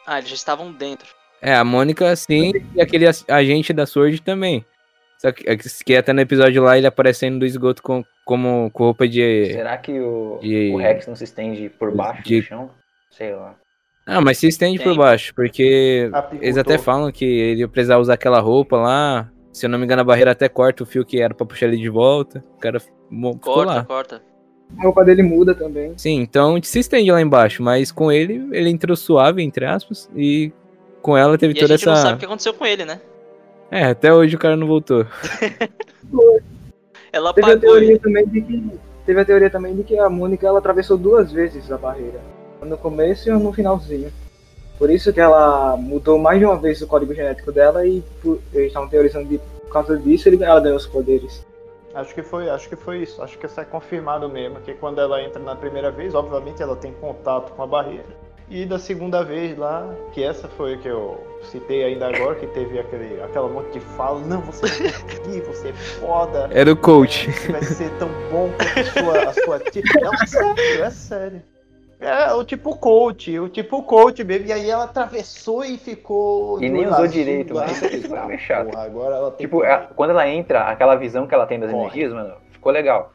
Ah, 0.05 0.17
eles 0.17 0.29
já 0.29 0.35
estavam 0.35 0.71
dentro. 0.73 1.07
É, 1.41 1.55
a 1.55 1.63
Mônica 1.63 2.13
sim 2.15 2.51
e 2.75 2.81
aquele 2.81 3.05
agente 3.27 3.71
da 3.73 3.85
Sword 3.85 4.21
também. 4.21 4.65
Só 5.19 5.31
que, 5.31 5.47
é 5.49 5.55
que 5.55 5.95
até 5.95 6.11
no 6.13 6.21
episódio 6.21 6.63
lá 6.63 6.77
ele 6.77 6.87
aparecendo 6.87 7.39
do 7.39 7.45
esgoto 7.45 7.81
com, 7.83 8.03
como 8.25 8.69
com 8.71 8.85
roupa 8.85 9.07
de. 9.07 9.51
Será 9.53 9.77
que 9.77 9.91
o, 9.99 10.39
E- 10.41 10.71
o 10.71 10.77
Rex 10.77 11.05
não 11.07 11.15
se 11.15 11.23
estende 11.23 11.69
por 11.69 11.95
baixo 11.95 12.23
de- 12.23 12.41
do 12.41 12.47
chão? 12.47 12.71
Sei 13.11 13.33
lá. 13.35 13.55
Ah, 14.05 14.19
mas 14.19 14.39
se 14.39 14.47
estende 14.47 14.79
por 14.79 14.89
Tem. 14.89 14.97
baixo, 14.97 15.33
porque 15.35 16.09
Apicultor. 16.11 16.43
eles 16.43 16.57
até 16.57 16.77
falam 16.79 17.11
que 17.11 17.23
ele 17.23 17.59
ia 17.61 17.67
precisar 17.67 17.97
usar 17.99 18.15
aquela 18.15 18.39
roupa 18.39 18.77
lá. 18.77 19.31
Se 19.53 19.65
eu 19.65 19.69
não 19.69 19.77
me 19.77 19.85
engano, 19.85 20.01
a 20.01 20.05
barreira 20.05 20.31
até 20.31 20.47
corta 20.47 20.83
o 20.83 20.85
fio 20.85 21.03
que 21.05 21.21
era 21.21 21.33
pra 21.33 21.45
puxar 21.45 21.67
ele 21.67 21.77
de 21.77 21.89
volta. 21.89 22.43
O 22.57 22.59
cara 22.59 22.79
ficou 22.79 23.37
Corta, 23.39 23.73
lá. 23.73 23.83
corta. 23.85 24.21
A 24.77 24.83
roupa 24.83 25.03
dele 25.03 25.21
muda 25.21 25.53
também. 25.53 25.93
Sim, 25.97 26.21
então 26.21 26.57
se 26.63 26.79
estende 26.79 27.11
lá 27.11 27.21
embaixo, 27.21 27.61
mas 27.61 27.91
com 27.91 28.09
ele, 28.11 28.47
ele 28.53 28.69
entrou 28.69 28.95
suave, 28.95 29.43
entre 29.43 29.65
aspas, 29.65 30.09
e 30.15 30.51
com 31.01 31.17
ela 31.17 31.37
teve 31.37 31.53
E 31.53 31.57
a 31.57 31.61
toda 31.61 31.77
gente 31.77 31.85
não 31.87 31.95
sabe 31.95 32.05
o 32.05 32.09
essa. 32.11 32.17
que 32.19 32.25
aconteceu 32.25 32.53
com 32.53 32.65
ele, 32.65 32.85
né? 32.85 33.01
É, 33.69 33.85
até 33.85 34.13
hoje 34.13 34.35
o 34.35 34.39
cara 34.39 34.55
não 34.55 34.67
voltou. 34.67 35.05
Ela 37.13 37.33
Teve 37.33 37.47
a 37.51 37.53
apagou 37.55 37.71
teoria 37.71 37.89
ele. 37.91 37.99
também 37.99 38.25
de 38.27 38.41
que 38.41 38.63
teve 39.05 39.19
a 39.19 39.25
teoria 39.25 39.49
também 39.49 39.75
de 39.75 39.83
que 39.83 39.97
a 39.97 40.09
Mônica 40.09 40.47
ela 40.47 40.59
atravessou 40.59 40.97
duas 40.97 41.31
vezes 41.31 41.69
a 41.71 41.77
barreira, 41.77 42.21
no 42.61 42.77
começo 42.77 43.27
e 43.29 43.31
no 43.33 43.51
finalzinho. 43.51 44.11
Por 44.81 44.89
isso 44.89 45.13
que 45.13 45.21
ela 45.21 45.77
mudou 45.77 46.17
mais 46.17 46.39
de 46.39 46.45
uma 46.45 46.57
vez 46.57 46.81
o 46.81 46.87
código 46.87 47.13
genético 47.13 47.51
dela 47.51 47.85
e 47.85 48.01
por- 48.19 48.39
eles 48.51 48.69
estavam 48.69 48.89
teorizando 48.89 49.27
que 49.27 49.37
por 49.37 49.69
causa 49.71 49.95
disso 49.95 50.27
ele- 50.27 50.43
ela 50.43 50.59
ganhou 50.59 50.75
os 50.75 50.87
poderes. 50.87 51.45
Acho 51.93 52.15
que 52.15 52.23
foi, 52.23 52.49
acho 52.49 52.67
que 52.67 52.75
foi 52.75 52.97
isso. 53.03 53.21
Acho 53.21 53.37
que 53.37 53.45
isso 53.45 53.61
é 53.61 53.63
confirmado 53.63 54.27
mesmo, 54.27 54.59
que 54.61 54.73
quando 54.73 54.99
ela 54.99 55.21
entra 55.21 55.39
na 55.39 55.55
primeira 55.55 55.91
vez, 55.91 56.15
obviamente 56.15 56.63
ela 56.63 56.75
tem 56.75 56.91
contato 56.93 57.51
com 57.53 57.61
a 57.61 57.67
barreira. 57.67 58.07
E 58.49 58.65
da 58.65 58.79
segunda 58.79 59.23
vez 59.23 59.55
lá, 59.55 59.87
que 60.13 60.23
essa 60.23 60.47
foi 60.47 60.75
que 60.79 60.87
eu 60.87 61.15
citei 61.43 61.83
ainda 61.83 62.07
agora, 62.07 62.33
que 62.33 62.47
teve 62.47 62.79
aquele, 62.79 63.21
aquela 63.21 63.47
monte 63.47 63.73
de 63.73 63.79
fala, 63.81 64.19
não, 64.21 64.41
você 64.41 64.65
vai 64.65 64.91
conseguir, 64.93 65.41
você 65.41 65.67
é 65.67 65.73
foda, 65.73 66.49
Era 66.51 66.71
o 66.71 66.75
coach. 66.75 67.31
você 67.31 67.51
vai 67.51 67.63
ser 67.63 67.91
tão 67.99 68.09
bom 68.31 68.49
quanto 68.57 68.79
a 68.79 68.83
sua, 69.03 69.29
a 69.29 69.33
sua 69.45 69.59
tia. 69.59 69.83
Não, 70.01 70.11
é 70.11 70.25
sério, 70.25 70.83
é 70.83 70.89
sério. 70.89 71.41
É 72.01 72.33
o 72.33 72.43
tipo 72.43 72.75
coach, 72.77 73.37
o 73.39 73.47
tipo 73.47 73.83
coach 73.83 74.23
mesmo. 74.23 74.47
E 74.47 74.51
aí 74.51 74.67
ela 74.67 74.85
atravessou 74.85 75.63
e 75.63 75.77
ficou. 75.77 76.61
E 76.61 76.67
nem 76.67 76.87
usou 76.87 77.05
direito, 77.07 77.53
mano. 77.53 77.71
Isso 77.71 78.09
foi 78.09 78.25
meio 78.25 78.39
chato. 78.39 78.71
Porra, 78.71 78.83
agora 78.83 79.15
ela 79.17 79.31
tem 79.31 79.45
Tipo, 79.45 79.61
a- 79.63 79.87
quando 79.95 80.09
ela 80.09 80.27
entra, 80.27 80.63
aquela 80.63 80.95
visão 80.95 81.27
que 81.27 81.35
ela 81.35 81.45
tem 81.45 81.59
das 81.59 81.69
energias, 81.71 82.11
mano, 82.11 82.35
ficou 82.49 82.71
legal. 82.71 83.13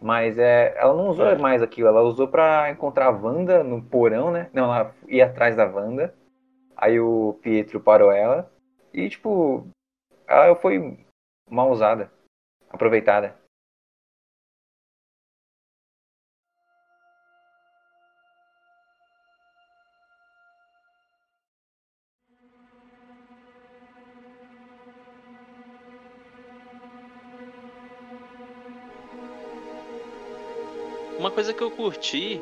Mas 0.00 0.38
é, 0.38 0.74
ela 0.78 0.94
não 0.94 1.10
usou 1.10 1.26
É. 1.26 1.36
mais 1.36 1.62
aquilo, 1.62 1.88
ela 1.88 2.00
usou 2.02 2.26
pra 2.26 2.70
encontrar 2.70 3.06
a 3.06 3.10
Wanda 3.10 3.62
no 3.62 3.82
porão, 3.82 4.30
né? 4.32 4.48
Não, 4.52 4.64
ela 4.74 4.94
ia 5.06 5.26
atrás 5.26 5.54
da 5.54 5.66
Wanda. 5.66 6.14
Aí 6.74 6.98
o 6.98 7.38
Pietro 7.42 7.78
parou 7.80 8.10
ela. 8.10 8.50
E, 8.94 9.08
tipo, 9.10 9.66
ela 10.26 10.56
foi 10.56 10.98
mal 11.50 11.70
usada. 11.70 12.10
Aproveitada. 12.70 13.36
Uma 31.22 31.30
coisa 31.30 31.52
que 31.52 31.62
eu 31.62 31.70
curti 31.70 32.40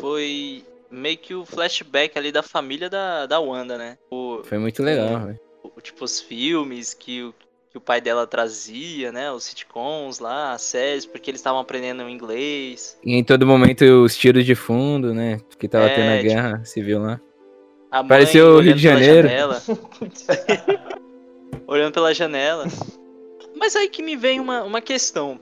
foi 0.00 0.64
meio 0.90 1.18
que 1.18 1.34
o 1.34 1.44
flashback 1.44 2.16
ali 2.18 2.32
da 2.32 2.42
família 2.42 2.88
da, 2.88 3.26
da 3.26 3.38
Wanda, 3.38 3.76
né? 3.76 3.98
O, 4.10 4.40
Foi 4.42 4.56
muito 4.56 4.82
legal, 4.82 5.34
o- 5.62 5.80
tipo, 5.82 6.02
os 6.02 6.18
filmes 6.18 6.94
que 6.94 7.24
o, 7.24 7.34
que 7.70 7.76
o 7.76 7.80
pai 7.80 8.00
dela 8.00 8.26
trazia, 8.26 9.12
né? 9.12 9.30
Os 9.30 9.44
sitcoms 9.44 10.18
lá, 10.18 10.52
as 10.52 10.62
séries, 10.62 11.04
porque 11.04 11.30
eles 11.30 11.40
estavam 11.40 11.60
aprendendo 11.60 12.08
inglês. 12.08 12.96
E 13.04 13.14
em 13.14 13.22
todo 13.22 13.46
momento 13.46 13.82
os 14.02 14.16
tiros 14.16 14.46
de 14.46 14.54
fundo, 14.54 15.12
né? 15.12 15.36
Porque 15.50 15.68
tava 15.68 15.84
É, 15.84 15.94
tendo 15.94 16.08
a 16.10 16.16
tipo- 16.16 16.28
guerra 16.30 16.64
civil 16.64 17.02
lá. 17.02 17.20
A 17.90 18.02
Pareceu 18.02 18.54
o 18.56 18.60
Rio 18.60 18.72
de 18.74 18.82
Janeiro. 18.82 19.28
olhando 21.68 21.92
pela 21.92 22.14
janela. 22.14 22.64
Mas 23.58 23.76
aí 23.76 23.90
que 23.90 24.02
me 24.02 24.16
vem 24.16 24.40
uma, 24.40 24.62
uma 24.62 24.80
questão. 24.80 25.38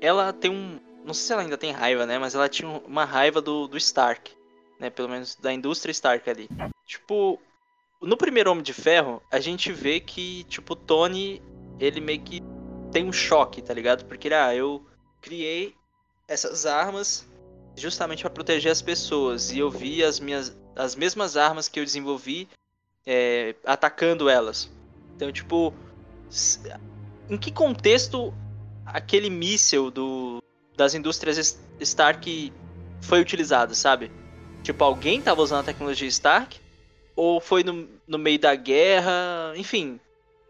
Ela 0.00 0.32
tem 0.32 0.52
um. 0.52 0.78
Não 1.04 1.14
sei 1.14 1.26
se 1.26 1.32
ela 1.32 1.42
ainda 1.42 1.58
tem 1.58 1.72
raiva, 1.72 2.06
né? 2.06 2.18
Mas 2.18 2.34
ela 2.34 2.48
tinha 2.48 2.68
uma 2.68 3.04
raiva 3.04 3.40
do, 3.40 3.66
do 3.66 3.76
Stark. 3.76 4.32
Né? 4.78 4.90
Pelo 4.90 5.08
menos 5.08 5.34
da 5.36 5.52
indústria 5.52 5.92
Stark 5.92 6.28
ali. 6.28 6.48
Tipo, 6.86 7.40
no 8.00 8.16
primeiro 8.16 8.50
Homem 8.50 8.62
de 8.62 8.72
Ferro, 8.72 9.22
a 9.30 9.40
gente 9.40 9.72
vê 9.72 10.00
que, 10.00 10.44
tipo, 10.44 10.74
Tony, 10.76 11.42
ele 11.78 12.00
meio 12.00 12.20
que 12.20 12.40
tem 12.90 13.06
um 13.06 13.12
choque, 13.12 13.62
tá 13.62 13.72
ligado? 13.72 14.04
Porque, 14.04 14.28
ele, 14.28 14.34
ah, 14.34 14.54
eu 14.54 14.84
criei 15.20 15.74
essas 16.28 16.66
armas 16.66 17.26
justamente 17.76 18.22
pra 18.22 18.30
proteger 18.30 18.70
as 18.70 18.82
pessoas. 18.82 19.50
E 19.50 19.58
eu 19.58 19.70
vi 19.70 20.04
as 20.04 20.20
minhas. 20.20 20.56
as 20.76 20.94
mesmas 20.94 21.36
armas 21.36 21.68
que 21.68 21.80
eu 21.80 21.84
desenvolvi 21.84 22.48
é, 23.06 23.54
atacando 23.64 24.28
elas. 24.28 24.70
Então, 25.16 25.30
tipo, 25.32 25.74
em 27.28 27.36
que 27.36 27.50
contexto 27.50 28.32
aquele 28.84 29.30
míssil 29.30 29.90
do, 29.90 30.42
das 30.76 30.94
indústrias 30.94 31.58
Stark 31.80 32.52
foi 33.00 33.20
utilizado, 33.20 33.74
sabe? 33.74 34.10
Tipo, 34.62 34.84
alguém 34.84 35.20
tava 35.20 35.42
usando 35.42 35.60
a 35.60 35.64
tecnologia 35.64 36.08
Stark? 36.08 36.60
Ou 37.14 37.40
foi 37.40 37.62
no, 37.62 37.88
no 38.06 38.18
meio 38.18 38.38
da 38.38 38.54
guerra? 38.54 39.52
Enfim. 39.56 40.00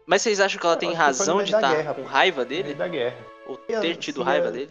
Mas 0.05 0.21
vocês 0.21 0.39
acham 0.39 0.59
que 0.59 0.65
ela 0.65 0.75
tem 0.75 0.93
razão 0.93 1.43
de 1.43 1.51
da 1.51 1.57
estar 1.57 1.75
guerra, 1.75 1.93
com 1.93 2.03
raiva 2.03 2.43
No 2.43 2.49
meio 2.49 2.63
dele? 2.63 2.75
da 2.75 2.87
guerra. 2.87 3.17
Ou 3.47 3.57
ter 3.57 3.95
tido 3.97 4.21
raiva 4.23 4.47
eu- 4.47 4.51
dele? 4.51 4.69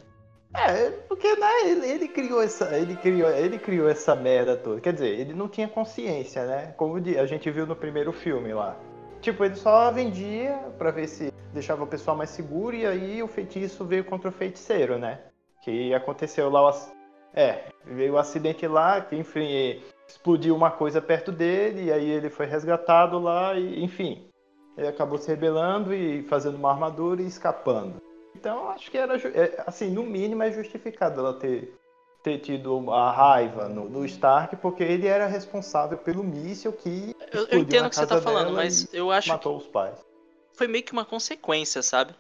É, 0.55 0.91
porque 1.09 1.35
né, 1.37 1.71
ele, 1.71 1.87
ele 1.87 2.09
criou 2.09 2.43
essa, 2.43 2.77
ele 2.77 2.95
criou, 2.97 3.31
ele 3.31 3.59
criou 3.59 3.89
essa 3.89 4.15
merda 4.15 4.55
toda. 4.55 4.83
Quer 4.83 4.93
dizer, 4.93 5.09
ele 5.19 5.33
não 5.33 5.49
tinha 5.49 5.67
consciência, 5.67 6.45
né? 6.45 6.75
Como 6.77 6.97
a 6.97 7.27
gente 7.27 7.51
viu 7.51 7.67
no 7.67 7.75
primeiro 7.75 8.13
filme 8.13 8.53
lá. 8.53 8.77
Tipo, 9.23 9.45
ele 9.47 9.57
só 9.57 9.91
vendia 9.91 10.53
pra 10.77 10.91
ver 10.91 11.09
se 11.09 11.33
deixava 11.55 11.85
o 11.85 11.87
pessoal 11.87 12.17
mais 12.17 12.29
seguro 12.31 12.77
e 12.77 12.85
aí 12.87 13.23
o 13.23 13.29
feitiço 13.29 13.83
veio 13.87 14.05
contra 14.05 14.29
o 14.29 14.33
feiticeiro, 14.33 14.99
né? 14.99 15.21
Que 15.63 15.95
aconteceu 15.95 16.51
lá 16.51 16.69
o 16.69 16.73
é, 17.35 17.65
veio 17.85 18.15
o 18.15 18.19
acidente 18.19 18.67
lá, 18.67 19.01
que 19.01 19.17
enfim, 19.17 19.83
explodiu 20.07 20.55
uma 20.55 20.71
coisa 20.71 21.01
perto 21.01 21.33
dele 21.33 21.85
e 21.85 21.93
aí 21.93 22.11
ele 22.11 22.29
foi 22.29 22.47
resgatado 22.47 23.19
lá 23.19 23.55
e 23.55 23.83
enfim, 23.83 24.27
ele 24.77 24.87
acabou 24.87 25.19
se 25.19 25.29
rebelando 25.29 25.95
e 25.95 26.23
fazendo 26.25 26.57
uma 26.57 26.71
armadura 26.71 27.23
e 27.23 27.27
escapando. 27.27 28.03
Então 28.37 28.69
acho 28.71 28.91
que 28.91 28.99
era, 28.99 29.17
é, 29.17 29.63
assim, 29.67 29.91
no 29.91 30.03
mínimo 30.03 30.43
é 30.43 30.53
justificado 30.53 31.21
ela 31.21 31.35
ter, 31.35 31.75
ter 32.23 32.39
tido 32.39 32.91
a 32.91 33.11
raiva 33.11 33.69
no, 33.69 33.89
no 33.89 34.05
Stark, 34.05 34.57
porque 34.57 34.83
ele 34.83 35.07
era 35.07 35.27
responsável 35.27 35.97
pelo 35.97 36.23
míssil 36.23 36.73
que 36.73 37.15
Eu, 37.33 37.47
eu 37.47 37.59
entendo 37.61 37.87
o 37.87 37.91
que 37.91 37.97
você 37.97 38.07
tá 38.07 38.21
falando, 38.21 38.53
mas 38.53 38.93
eu 38.93 39.11
acho 39.11 39.29
que 39.29 39.33
matou 39.33 39.57
os 39.57 39.67
pais. 39.67 39.99
foi 40.53 40.67
meio 40.67 40.85
que 40.85 40.93
uma 40.93 41.05
consequência, 41.05 41.83
sabe? 41.83 42.15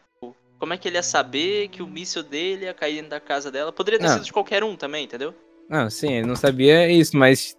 Como 0.63 0.73
é 0.75 0.77
que 0.79 0.87
ele 0.89 0.97
ia 0.97 1.03
saber 1.03 1.67
que 1.71 1.83
o 1.83 1.89
míssil 1.89 2.23
dele 2.23 2.67
ia 2.67 2.73
cair 2.73 2.95
dentro 2.95 3.11
da 3.11 3.19
casa 3.19 3.51
dela? 3.51 3.73
Poderia 3.73 3.99
ter 3.99 4.07
Não. 4.07 4.13
sido 4.13 4.25
de 4.27 4.33
qualquer 4.33 4.63
um 4.63 4.77
também, 4.77 5.03
entendeu? 5.07 5.35
Não, 5.69 5.91
sim, 5.91 6.13
ele 6.13 6.25
não 6.29 6.37
sabia 6.37 6.89
isso, 6.89 7.17
mas 7.17 7.59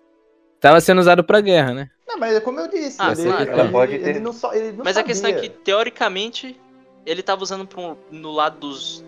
tava 0.61 0.79
sendo 0.79 0.99
usado 1.01 1.21
pra 1.21 1.41
guerra, 1.41 1.73
né? 1.73 1.89
Não, 2.07 2.17
mas 2.17 2.33
é 2.33 2.39
como 2.39 2.61
eu 2.61 2.67
disse, 2.69 2.95
Ah, 3.01 3.11
ele, 3.11 3.23
claro. 3.23 3.41
ele- 3.43 3.51
Ela 3.59 3.69
pode 3.69 3.93
ele 3.95 4.13
ter- 4.13 4.19
não 4.21 4.31
só, 4.31 4.53
ele 4.53 4.71
não 4.71 4.85
Mas 4.85 4.95
a 4.95 5.03
questão 5.03 5.29
é 5.29 5.33
sabia. 5.33 5.49
que, 5.49 5.53
teoricamente, 5.57 6.57
ele 7.05 7.21
tava 7.21 7.43
usando 7.43 7.67
um- 7.77 7.97
no 8.09 8.31
lado 8.31 8.57
dos, 8.59 9.03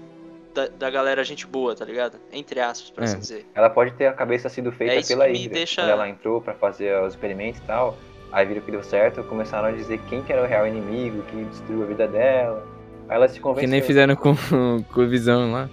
da, 0.54 0.68
da 0.68 0.90
galera 0.90 1.24
gente 1.24 1.48
boa, 1.48 1.74
tá 1.74 1.86
ligado? 1.86 2.20
Entre 2.34 2.60
aspas, 2.60 2.90
pra 2.90 3.06
É. 3.06 3.08
assim 3.08 3.20
dizer. 3.20 3.46
Ela 3.56 3.70
pode 3.70 3.92
ter 3.94 4.08
a 4.08 4.14
cabeça 4.14 4.50
sido 4.50 4.74
feita 4.74 4.94
É 4.94 4.98
isso 5.00 5.08
pela 5.08 5.26
que 5.26 5.32
me 5.32 5.38
Hydra. 5.40 5.54
deixa- 5.54 5.82
Quando 5.84 5.90
ela 5.92 6.10
entrou 6.10 6.42
pra 6.42 6.54
fazer 6.54 7.02
os 7.02 7.14
experimentos 7.14 7.62
e 7.62 7.64
tal, 7.64 7.98
aí 8.30 8.46
viram 8.46 8.60
que 8.62 8.72
deu 8.72 8.84
certo, 8.84 9.24
começaram 9.24 9.70
a 9.70 9.72
dizer 9.72 10.02
quem 10.10 10.22
que 10.22 10.34
era 10.34 10.44
o 10.44 10.46
real 10.46 10.68
inimigo, 10.68 11.22
que 11.32 11.46
destruiu 11.46 11.84
a 11.84 11.86
vida 11.86 12.06
dela. 12.10 12.75
Ela 13.10 13.28
se 13.28 13.36
Que 13.36 13.42
convenceu. 13.42 13.70
nem 13.70 13.82
fizeram 13.82 14.16
com, 14.16 14.34
com 14.94 15.02
o 15.02 15.08
Visão 15.08 15.52
lá. 15.52 15.70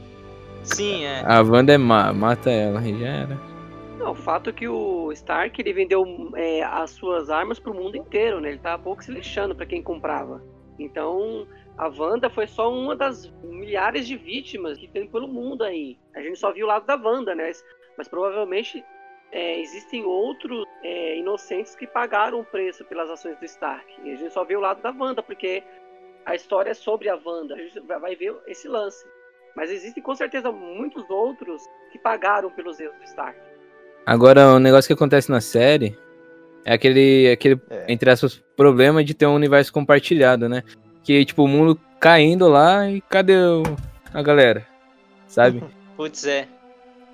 Sim, 0.62 1.04
é. 1.04 1.22
A 1.26 1.42
Wanda 1.42 1.72
é 1.72 1.78
ma 1.78 2.12
mata 2.12 2.50
ela, 2.50 2.80
e 2.82 2.98
já 2.98 3.06
era. 3.08 3.40
Não, 3.98 4.12
o 4.12 4.14
fato 4.14 4.50
é 4.50 4.52
que 4.52 4.68
o 4.68 5.10
Stark 5.12 5.60
ele 5.60 5.72
vendeu 5.72 6.02
é, 6.36 6.62
as 6.62 6.90
suas 6.90 7.30
armas 7.30 7.58
pro 7.58 7.74
mundo 7.74 7.96
inteiro, 7.96 8.40
né? 8.40 8.50
Ele 8.50 8.58
tava 8.58 8.82
pouco 8.82 9.02
se 9.02 9.10
lixando 9.10 9.54
pra 9.54 9.66
quem 9.66 9.82
comprava. 9.82 10.42
Então, 10.78 11.46
a 11.76 11.88
Wanda 11.88 12.28
foi 12.30 12.46
só 12.46 12.72
uma 12.72 12.96
das 12.96 13.32
milhares 13.42 14.06
de 14.06 14.16
vítimas 14.16 14.78
que 14.78 14.88
tem 14.88 15.06
pelo 15.06 15.28
mundo 15.28 15.62
aí. 15.62 15.96
A 16.14 16.20
gente 16.20 16.38
só 16.38 16.52
viu 16.52 16.66
o 16.66 16.68
lado 16.68 16.86
da 16.86 16.96
Wanda, 16.96 17.34
né? 17.34 17.46
Mas, 17.46 17.64
mas 17.98 18.08
provavelmente 18.08 18.84
é, 19.30 19.60
existem 19.60 20.04
outros 20.04 20.64
é, 20.82 21.18
inocentes 21.18 21.74
que 21.74 21.86
pagaram 21.86 22.40
o 22.40 22.44
preço 22.44 22.84
pelas 22.84 23.08
ações 23.10 23.38
do 23.38 23.44
Stark. 23.44 23.86
E 24.04 24.12
a 24.12 24.16
gente 24.16 24.32
só 24.32 24.44
vê 24.44 24.56
o 24.56 24.60
lado 24.60 24.82
da 24.82 24.90
Wanda, 24.90 25.22
porque 25.22 25.62
a 26.26 26.34
história 26.34 26.70
é 26.70 26.74
sobre 26.74 27.08
a 27.08 27.18
Wanda. 27.24 27.54
A 27.54 27.58
gente 27.58 27.80
vai 27.80 28.14
ver 28.16 28.34
esse 28.46 28.68
lance. 28.68 29.04
Mas 29.56 29.70
existem 29.70 30.02
com 30.02 30.14
certeza 30.14 30.50
muitos 30.50 31.08
outros 31.10 31.62
que 31.90 31.98
pagaram 31.98 32.50
pelos 32.50 32.80
erros 32.80 32.96
do 32.96 33.04
Stark. 33.04 33.38
Agora, 34.06 34.54
o 34.54 34.58
negócio 34.58 34.86
que 34.88 34.94
acontece 34.94 35.30
na 35.30 35.40
série 35.40 35.96
é 36.64 36.72
aquele, 36.72 37.30
aquele 37.30 37.60
É. 37.68 37.84
entre 37.92 38.10
aspas, 38.10 38.42
problema 38.56 39.04
de 39.04 39.14
ter 39.14 39.26
um 39.26 39.34
universo 39.34 39.72
compartilhado, 39.72 40.48
né? 40.48 40.62
Que, 41.04 41.24
tipo, 41.24 41.42
o 41.44 41.48
mundo 41.48 41.78
caindo 42.00 42.48
lá 42.48 42.88
e 42.88 43.00
cadê 43.02 43.36
o- 43.36 43.62
a 44.14 44.22
galera? 44.22 44.66
Sabe? 45.26 45.62
Putz, 45.96 46.26
é. 46.26 46.48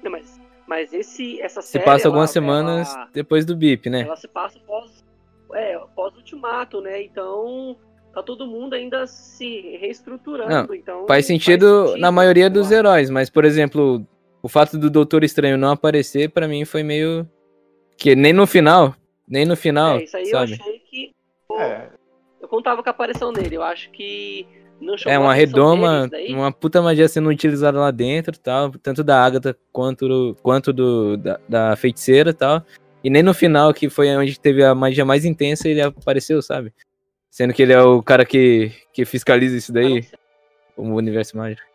Não, 0.03 0.11
mas, 0.13 0.41
mas 0.67 0.93
esse, 0.93 1.41
essa 1.41 1.61
Se 1.61 1.73
série. 1.73 1.85
passa 1.85 2.05
ela- 2.05 2.11
algumas 2.15 2.31
semanas 2.31 2.95
Ela, 2.95 3.09
depois 3.13 3.45
do 3.45 3.57
BIP, 3.57 3.91
né? 3.91 4.03
ela 4.03 4.17
se 4.17 4.29
passa 4.29 4.59
pós. 4.61 5.05
É, 5.55 5.77
pós 5.97 6.15
ultimato, 6.15 6.81
né? 6.81 7.03
Então. 7.03 7.77
Tá 8.19 8.23
todo 8.25 8.49
mundo 8.49 8.75
ainda 8.75 9.07
se 9.07 9.79
reestruturando. 9.81 10.75
então, 10.75 11.07
Faz 11.07 11.25
sentido 11.25 11.97
na 11.99 12.11
maioria 12.11 12.51
dos 12.51 12.73
heróis, 12.73 13.11
mas, 13.11 13.31
por 13.31 13.45
exemplo, 13.45 14.05
o 14.43 14.49
fato 14.49 14.77
do 14.77 14.91
Doutor 14.91 15.23
Estranho 15.23 15.57
não 15.57 15.71
aparecer, 15.71 16.29
pra 16.29 16.49
mim, 16.49 16.65
foi 16.65 16.83
meio. 16.83 17.25
Que 17.97 18.17
nem 18.17 18.33
no 18.33 18.45
final. 18.45 18.93
Nem 19.29 19.45
no 19.47 19.55
final, 19.55 19.99
É, 19.99 20.03
isso 20.03 20.17
aí 20.17 20.27
sabe? 20.27 20.51
eu 20.51 20.57
achei 20.57 20.79
que. 20.81 21.13
pô, 21.47 21.61
É, 21.61 21.91
Eu 22.41 22.49
contava 22.49 22.83
com 22.83 22.89
a 22.89 22.91
aparição 22.91 23.33
dele. 23.33 23.57
Eu 23.57 23.63
acho 23.63 23.89
que. 23.93 24.45
Não 24.81 24.97
É 25.07 25.17
uma 25.17 25.33
redoma, 25.33 26.11
uma 26.29 26.51
puta 26.51 26.83
magia 26.83 27.07
sendo 27.07 27.29
utilizada 27.29 27.79
lá 27.79 27.93
dentro 27.93 28.35
e 28.35 28.39
tal, 28.39 28.73
tanto 28.83 29.05
da 29.05 29.25
Agatha 29.25 29.57
quanto 29.73 30.09
do, 30.09 30.37
quanto 30.43 30.73
do, 30.73 31.17
da, 31.17 31.39
da 31.49 31.77
feiticeira 31.77 32.31
e 32.31 32.35
tal. 32.35 32.65
E 33.05 33.11
nem 33.11 33.23
no 33.23 33.33
final, 33.33 33.73
que 33.73 33.89
foi 33.89 34.09
onde 34.17 34.41
teve 34.41 34.65
a 34.65 34.75
magia 34.75 35.05
mais 35.05 35.25
intensa, 35.25 35.69
ele 35.69 35.81
apareceu, 35.81 36.43
sabe? 36.43 36.73
Sendo 37.31 37.53
que 37.55 37.63
ele 37.63 37.73
é 37.73 37.81
o 37.83 38.03
cara 38.03 38.25
que, 38.25 38.73
que 38.93 39.05
fiscaliza 39.05 39.57
isso 39.57 39.73
daí, 39.73 40.03
ser- 40.03 40.19
o 40.77 40.83
universo 40.95 41.37
mágico. 41.37 41.67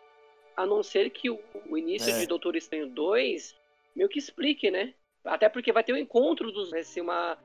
A 0.56 0.66
não 0.66 0.82
ser 0.82 1.10
que 1.10 1.30
o, 1.30 1.38
o 1.68 1.76
início 1.78 2.12
É. 2.12 2.18
de 2.20 2.26
Doutor 2.26 2.56
Estranho 2.56 2.88
2 2.88 3.54
meio 3.94 4.08
que 4.08 4.18
explique, 4.18 4.70
né? 4.70 4.94
Até 5.24 5.48
porque 5.48 5.72
vai 5.72 5.82
ter 5.84 5.92
o 5.92 5.96
encontro 5.98 6.50
dos. 6.52 6.70
Vai 6.70 6.82
ser 6.82 7.00
uma 7.00 7.38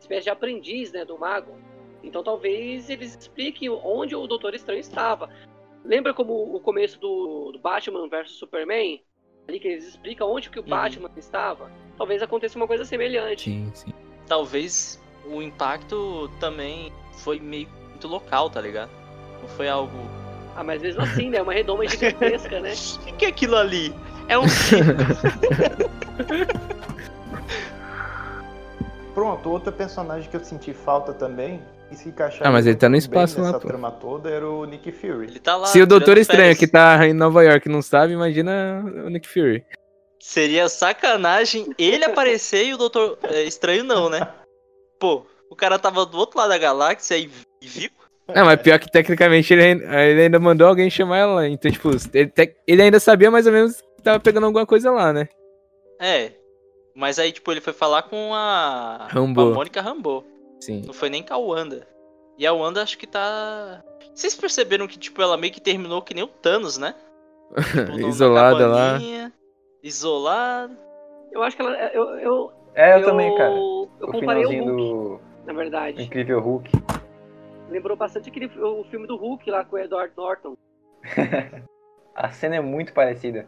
espécie 0.00 0.24
de 0.24 0.30
aprendiz, 0.30 0.92
né? 0.92 1.04
Do 1.04 1.18
mago. 1.18 1.56
Então 2.02 2.22
talvez 2.22 2.88
eles 2.88 3.14
expliquem 3.16 3.68
onde 3.68 4.16
o 4.16 4.26
Doutor 4.26 4.54
Estranho 4.54 4.80
estava. 4.80 5.28
Lembra 5.84 6.12
como 6.12 6.54
o 6.54 6.60
começo 6.60 6.98
do, 6.98 7.52
do 7.52 7.58
Batman 7.58 8.08
vs 8.08 8.32
Superman? 8.32 9.02
Ali 9.48 9.58
que 9.60 9.68
eles 9.68 9.86
explicam 9.86 10.30
onde 10.30 10.50
que 10.50 10.58
o 10.58 10.62
Uhum. 10.62 10.68
Batman 10.68 11.10
estava? 11.16 11.70
Talvez 11.96 12.22
aconteça 12.22 12.56
uma 12.58 12.66
coisa 12.66 12.84
semelhante. 12.84 13.44
Sim, 13.50 13.70
sim. 13.74 13.92
Talvez 14.26 15.02
o 15.26 15.42
impacto 15.42 16.30
também 16.40 16.92
foi 17.18 17.38
meio 17.40 17.68
muito 17.88 18.08
local, 18.08 18.48
tá 18.50 18.60
ligado? 18.60 18.90
Não 19.40 19.48
foi 19.48 19.68
algo. 19.68 19.98
Ah, 20.56 20.64
mas 20.64 20.82
mesmo 20.82 21.02
assim, 21.02 21.30
né? 21.30 21.38
É 21.38 21.42
uma 21.42 21.52
redoma 21.52 21.86
gigantesca, 21.88 22.60
né? 22.60 22.72
O 22.72 23.04
que, 23.04 23.12
que 23.12 23.24
é 23.24 23.28
aquilo 23.28 23.56
ali? 23.56 23.94
É 24.28 24.38
um 24.38 24.44
pronto, 29.14 29.50
outro 29.50 29.72
personagem 29.72 30.30
que 30.30 30.36
eu 30.36 30.44
senti 30.44 30.72
falta 30.72 31.12
também, 31.12 31.60
e 31.90 31.96
se 31.96 32.08
encaixar 32.08 32.46
Ah, 32.46 32.50
mas 32.50 32.66
ele 32.66 32.76
tá 32.76 32.88
no 32.88 32.96
espaço 32.96 33.40
lá, 33.40 33.52
pô. 33.52 33.66
trama 33.66 33.90
toda, 33.90 34.30
era 34.30 34.48
o 34.48 34.64
Nick 34.64 34.92
Fury. 34.92 35.26
Ele 35.26 35.40
tá 35.40 35.56
lá. 35.56 35.66
Se 35.66 35.82
o 35.82 35.86
Doutor 35.86 36.16
Estranho, 36.18 36.56
que 36.56 36.66
tá 36.66 37.06
em 37.06 37.12
Nova 37.12 37.42
York, 37.42 37.68
não 37.68 37.82
sabe, 37.82 38.12
imagina 38.12 38.82
o 39.04 39.08
Nick 39.08 39.28
Fury. 39.28 39.64
Seria 40.18 40.68
sacanagem 40.68 41.74
ele 41.78 42.04
aparecer 42.04 42.66
e 42.66 42.74
o 42.74 42.78
Doutor 42.78 43.18
é, 43.24 43.42
Estranho 43.42 43.84
não, 43.84 44.08
né? 44.08 44.28
Pô, 45.00 45.26
o 45.50 45.56
cara 45.56 45.78
tava 45.80 46.06
do 46.06 46.16
outro 46.16 46.38
lado 46.38 46.50
da 46.50 46.58
galáxia 46.58 47.16
e 47.18 47.28
e 47.60 47.66
viu? 47.66 47.90
Não, 48.32 48.44
mas 48.46 48.62
pior 48.62 48.78
que 48.78 48.88
tecnicamente 48.90 49.52
ele, 49.52 49.62
ainda- 49.62 50.00
ele 50.04 50.22
ainda 50.22 50.38
mandou 50.38 50.68
alguém 50.68 50.88
chamar 50.88 51.18
ela 51.18 51.34
lá. 51.34 51.48
Então, 51.48 51.68
tipo, 51.70 51.90
ele, 52.14 52.32
ele 52.66 52.82
ainda 52.82 53.00
sabia 53.00 53.28
mais 53.30 53.44
ou 53.46 53.52
menos 53.52 53.80
que 53.80 54.02
tava 54.04 54.20
pegando 54.20 54.46
alguma 54.46 54.64
coisa 54.64 54.90
lá, 54.92 55.12
né? 55.12 55.28
É. 56.00 56.32
Mas 56.94 57.18
aí, 57.18 57.32
tipo, 57.32 57.50
ele 57.50 57.60
foi 57.60 57.72
falar 57.72 58.02
com 58.04 58.32
a. 58.32 59.08
Rambo. 59.10 59.42
Com 59.46 59.50
a 59.50 59.54
Mônica 59.54 59.80
Rambo. 59.80 60.24
Sim. 60.60 60.82
Não 60.86 60.92
foi 60.94 61.08
nem 61.10 61.22
com 61.24 61.34
a 61.34 61.38
Wanda. 61.38 61.86
E 62.38 62.46
a 62.46 62.52
Wanda 62.52 62.82
acho 62.82 62.96
que 62.98 63.06
tá. 63.06 63.82
Vocês 64.14 64.34
perceberam 64.34 64.86
que, 64.86 64.98
tipo, 64.98 65.20
ela 65.20 65.36
meio 65.36 65.52
que 65.52 65.60
terminou 65.60 66.00
que 66.02 66.14
nem 66.14 66.22
o 66.24 66.28
Thanos, 66.28 66.78
né? 66.78 66.94
Tipo, 67.56 68.08
Isolada 68.08 68.66
lá. 68.68 68.98
Isolada. 69.82 70.76
Eu 71.32 71.42
acho 71.42 71.56
que 71.56 71.62
ela. 71.62 71.72
Eu, 71.92 72.04
eu, 72.20 72.52
É, 72.74 72.96
eu, 73.00 73.04
também, 73.04 73.34
cara. 73.36 73.54
Eu 74.00 74.08
o 74.08 74.12
comparei 74.12 74.44
o 74.44 74.48
finalzinho 74.48 74.64
Hulk, 74.64 74.82
do 74.82 75.46
na 75.46 75.52
verdade. 75.52 76.02
Incrível 76.02 76.40
Hulk. 76.40 76.70
Lembrou 77.68 77.96
bastante 77.96 78.28
aquele 78.28 78.46
o 78.46 78.84
filme 78.84 79.06
do 79.06 79.16
Hulk 79.16 79.50
lá 79.50 79.64
com 79.64 79.76
o 79.76 79.78
Edward 79.78 80.12
Norton. 80.16 80.56
A 82.14 82.30
cena 82.30 82.56
é 82.56 82.60
muito 82.60 82.92
parecida. 82.92 83.46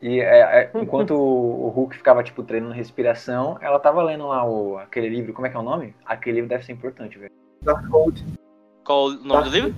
E 0.00 0.20
é, 0.20 0.40
é, 0.40 0.70
enquanto 0.74 1.12
o, 1.12 1.66
o 1.66 1.68
Hulk 1.68 1.96
ficava, 1.96 2.22
tipo, 2.22 2.42
treinando 2.42 2.72
respiração, 2.72 3.58
ela 3.60 3.78
tava 3.78 4.02
lendo 4.02 4.28
lá 4.28 4.48
o, 4.48 4.78
aquele 4.78 5.08
livro, 5.08 5.32
como 5.32 5.46
é 5.46 5.50
que 5.50 5.56
é 5.56 5.60
o 5.60 5.62
nome? 5.62 5.94
Aquele 6.04 6.36
livro 6.36 6.48
deve 6.48 6.64
ser 6.64 6.72
importante, 6.72 7.18
velho. 7.18 7.32
Darkhold. 7.62 8.24
Qual 8.84 9.06
o 9.06 9.24
nome 9.24 9.44
do 9.44 9.50
livro? 9.50 9.74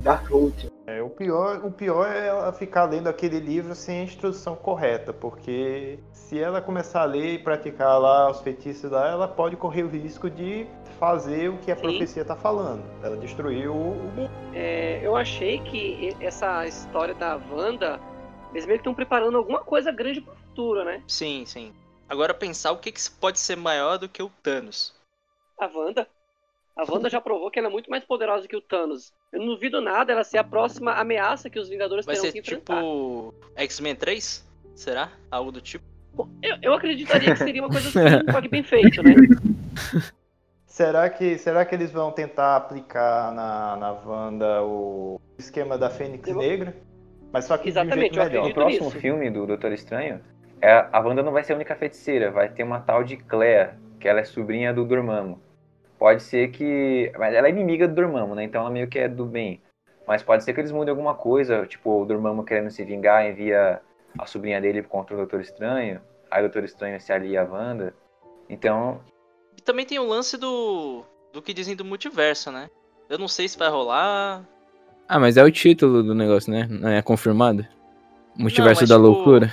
Darkhold. 0.00 0.70
É, 0.86 1.02
o, 1.02 1.10
pior, 1.10 1.64
o 1.64 1.70
pior 1.70 2.06
é 2.06 2.28
ela 2.28 2.52
ficar 2.52 2.84
lendo 2.84 3.08
aquele 3.08 3.40
livro 3.40 3.74
sem 3.74 4.00
a 4.00 4.04
instrução 4.04 4.54
correta, 4.54 5.12
porque 5.12 5.98
se 6.12 6.38
ela 6.38 6.62
começar 6.62 7.02
a 7.02 7.04
ler 7.04 7.34
e 7.34 7.38
praticar 7.40 8.00
lá 8.00 8.30
os 8.30 8.40
feitiços 8.40 8.92
lá, 8.92 9.08
ela 9.08 9.26
pode 9.26 9.56
correr 9.56 9.82
o 9.82 9.88
risco 9.88 10.30
de 10.30 10.64
fazer 11.00 11.50
o 11.50 11.58
que 11.58 11.72
a 11.72 11.76
Sim. 11.76 11.82
profecia 11.82 12.24
tá 12.24 12.36
falando. 12.36 12.84
Ela 13.02 13.16
destruiu 13.16 13.74
o 13.74 13.96
o 13.96 14.12
mundo. 14.12 14.30
É, 14.54 15.00
eu 15.02 15.16
achei 15.16 15.58
que 15.58 16.16
essa 16.20 16.64
história 16.66 17.14
da 17.14 17.36
Wanda, 17.50 18.00
eles 18.52 18.64
meio 18.64 18.78
que 18.78 18.82
estão 18.82 18.94
preparando 18.94 19.36
alguma 19.36 19.64
coisa 19.64 19.90
grande 19.90 20.20
pro 20.20 20.34
futuro, 20.36 20.84
né? 20.84 21.02
Sim, 21.08 21.44
sim. 21.46 21.72
Agora 22.08 22.32
pensar 22.32 22.70
o 22.70 22.78
que, 22.78 22.92
que 22.92 23.10
pode 23.20 23.40
ser 23.40 23.56
maior 23.56 23.98
do 23.98 24.08
que 24.08 24.22
o 24.22 24.30
Thanos. 24.42 24.94
A 25.58 25.66
Wanda. 25.66 26.06
A 26.76 26.84
Wanda 26.92 27.08
já 27.08 27.20
provou 27.20 27.50
que 27.50 27.58
ela 27.58 27.68
é 27.68 27.70
muito 27.70 27.88
mais 27.90 28.04
poderosa 28.04 28.46
que 28.46 28.54
o 28.54 28.60
Thanos. 28.60 29.12
Eu 29.32 29.40
não 29.40 29.46
duvido 29.46 29.80
nada 29.80 30.12
ela 30.12 30.22
ser 30.22 30.36
a 30.38 30.44
próxima 30.44 30.92
ameaça 30.92 31.48
que 31.48 31.58
os 31.58 31.68
Vingadores 31.70 32.04
Vai 32.04 32.14
terão 32.14 32.26
ser 32.26 32.32
que 32.32 32.40
enfrentar. 32.40 32.74
tipo 32.76 33.34
X-Men 33.56 33.96
3? 33.96 34.46
Será? 34.74 35.10
Algo 35.30 35.50
do 35.50 35.60
tipo? 35.62 35.84
Bom, 36.12 36.28
Eu, 36.42 36.56
eu 36.62 36.74
acreditaria 36.74 37.32
que 37.32 37.38
seria 37.38 37.62
uma 37.62 37.70
coisa 37.70 37.88
assim, 37.88 38.30
só 38.30 38.40
que 38.42 38.48
bem 38.48 38.62
feito, 38.62 39.02
né? 39.02 39.14
Será 40.66 41.08
que, 41.08 41.38
será 41.38 41.64
que 41.64 41.74
eles 41.74 41.90
vão 41.90 42.12
tentar 42.12 42.56
aplicar 42.56 43.32
na, 43.32 43.76
na 43.76 43.92
Wanda 43.92 44.62
o 44.62 45.18
esquema 45.38 45.78
da 45.78 45.88
Fênix 45.88 46.28
Eu- 46.28 46.36
Negra? 46.36 46.76
Mas 47.32 47.46
só 47.46 47.56
que 47.56 47.64
de 47.64 47.68
um 47.78 47.82
Exatamente, 47.82 48.14
jeito 48.14 48.16
melhor. 48.16 48.32
No 48.32 48.38
acredito 48.50 48.54
próximo 48.54 48.84
nisso. 48.86 48.98
filme 49.00 49.30
do 49.30 49.46
Doutor 49.46 49.72
Estranho, 49.72 50.20
é, 50.60 50.86
a 50.92 51.00
Wanda 51.00 51.22
não 51.22 51.32
vai 51.32 51.42
ser 51.44 51.54
a 51.54 51.56
única 51.56 51.74
feiticeira, 51.74 52.30
vai 52.30 52.50
ter 52.50 52.62
uma 52.62 52.80
tal 52.80 53.02
de 53.02 53.16
Clea, 53.16 53.74
que 53.98 54.06
ela 54.06 54.20
é 54.20 54.24
sobrinha 54.24 54.72
do 54.74 54.84
Dormammu. 54.84 55.40
Pode 55.98 56.22
ser 56.22 56.50
que. 56.50 57.12
Mas 57.18 57.34
ela 57.34 57.46
é 57.46 57.50
inimiga 57.50 57.88
do 57.88 57.94
Dormammu, 57.94 58.34
né? 58.34 58.44
Então 58.44 58.60
ela 58.60 58.70
meio 58.70 58.88
que 58.88 58.98
é 58.98 59.08
do 59.08 59.24
bem. 59.24 59.60
Mas 60.06 60.22
pode 60.22 60.44
ser 60.44 60.52
que 60.52 60.60
eles 60.60 60.70
mudem 60.70 60.90
alguma 60.90 61.14
coisa, 61.14 61.66
tipo, 61.66 62.02
o 62.02 62.04
Dormammu 62.04 62.44
querendo 62.44 62.70
se 62.70 62.84
vingar, 62.84 63.26
envia 63.26 63.80
a 64.18 64.26
sobrinha 64.26 64.60
dele 64.60 64.82
contra 64.82 65.14
o 65.14 65.18
Doutor 65.18 65.40
Estranho. 65.40 66.00
Aí 66.30 66.40
o 66.40 66.46
Doutor 66.46 66.64
Estranho 66.64 67.00
se 67.00 67.12
alia 67.12 67.42
à 67.42 67.44
Wanda. 67.44 67.94
Então, 68.48 69.00
E 69.56 69.62
também 69.62 69.84
tem 69.84 69.98
o 69.98 70.06
lance 70.06 70.36
do. 70.36 71.02
do 71.32 71.42
que 71.42 71.52
dizem 71.52 71.74
do 71.74 71.84
multiverso, 71.84 72.52
né? 72.52 72.70
Eu 73.08 73.18
não 73.18 73.28
sei 73.28 73.48
se 73.48 73.58
vai 73.58 73.68
rolar. 73.68 74.44
Ah, 75.08 75.18
mas 75.18 75.36
é 75.36 75.44
o 75.44 75.50
título 75.50 76.02
do 76.02 76.14
negócio, 76.14 76.52
né? 76.52 76.66
Não 76.68 76.88
é 76.88 77.00
confirmado? 77.00 77.66
Multiverso 78.36 78.82
mas, 78.82 78.88
da 78.88 78.96
tipo, 78.96 79.06
loucura. 79.06 79.52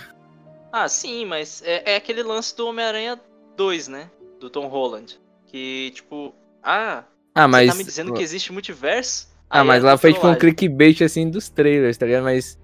Ah, 0.72 0.88
sim, 0.88 1.26
mas 1.26 1.62
é, 1.66 1.94
é 1.94 1.96
aquele 1.96 2.24
lance 2.24 2.56
do 2.58 2.68
Homem-Aranha 2.68 3.20
2, 3.56 3.88
né? 3.88 4.10
Do 4.40 4.50
Tom 4.50 4.68
Holland. 4.68 5.20
Que, 5.54 5.92
tipo, 5.92 6.34
ah, 6.64 7.04
Ah, 7.36 7.48
mas. 7.48 7.68
você 7.68 7.72
tá 7.74 7.78
me 7.78 7.84
dizendo 7.84 8.14
que 8.16 8.24
existe 8.24 8.52
multiverso? 8.52 9.28
Ah, 9.48 9.62
Aí 9.62 9.68
mas 9.68 9.84
é 9.84 9.86
lá 9.88 9.98
foi 10.00 10.12
tipo 10.12 10.28
um 10.28 10.34
clickbait 10.34 11.00
assim 11.04 11.30
dos 11.30 11.48
trailers, 11.48 11.96
tá 11.96 12.08
ligado? 12.08 12.24
Mas. 12.24 12.58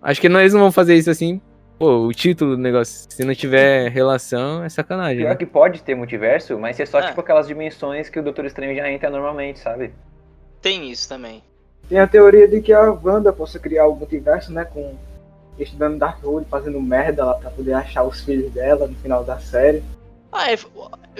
Acho 0.00 0.18
que 0.22 0.28
não, 0.30 0.40
eles 0.40 0.54
não 0.54 0.60
vão 0.62 0.72
fazer 0.72 0.94
isso 0.94 1.10
assim. 1.10 1.38
Pô, 1.78 2.06
o 2.06 2.12
título 2.14 2.56
do 2.56 2.62
negócio, 2.62 3.06
se 3.10 3.22
não 3.24 3.34
tiver 3.34 3.90
relação, 3.90 4.64
é 4.64 4.70
sacanagem. 4.70 5.18
Pior 5.18 5.28
Né? 5.30 5.34
que 5.36 5.44
pode 5.44 5.82
ter 5.82 5.94
multiverso, 5.94 6.58
mas 6.58 6.80
é 6.80 6.86
só 6.86 7.00
É. 7.00 7.08
tipo 7.08 7.20
aquelas 7.20 7.46
dimensões 7.46 8.08
que 8.08 8.18
o 8.18 8.22
Doutor 8.22 8.46
Estranho 8.46 8.74
já 8.74 8.90
entra 8.90 9.10
normalmente, 9.10 9.60
sabe? 9.60 9.92
Tem 10.62 10.90
isso 10.90 11.06
também. 11.10 11.42
Tem 11.90 11.98
a 11.98 12.06
teoria 12.06 12.48
de 12.48 12.62
que 12.62 12.72
a 12.72 12.90
Wanda 12.90 13.34
possa 13.34 13.58
criar 13.58 13.86
o 13.86 13.94
multiverso, 13.94 14.50
né? 14.50 14.64
Com 14.64 14.94
estudando 15.58 15.98
Darkhold, 15.98 16.46
fazendo 16.48 16.80
merda 16.80 17.22
lá 17.26 17.34
pra 17.34 17.50
poder 17.50 17.74
achar 17.74 18.02
os 18.04 18.22
filhos 18.24 18.50
dela 18.50 18.86
no 18.86 18.94
final 18.96 19.22
da 19.24 19.38
série. 19.38 19.82
Ah, 20.32 20.50
é, 20.52 20.56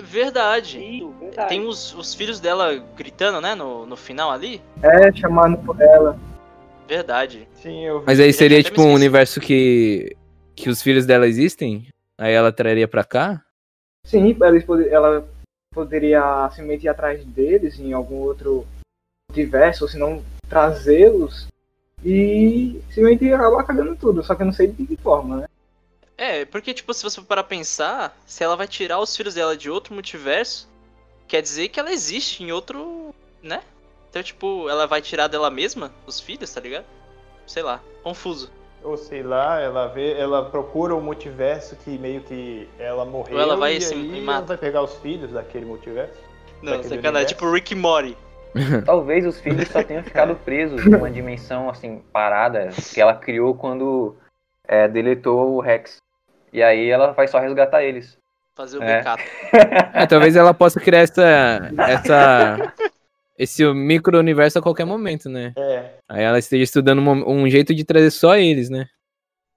verdade. 0.00 0.78
Isso, 0.78 1.10
verdade. 1.20 1.48
Tem 1.48 1.66
os, 1.66 1.94
os 1.94 2.14
filhos 2.14 2.38
dela 2.40 2.76
gritando, 2.96 3.40
né? 3.40 3.54
No, 3.54 3.84
no 3.86 3.96
final 3.96 4.30
ali. 4.30 4.62
É, 4.82 5.12
chamando 5.12 5.58
por 5.58 5.80
ela. 5.80 6.18
Verdade. 6.86 7.48
Sim, 7.54 7.84
eu 7.86 8.00
vi. 8.00 8.06
Mas 8.06 8.20
aí 8.20 8.32
seria 8.32 8.62
tipo 8.62 8.80
um 8.82 8.92
universo 8.94 9.40
que, 9.40 10.16
que 10.54 10.68
os 10.68 10.82
filhos 10.82 11.06
dela 11.06 11.26
existem? 11.26 11.88
Aí 12.18 12.32
ela 12.32 12.52
traria 12.52 12.86
pra 12.86 13.04
cá? 13.04 13.42
Sim, 14.04 14.34
pode- 14.34 14.88
ela 14.88 15.26
poderia 15.72 16.48
simplesmente 16.50 16.84
ir 16.84 16.88
atrás 16.88 17.24
deles 17.24 17.78
em 17.78 17.92
algum 17.92 18.16
outro 18.16 18.66
multiverso, 19.30 19.84
ou 19.84 19.88
se 19.90 19.98
não 19.98 20.22
trazê-los 20.48 21.46
e 22.04 22.80
simplesmente 22.88 23.32
acabar 23.32 23.62
cagando 23.64 23.94
tudo, 23.94 24.22
só 24.22 24.34
que 24.34 24.42
eu 24.42 24.46
não 24.46 24.52
sei 24.52 24.68
de 24.68 24.84
que 24.86 24.96
forma, 24.96 25.36
né? 25.38 25.46
É, 26.22 26.44
porque, 26.44 26.74
tipo, 26.74 26.92
se 26.92 27.02
você 27.02 27.18
for 27.18 27.26
parar 27.26 27.42
pra 27.44 27.56
pensar, 27.56 28.14
se 28.26 28.44
ela 28.44 28.54
vai 28.54 28.68
tirar 28.68 28.98
os 29.00 29.16
filhos 29.16 29.32
dela 29.34 29.56
de 29.56 29.70
outro 29.70 29.94
multiverso, 29.94 30.68
quer 31.26 31.40
dizer 31.40 31.68
que 31.68 31.80
ela 31.80 31.90
existe 31.90 32.44
em 32.44 32.52
outro. 32.52 33.14
né? 33.42 33.62
Então, 34.10 34.22
tipo, 34.22 34.68
ela 34.68 34.86
vai 34.86 35.00
tirar 35.00 35.28
dela 35.28 35.48
mesma 35.50 35.90
os 36.06 36.20
filhos, 36.20 36.52
tá 36.52 36.60
ligado? 36.60 36.84
Sei 37.46 37.62
lá, 37.62 37.80
confuso. 38.02 38.50
Ou 38.82 38.98
sei 38.98 39.22
lá, 39.22 39.58
ela 39.60 39.86
vê, 39.86 40.12
ela 40.18 40.44
procura 40.50 40.94
o 40.94 41.00
multiverso 41.00 41.74
que 41.76 41.96
meio 41.96 42.20
que 42.22 42.68
ela 42.78 43.04
morreu 43.06 43.36
Ou 43.36 43.42
ela 43.42 43.56
vai 43.56 43.76
e 43.76 43.80
se- 43.80 43.94
aí 43.94 44.10
e 44.10 44.16
ela 44.16 44.24
mata. 44.26 44.46
vai 44.48 44.58
pegar 44.58 44.82
os 44.82 44.94
filhos 44.96 45.32
daquele 45.32 45.64
multiverso. 45.64 46.20
Não, 46.62 46.72
Daquele 46.72 46.88
sacanagem. 46.96 47.08
universo. 47.08 47.34
Tipo 47.34 47.50
Rick 47.50 47.74
Morty. 47.74 48.16
Talvez 48.84 49.24
os 49.24 49.38
filhos 49.40 49.68
só 49.68 49.82
tenham 49.82 50.02
ficado 50.02 50.34
presos 50.36 50.84
numa 50.84 51.10
dimensão 51.10 51.70
assim, 51.70 52.02
parada, 52.12 52.68
que 52.92 53.00
ela 53.00 53.14
criou 53.14 53.54
quando 53.54 54.16
é, 54.66 54.86
deletou 54.88 55.54
o 55.56 55.60
Rex. 55.60 55.96
E 56.52 56.62
aí 56.62 56.88
ela 56.90 57.12
vai 57.12 57.28
só 57.28 57.38
resgatar 57.38 57.82
eles. 57.82 58.18
Fazer 58.56 58.78
o 58.78 58.82
É. 58.82 59.02
backup. 59.02 59.22
É, 59.94 60.06
talvez 60.06 60.36
ela 60.36 60.52
possa 60.52 60.80
criar 60.80 61.00
essa. 61.00 61.70
essa 61.88 62.74
esse 63.38 63.64
micro-universo 63.72 64.58
a 64.58 64.62
qualquer 64.62 64.84
momento, 64.84 65.28
né? 65.30 65.54
É, 65.56 65.94
Aí 66.08 66.22
ela 66.22 66.38
esteja 66.38 66.62
estudando 66.64 67.00
um, 67.00 67.42
um 67.44 67.48
jeito 67.48 67.74
de 67.74 67.84
trazer 67.84 68.10
só 68.10 68.36
eles, 68.36 68.68
né? 68.68 68.86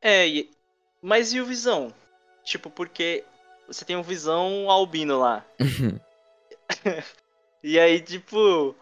É, 0.01 0.25
e- 0.27 0.49
mas 1.01 1.33
e 1.33 1.41
o 1.41 1.45
Visão? 1.45 1.93
Tipo, 2.45 2.69
porque 2.69 3.25
você 3.67 3.83
tem 3.83 3.95
um 3.97 4.03
Visão 4.03 4.69
albino 4.69 5.19
lá. 5.19 5.43
e 7.63 7.79
aí, 7.79 7.99
tipo. 7.99 8.75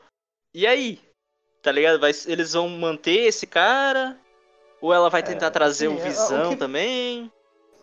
E 0.53 0.67
aí? 0.67 0.99
Tá 1.63 1.71
ligado? 1.71 1.99
Vai- 1.99 2.11
eles 2.27 2.53
vão 2.53 2.67
manter 2.69 3.27
esse 3.27 3.45
cara? 3.47 4.17
Ou 4.81 4.93
ela 4.93 5.09
vai 5.09 5.21
tentar 5.23 5.47
É, 5.47 5.51
trazer 5.51 5.87
o 5.87 5.93
é, 5.93 5.95
o 5.95 5.99
Visão 5.99 6.49
que- 6.51 6.55
também? 6.57 7.31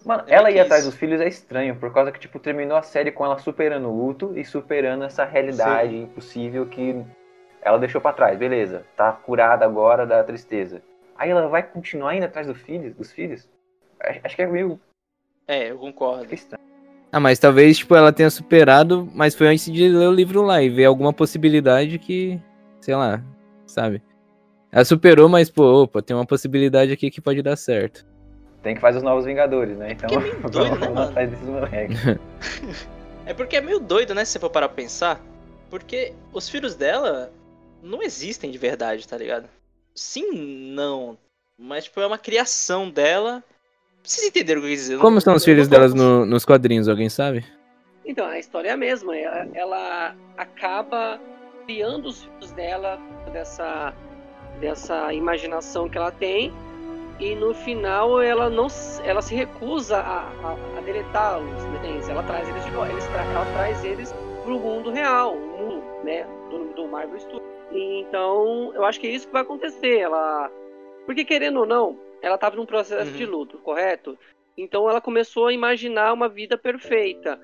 Mano, 0.05 0.24
É 0.26 0.34
ela 0.34 0.51
ir 0.51 0.61
atrás 0.61 0.84
dos 0.84 0.94
filhos 0.94 1.20
é 1.20 1.28
estranho, 1.28 1.76
por 1.76 1.92
causa 1.92 2.12
que, 2.12 2.18
tipo, 2.18 2.38
terminou 2.38 2.76
a 2.76 2.82
série 2.82 3.11
com 3.11 3.24
ela 3.24 3.38
superando 3.38 3.88
o 3.88 4.07
luto 4.07 4.32
e 4.36 4.44
superando 4.44 5.05
essa 5.05 5.24
realidade 5.24 5.96
impossível 5.96 6.66
que 6.66 7.05
ela 7.61 7.78
deixou 7.78 8.01
pra 8.01 8.12
trás. 8.12 8.38
Beleza, 8.38 8.84
tá 8.96 9.12
curada 9.12 9.64
agora 9.64 10.07
da 10.07 10.22
tristeza. 10.22 10.82
Aí 11.16 11.30
ela 11.30 11.49
vai 11.49 11.62
continuar 11.62 12.14
indo 12.14 12.26
atrás 12.26 12.46
do 12.46 12.55
filho, 12.55 12.94
dos 12.94 13.12
filhos? 13.12 13.49
Acho 14.22 14.36
que 14.36 14.42
é 14.42 14.46
meio 14.46 14.80
É, 15.46 15.70
eu 15.70 15.78
concordo. 15.78 16.26
Ah, 17.11 17.18
mas 17.18 17.38
talvez, 17.38 17.78
tipo, 17.78 17.94
ela 17.96 18.12
tenha 18.12 18.30
superado, 18.30 19.09
mas 19.14 19.34
foi 19.34 19.49
antes 19.49 19.72
de 19.72 19.88
ler 19.88 20.09
o 20.09 20.12
livro 20.12 20.42
lá 20.42 20.62
e 20.62 20.68
ver 20.68 20.84
alguma 20.84 21.12
possibilidade 21.12 21.99
que, 21.99 22.40
sei 22.80 22.94
lá, 22.94 23.22
sabe? 23.66 24.03
Ela 24.70 24.84
superou, 24.84 25.28
mas, 25.28 25.51
pô, 25.51 25.82
opa, 25.82 26.03
tem 26.03 26.14
uma 26.14 26.26
possibilidade 26.26 26.92
aqui 26.92 27.11
que 27.11 27.20
pode 27.20 27.42
dar 27.42 27.57
certo. 27.57 28.07
Tem 28.63 28.75
que 28.75 28.81
fazer 28.81 28.99
os 28.99 29.05
novos 29.05 29.25
Vingadores, 29.25 29.77
né? 29.79 29.93
Então, 29.93 30.11
é 30.11 30.23
meio 30.23 30.41
doido, 30.51 30.79
né, 30.79 30.87
vamos 30.87 31.01
atrás 31.11 31.31
desses 31.31 31.47
moleques. 31.47 31.99
É 33.27 33.35
porque 33.35 33.57
é 33.57 33.61
meio 33.61 33.79
doido, 33.79 34.15
né, 34.15 34.25
se 34.25 34.33
você 34.33 34.39
for 34.39 34.49
parar 34.49 34.69
pra 34.69 34.77
pensar. 34.77 35.21
Porque 35.69 36.15
os 36.33 36.49
filhos 36.49 36.75
dela 36.75 37.31
não 37.83 38.03
existem 38.03 38.51
de 38.51 38.57
verdade, 38.57 39.07
tá 39.07 39.19
ligado? 39.19 39.47
Sim, 39.95 40.73
não. 40.73 41.19
Mas, 41.59 41.85
tipo, 41.85 42.01
é 42.01 42.07
uma 42.07 42.17
criação 42.17 42.89
dela. 42.89 43.45
Vocês 44.03 44.27
entenderam 44.27 44.61
o 44.61 44.63
que 44.65 44.69
eu 44.69 44.73
quis 44.73 44.81
dizer? 44.81 44.99
Como 44.99 45.21
são 45.21 45.35
os 45.35 45.45
filhos 45.45 45.69
delas 45.69 45.93
no- 45.93 46.25
nos 46.25 46.47
quadrinhos, 46.47 46.89
alguém 46.89 47.11
sabe? 47.11 47.45
Então, 48.03 48.25
a 48.27 48.39
história 48.39 48.71
é 48.71 48.73
a 48.73 48.77
mesma. 48.79 49.15
Ela, 49.15 49.47
ela 49.53 50.15
acaba 50.39 51.21
criando 51.67 52.07
os 52.09 52.25
filhos 52.25 52.51
dela 52.53 52.99
dessa, 53.31 53.93
dessa 54.59 55.13
imaginação 55.13 55.87
que 55.87 55.99
ela 55.99 56.11
tem. 56.11 56.51
E 57.21 57.35
no 57.35 57.53
final 57.53 58.23
ela 58.23 58.49
não 58.49 58.69
se- 58.69 59.03
ela 59.03 59.21
se 59.21 59.35
recusa 59.35 59.99
a, 59.99 60.21
a, 60.29 60.79
a 60.79 60.81
deletar 60.83 61.41
os 61.41 61.64
desenhos. 61.81 62.09
Ela 62.09 62.23
traz 62.23 62.49
eles 62.49 62.64
de 62.64 62.71
volta. 62.71 62.93
Eles 62.93 63.07
ela 63.09 63.45
traz 63.55 63.85
eles 63.85 64.14
pro 64.45 64.59
mundo 64.59 64.91
real, 64.91 65.35
o 65.35 65.41
mundo 65.41 65.83
né, 66.05 66.25
do, 66.51 66.73
do 66.75 66.87
Marvel 66.89 67.19
Studios. 67.19 67.43
E, 67.73 68.01
então, 68.01 68.73
eu 68.75 68.85
acho 68.85 69.01
que 69.01 69.09
é 69.09 69.11
isso 69.11 69.27
que 69.27 69.33
vai 69.33 69.43
acontecer. 69.43 69.99
Ela. 69.99 70.51
Porque 71.07 71.25
querendo 71.25 71.61
ou 71.61 71.66
não, 71.66 71.99
ela 72.23 72.37
estava 72.37 72.55
num 72.57 72.66
processo 72.66 73.11
Uhum. 73.11 73.16
de 73.16 73.27
luto, 73.27 73.59
correto? 73.59 74.16
Então 74.57 74.89
ela 74.89 75.01
começou 75.01 75.47
a 75.47 75.53
imaginar 75.53 76.12
uma 76.12 76.29
vida 76.29 76.57
perfeita. 76.57 77.41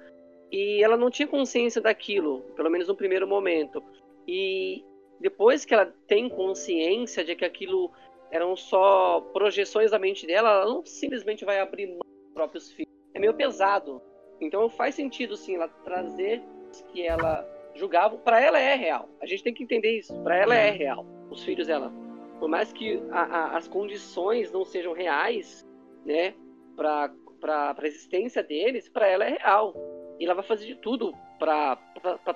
E 0.52 0.82
ela 0.84 0.96
não 0.96 1.10
tinha 1.10 1.26
consciência 1.26 1.80
daquilo, 1.80 2.42
pelo 2.54 2.70
menos 2.70 2.86
no 2.86 2.94
primeiro 2.94 3.26
momento. 3.26 3.82
E 4.26 4.84
depois 5.20 5.64
que 5.64 5.74
ela 5.74 5.92
tem 6.06 6.28
consciência 6.28 7.24
de 7.24 7.34
que 7.34 7.44
aquilo 7.44 7.90
eram 8.34 8.56
só 8.56 9.20
projeções 9.32 9.92
da 9.92 9.98
mente 9.98 10.26
dela, 10.26 10.50
ela 10.50 10.64
não 10.66 10.84
simplesmente 10.84 11.44
vai 11.44 11.60
abrir 11.60 11.86
mão 11.86 11.98
dos 11.98 12.32
próprios 12.34 12.72
filhos. 12.72 12.92
É 13.14 13.20
meio 13.20 13.32
pesado. 13.32 14.02
Então 14.40 14.68
faz 14.68 14.96
sentido 14.96 15.36
sim 15.36 15.54
ela 15.54 15.68
trazer 15.68 16.42
que 16.88 17.06
ela 17.06 17.48
julgava, 17.76 18.16
para 18.18 18.40
ela 18.40 18.58
é 18.58 18.74
real. 18.74 19.08
A 19.22 19.26
gente 19.26 19.44
tem 19.44 19.54
que 19.54 19.62
entender 19.62 19.98
isso. 19.98 20.12
Para 20.24 20.36
ela 20.36 20.56
é 20.56 20.70
real. 20.70 21.06
Os 21.30 21.44
filhos 21.44 21.68
dela, 21.68 21.92
por 22.40 22.48
mais 22.48 22.72
que 22.72 23.00
a- 23.12 23.22
a- 23.22 23.56
as 23.56 23.68
condições 23.68 24.50
não 24.50 24.64
sejam 24.64 24.92
reais, 24.92 25.64
né, 26.04 26.34
para 26.76 27.10
para 27.40 27.74
a 27.78 27.86
existência 27.86 28.42
deles, 28.42 28.88
para 28.88 29.06
ela 29.06 29.22
é 29.26 29.36
real. 29.36 29.74
E 30.18 30.24
ela 30.24 30.32
vai 30.34 30.42
fazer 30.44 30.64
de 30.64 30.76
tudo 30.76 31.12
para 31.38 31.76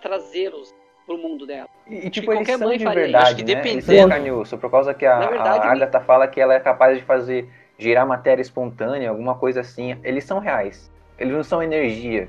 trazê-los 0.02 0.70
pro 1.06 1.16
mundo 1.16 1.46
dela. 1.46 1.68
E, 1.90 2.00
que 2.02 2.10
tipo, 2.10 2.32
eles 2.32 2.40
qualquer 2.40 2.58
são 2.58 2.68
mãe 2.68 2.78
de 2.78 2.84
faria. 2.84 3.02
verdade, 3.04 3.34
que 3.36 3.42
né? 3.42 3.46
dependendo- 3.54 3.90
Eles 3.92 4.00
são 4.00 4.08
carne 4.08 4.30
osso, 4.32 4.58
por 4.58 4.70
causa 4.70 4.92
que 4.94 5.06
a, 5.06 5.18
verdade, 5.20 5.66
a 5.66 5.72
Agatha 5.72 6.00
fala 6.00 6.28
que 6.28 6.40
ela 6.40 6.54
é 6.54 6.60
capaz 6.60 6.98
de 6.98 7.04
fazer, 7.04 7.48
gerar 7.78 8.04
matéria 8.04 8.42
espontânea, 8.42 9.10
alguma 9.10 9.34
coisa 9.36 9.60
assim. 9.60 9.96
Eles 10.04 10.24
são 10.24 10.38
reais. 10.38 10.90
Eles 11.18 11.32
não 11.34 11.42
são 11.42 11.62
energia. 11.62 12.28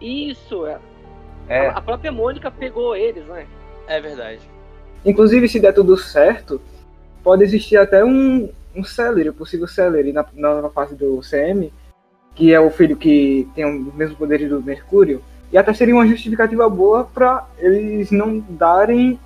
Isso, 0.00 0.66
é. 0.66 0.78
É, 1.48 1.66
A, 1.68 1.72
a 1.72 1.80
própria 1.80 2.10
Mônica 2.10 2.50
pegou 2.50 2.96
eles, 2.96 3.24
né? 3.26 3.46
É 3.86 4.00
verdade. 4.00 4.40
Inclusive, 5.04 5.48
se 5.48 5.60
der 5.60 5.72
tudo 5.72 5.96
certo, 5.96 6.60
pode 7.22 7.44
existir 7.44 7.76
até 7.76 8.04
um, 8.04 8.48
um 8.74 8.82
Celery, 8.82 9.30
um 9.30 9.34
possível 9.34 9.66
Celery 9.68 10.12
na, 10.12 10.26
na 10.34 10.68
fase 10.70 10.96
do 10.96 11.20
CM, 11.20 11.72
que 12.34 12.52
é 12.52 12.58
o 12.58 12.70
filho 12.70 12.96
que 12.96 13.46
tem 13.54 13.64
os 13.64 13.94
mesmos 13.94 14.18
poderes 14.18 14.48
do 14.48 14.60
Mercúrio. 14.62 15.22
E 15.52 15.58
até 15.58 15.72
seria 15.72 15.94
uma 15.94 16.06
justificativa 16.06 16.68
boa 16.68 17.04
para 17.04 17.48
eles 17.58 18.10
não 18.10 18.38
darem 18.40 19.18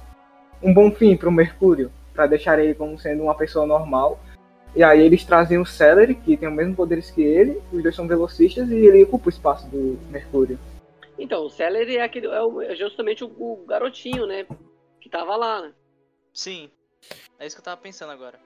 um 0.62 0.72
bom 0.74 0.90
fim 0.90 1.16
pro 1.16 1.32
Mercúrio, 1.32 1.90
para 2.14 2.26
deixar 2.26 2.58
ele 2.58 2.74
como 2.74 2.98
sendo 2.98 3.22
uma 3.22 3.34
pessoa 3.34 3.66
normal. 3.66 4.18
E 4.76 4.82
aí 4.84 5.00
eles 5.00 5.24
trazem 5.24 5.58
o 5.58 5.66
Celery, 5.66 6.14
que 6.14 6.36
tem 6.36 6.48
os 6.48 6.54
mesmos 6.54 6.76
poderes 6.76 7.10
que 7.10 7.22
ele, 7.22 7.60
os 7.72 7.82
dois 7.82 7.94
são 7.96 8.06
velocistas 8.06 8.68
e 8.70 8.74
ele 8.76 9.02
ocupa 9.02 9.26
o 9.26 9.30
espaço 9.30 9.66
do 9.68 9.98
Mercúrio. 10.10 10.58
Então, 11.18 11.44
o 11.44 11.50
Celery 11.50 11.96
é, 11.96 12.02
aquele, 12.04 12.26
é, 12.26 12.42
o- 12.42 12.62
é 12.62 12.74
justamente 12.76 13.24
o, 13.24 13.26
o 13.26 13.64
garotinho, 13.66 14.26
né? 14.26 14.46
Que 15.00 15.08
tava 15.08 15.34
lá, 15.36 15.62
né? 15.62 15.72
Sim. 16.32 16.70
É 17.38 17.46
isso 17.46 17.56
que 17.56 17.60
eu 17.60 17.64
tava 17.64 17.80
pensando 17.80 18.12
agora. 18.12 18.38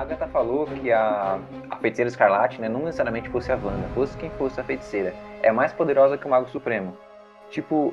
A 0.00 0.02
Agatha 0.02 0.26
falou 0.28 0.66
que 0.66 0.90
a, 0.90 1.38
a 1.68 1.76
feiticeira 1.76 2.08
escarlate, 2.08 2.58
né, 2.58 2.70
não 2.70 2.84
necessariamente 2.84 3.28
fosse 3.28 3.52
a 3.52 3.56
Wanda, 3.56 3.86
fosse 3.94 4.16
quem 4.16 4.30
fosse 4.30 4.58
a 4.58 4.64
feiticeira. 4.64 5.14
É 5.42 5.52
mais 5.52 5.74
poderosa 5.74 6.16
que 6.16 6.26
o 6.26 6.30
Mago 6.30 6.48
Supremo. 6.48 6.96
Tipo, 7.50 7.92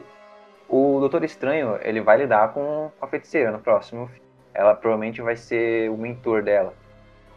o 0.70 1.00
Doutor 1.02 1.26
Estranho, 1.26 1.78
ele 1.82 2.00
vai 2.00 2.18
lidar 2.18 2.54
com 2.54 2.90
a 3.02 3.08
feiticeira 3.08 3.52
no 3.52 3.60
próximo. 3.60 4.10
Ela 4.54 4.74
provavelmente 4.74 5.22
vai 5.22 5.36
ser 5.36 5.92
o 5.92 5.98
mentor 5.98 6.42
dela. 6.42 6.74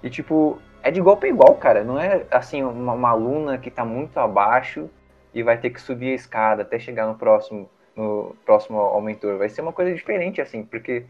E 0.04 0.08
tipo, 0.08 0.56
é 0.84 0.90
de 0.92 1.00
igual 1.00 1.16
pra 1.16 1.28
igual, 1.28 1.56
cara. 1.56 1.82
Não 1.82 1.98
é 1.98 2.24
assim, 2.30 2.62
uma, 2.62 2.92
uma 2.92 3.10
aluna 3.10 3.58
que 3.58 3.72
tá 3.72 3.84
muito 3.84 4.18
abaixo 4.18 4.88
e 5.34 5.42
vai 5.42 5.58
ter 5.58 5.70
que 5.70 5.80
subir 5.80 6.12
a 6.12 6.14
escada 6.14 6.62
até 6.62 6.78
chegar 6.78 7.08
no 7.08 7.16
próximo, 7.16 7.68
no 7.96 8.36
próximo 8.46 8.78
ao 8.78 9.00
mentor. 9.00 9.36
Vai 9.36 9.48
ser 9.48 9.62
uma 9.62 9.72
coisa 9.72 9.92
diferente, 9.92 10.40
assim, 10.40 10.62
porque 10.62 11.06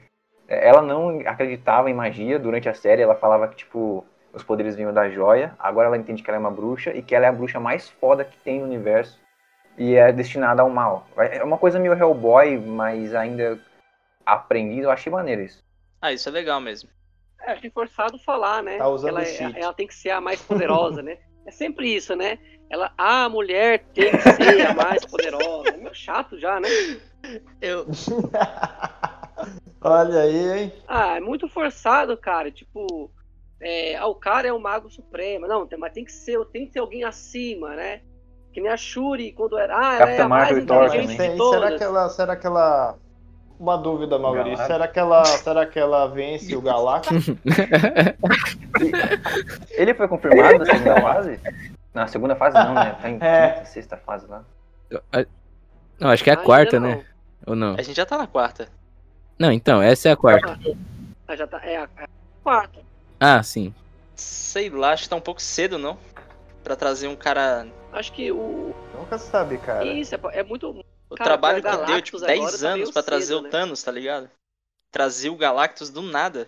ela 0.50 0.82
não 0.82 1.20
acreditava 1.20 1.88
em 1.88 1.94
magia 1.94 2.38
durante 2.38 2.68
a 2.68 2.74
série. 2.74 3.02
Ela 3.02 3.14
falava 3.14 3.46
que, 3.46 3.56
tipo, 3.56 4.04
os 4.32 4.42
poderes 4.42 4.74
vinham 4.74 4.92
da 4.92 5.08
joia. 5.08 5.54
Agora 5.58 5.86
ela 5.86 5.96
entende 5.96 6.22
que 6.22 6.28
ela 6.28 6.36
é 6.36 6.40
uma 6.40 6.50
bruxa 6.50 6.90
e 6.92 7.02
que 7.02 7.14
ela 7.14 7.26
é 7.26 7.28
a 7.28 7.32
bruxa 7.32 7.60
mais 7.60 7.88
foda 7.88 8.24
que 8.24 8.36
tem 8.38 8.58
no 8.58 8.66
universo. 8.66 9.18
E 9.78 9.94
é 9.94 10.12
destinada 10.12 10.62
ao 10.62 10.68
mal. 10.68 11.06
É 11.16 11.42
uma 11.44 11.56
coisa 11.56 11.78
meio 11.78 11.94
Hellboy, 11.94 12.58
mas 12.58 13.14
ainda 13.14 13.58
aprendido. 14.26 14.82
Eu 14.84 14.90
achei 14.90 15.10
maneiro 15.10 15.42
isso. 15.42 15.62
Ah, 16.02 16.12
isso 16.12 16.28
é 16.28 16.32
legal 16.32 16.60
mesmo. 16.60 16.90
É, 17.42 17.52
achei 17.52 17.70
forçado 17.70 18.18
falar, 18.18 18.62
né? 18.62 18.76
Tá 18.76 18.88
usando 18.88 19.10
ela, 19.10 19.22
o 19.22 19.24
cheat. 19.24 19.58
ela 19.58 19.72
tem 19.72 19.86
que 19.86 19.94
ser 19.94 20.10
a 20.10 20.20
mais 20.20 20.42
poderosa, 20.42 21.00
né? 21.00 21.18
É 21.46 21.50
sempre 21.50 21.94
isso, 21.94 22.14
né? 22.14 22.38
Ela, 22.68 22.92
a 22.98 23.28
mulher 23.28 23.84
tem 23.94 24.10
que 24.10 24.18
ser 24.20 24.66
a 24.66 24.74
mais 24.74 25.04
poderosa. 25.06 25.70
É 25.70 25.76
meio 25.76 25.94
chato 25.94 26.38
já, 26.38 26.60
né? 26.60 26.68
Eu, 27.60 27.86
Olha 29.82 30.20
aí, 30.20 30.58
hein? 30.62 30.72
Ah, 30.86 31.16
é 31.16 31.20
muito 31.20 31.48
forçado, 31.48 32.16
cara. 32.16 32.50
Tipo, 32.50 33.10
é, 33.60 33.96
ah, 33.96 34.06
o 34.06 34.14
cara 34.14 34.46
é 34.48 34.52
o 34.52 34.60
mago 34.60 34.90
supremo. 34.90 35.46
Não, 35.46 35.66
mas 35.78 35.92
tem 35.92 36.04
que 36.04 36.12
ser, 36.12 36.38
tem 36.46 36.66
que 36.66 36.72
ter 36.72 36.80
alguém 36.80 37.04
acima, 37.04 37.74
né? 37.74 38.00
Que 38.52 38.60
nem 38.60 38.70
a 38.70 38.76
Shuri 38.76 39.32
quando 39.32 39.56
era. 39.58 39.74
Ah, 39.76 39.94
ela 39.94 39.94
é 39.94 39.98
Capitã 39.98 40.24
a 40.24 40.28
mais 40.28 40.42
Marvel 40.48 40.62
e 40.62 40.66
Thor 40.66 40.84
inteligente 40.86 41.16
também. 41.16 41.16
de 41.16 41.28
Tem, 41.30 41.36
todas. 41.36 41.60
será 41.60 41.76
que 41.78 41.84
ela. 41.84 42.08
Será 42.08 42.36
que 42.36 42.46
ela. 42.46 42.98
Uma 43.58 43.76
dúvida, 43.76 44.18
Maurício. 44.18 44.66
Será 44.66 44.88
que 44.88 44.98
ela, 44.98 45.22
será 45.24 45.66
que 45.66 45.78
ela 45.78 46.06
vence 46.06 46.56
o 46.56 46.62
Galactus? 46.62 47.26
Ele 49.70 49.94
foi 49.94 50.08
confirmado 50.08 50.58
na 50.58 50.64
segunda 50.64 51.00
fase? 51.00 51.40
Na 51.92 52.06
segunda 52.06 52.36
fase 52.36 52.56
não, 52.56 52.74
né? 52.74 52.96
Tá 53.00 53.10
em 53.10 53.18
É. 53.20 53.50
quinta, 53.50 53.64
sexta 53.66 53.96
fase 53.98 54.26
lá. 54.26 54.44
Não, 55.98 56.08
acho 56.10 56.24
que 56.24 56.30
é 56.30 56.32
a 56.32 56.36
quarta, 56.38 56.80
né? 56.80 57.04
Ou 57.46 57.54
não? 57.54 57.74
a 57.74 57.82
gente 57.82 57.96
já 57.96 58.06
tá 58.06 58.16
na 58.16 58.26
quarta. 58.26 58.68
Não, 59.40 59.50
então, 59.50 59.80
essa 59.80 60.10
é 60.10 60.12
a 60.12 60.16
quarta. 60.16 60.60
Ah, 61.26 61.34
já 61.34 61.46
tá, 61.46 61.58
é 61.64 61.78
a, 61.78 61.84
a 61.96 62.08
quarta. 62.42 62.82
Ah, 63.18 63.42
sim. 63.42 63.74
Sei 64.14 64.68
lá, 64.68 64.92
acho 64.92 65.04
que 65.04 65.08
tá 65.08 65.16
um 65.16 65.20
pouco 65.20 65.40
cedo, 65.40 65.78
não? 65.78 65.96
Pra 66.62 66.76
trazer 66.76 67.08
um 67.08 67.16
cara. 67.16 67.66
Acho 67.90 68.12
que 68.12 68.30
o. 68.30 68.74
Nunca 68.94 69.16
sabe, 69.16 69.56
cara. 69.56 69.86
Isso, 69.86 70.14
é, 70.14 70.20
é 70.34 70.42
muito. 70.42 70.84
O 71.08 71.14
Cara, 71.14 71.30
trabalho 71.30 71.62
que 71.62 71.86
deu, 71.86 72.02
tipo, 72.02 72.18
agora 72.18 72.34
10 72.34 72.60
tá 72.60 72.66
anos 72.68 72.80
meio 72.80 72.92
pra 72.92 73.02
trazer 73.02 73.26
cedo, 73.28 73.38
o 73.38 73.42
né? 73.42 73.48
Thanos, 73.48 73.82
tá 73.82 73.90
ligado? 73.90 74.30
Trazer 74.92 75.30
o 75.30 75.36
Galactus 75.36 75.88
do 75.88 76.02
nada. 76.02 76.46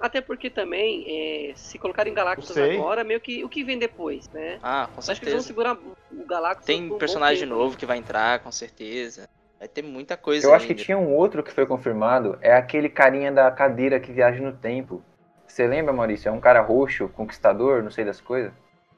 Até 0.00 0.22
porque 0.22 0.48
também, 0.48 1.04
é, 1.06 1.52
se 1.54 1.78
colocarem 1.78 2.14
Galactus 2.14 2.56
agora, 2.56 3.04
meio 3.04 3.20
que 3.20 3.44
o 3.44 3.48
que 3.48 3.62
vem 3.62 3.78
depois, 3.78 4.26
né? 4.30 4.58
Ah, 4.62 4.88
com 4.92 5.00
Acho 5.00 5.20
que 5.20 5.26
eles 5.26 5.34
vão 5.34 5.42
certeza. 5.42 5.46
segurar 5.46 5.74
o 5.76 6.24
Galactus. 6.26 6.64
um 6.64 6.66
Tem 6.66 6.88
bom 6.88 6.98
personagem 6.98 7.46
novo 7.46 7.76
que 7.76 7.84
vai 7.84 7.98
entrar, 7.98 8.38
com 8.40 8.50
certeza. 8.50 9.28
Vai 9.64 9.68
ter 9.70 9.80
muita 9.80 10.14
coisa 10.14 10.46
Eu 10.46 10.52
acho 10.52 10.66
que 10.66 10.72
ainda. 10.74 10.84
tinha 10.84 10.98
um 10.98 11.16
outro 11.16 11.42
que 11.42 11.50
foi 11.50 11.64
confirmado. 11.64 12.38
É 12.42 12.52
aquele 12.52 12.86
carinha 12.90 13.32
da 13.32 13.50
cadeira 13.50 13.98
que 13.98 14.12
viaja 14.12 14.42
no 14.42 14.52
tempo. 14.54 15.02
Você 15.46 15.66
lembra, 15.66 15.90
Maurício? 15.90 16.28
É 16.28 16.32
um 16.32 16.38
cara 16.38 16.60
roxo, 16.60 17.08
conquistador, 17.08 17.82
não 17.82 17.90
sei 17.90 18.04
das 18.04 18.20
coisas. 18.20 18.52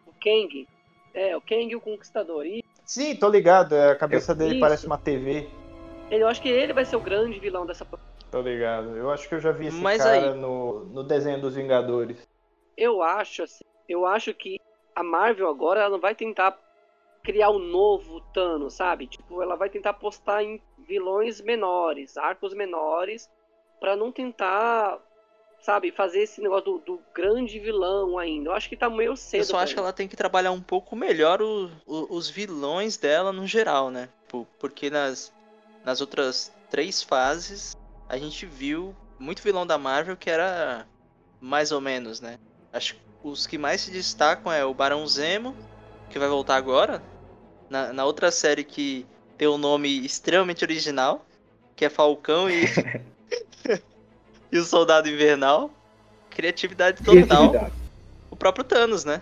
O 0.05 0.11
Kang. 0.21 0.67
É, 1.15 1.37
o 1.37 1.41
Kang 1.41 1.73
o 1.77 1.81
Conquistador. 1.81 2.45
E 2.45 2.65
Sim, 2.85 3.15
tô 3.15 3.29
ligado. 3.29 3.77
é, 3.77 3.93
A 3.93 3.97
cabeça 3.97 4.35
dele 4.35 4.55
Isso. 4.55 4.61
parece 4.61 4.87
uma 4.89 4.99
TV. 4.99 5.49
ele- 6.11 6.25
eu 6.25 6.27
acho 6.27 6.43
que 6.43 6.49
ele 6.49 6.73
vai 6.73 6.85
ser 6.85 6.97
o 6.97 7.01
grande 7.01 7.39
vilão 7.39 7.65
dessa. 7.65 7.87
Tô 8.29 8.41
ligado. 8.43 8.97
Eu 8.97 9.09
acho 9.13 9.29
que 9.29 9.37
eu 9.37 9.41
já 9.41 9.53
vi 9.53 9.69
esse 9.69 9.81
Mas 9.81 9.99
cara 10.03 10.33
aí- 10.33 10.35
no, 10.35 10.85
no 10.87 11.05
desenho 11.05 11.41
dos 11.41 11.55
Vingadores. 11.55 12.21
Eu 12.77 13.03
acho, 13.05 13.45
assim, 13.45 13.63
eu 13.89 14.05
acho 14.05 14.35
que 14.35 14.57
a 14.97 15.05
Marvel 15.05 15.49
agora 15.49 15.83
ela 15.83 15.91
não 15.91 16.01
vai 16.01 16.17
tentar 16.17 16.59
criar 17.27 17.51
um 17.51 17.59
novo 17.59 18.21
Thanos, 18.33 18.75
sabe? 18.75 19.09
Tipo, 19.09 19.43
ela 19.43 19.57
vai 19.57 19.69
tentar 19.69 19.91
apostar 19.91 20.43
em 20.43 20.63
vilões 20.79 21.41
menores, 21.41 22.17
arcos 22.17 22.55
menores, 22.55 23.29
pra 23.81 23.97
não 23.97 24.13
tentar, 24.13 25.03
sabe, 25.61 25.91
fazer 25.91 26.21
esse 26.21 26.41
negócio 26.41 26.65
do, 26.65 26.79
do 26.79 27.03
grande 27.13 27.59
vilão 27.59 28.17
ainda. 28.17 28.51
Eu 28.51 28.55
acho 28.55 28.69
que 28.69 28.77
tá 28.77 28.89
meio 28.89 29.17
cedo. 29.17 29.41
Eu 29.41 29.45
só 29.47 29.59
acho 29.59 29.75
que 29.75 29.81
isso. 29.81 29.81
ela 29.81 29.93
tem 29.93 30.07
que 30.07 30.17
trabalhar 30.17 30.53
um 30.53 30.61
pouco 30.63 30.95
melhor 30.95 31.43
o- 31.43 31.69
o- 31.85 32.15
os 32.15 32.31
vilões 32.31 32.97
dela 32.97 33.33
no 33.33 33.45
geral, 33.45 33.91
né? 33.91 34.09
Tipo, 34.27 34.47
Porque 34.61 34.89
nas, 34.89 35.33
nas 35.85 36.01
outras 36.01 36.53
três 36.71 37.03
fases 37.03 37.73
a 38.09 38.17
gente 38.17 38.47
viu 38.47 38.95
muito 39.19 39.43
vilão 39.43 39.67
da 39.67 39.77
Marvel 39.77 40.17
que 40.17 40.31
era 40.31 40.87
mais 41.41 41.73
ou 41.73 41.81
menos, 41.81 42.21
né? 42.21 42.35
Acho 42.73 42.95
que 42.95 43.01
os 43.25 43.47
que 43.49 43.59
mais 43.59 43.81
se 43.81 43.91
destacam 43.91 44.53
é 44.53 44.65
o 44.65 44.73
Barão 44.73 45.05
Zemo, 45.07 45.57
que 46.09 46.19
vai 46.19 46.29
voltar 46.29 46.57
agora. 46.57 47.03
Na, 47.69 47.93
na 47.93 48.05
outra 48.05 48.31
série 48.31 48.65
que 48.65 49.05
tem 49.37 49.49
um 49.49 49.59
nome 49.59 50.05
extremamente 50.05 50.65
original, 50.65 51.25
que 51.75 51.85
é 51.85 51.91
Falcão 51.91 52.49
e, 52.49 52.65
e 54.53 54.59
o 54.59 54.65
Soldado 54.65 55.09
Invernal. 55.09 55.71
Criatividade 56.31 56.99
total. 57.03 57.51
Criatividade. 57.51 57.73
O 58.31 58.37
próprio 58.37 58.65
Thanos, 58.65 59.05
né? 59.05 59.21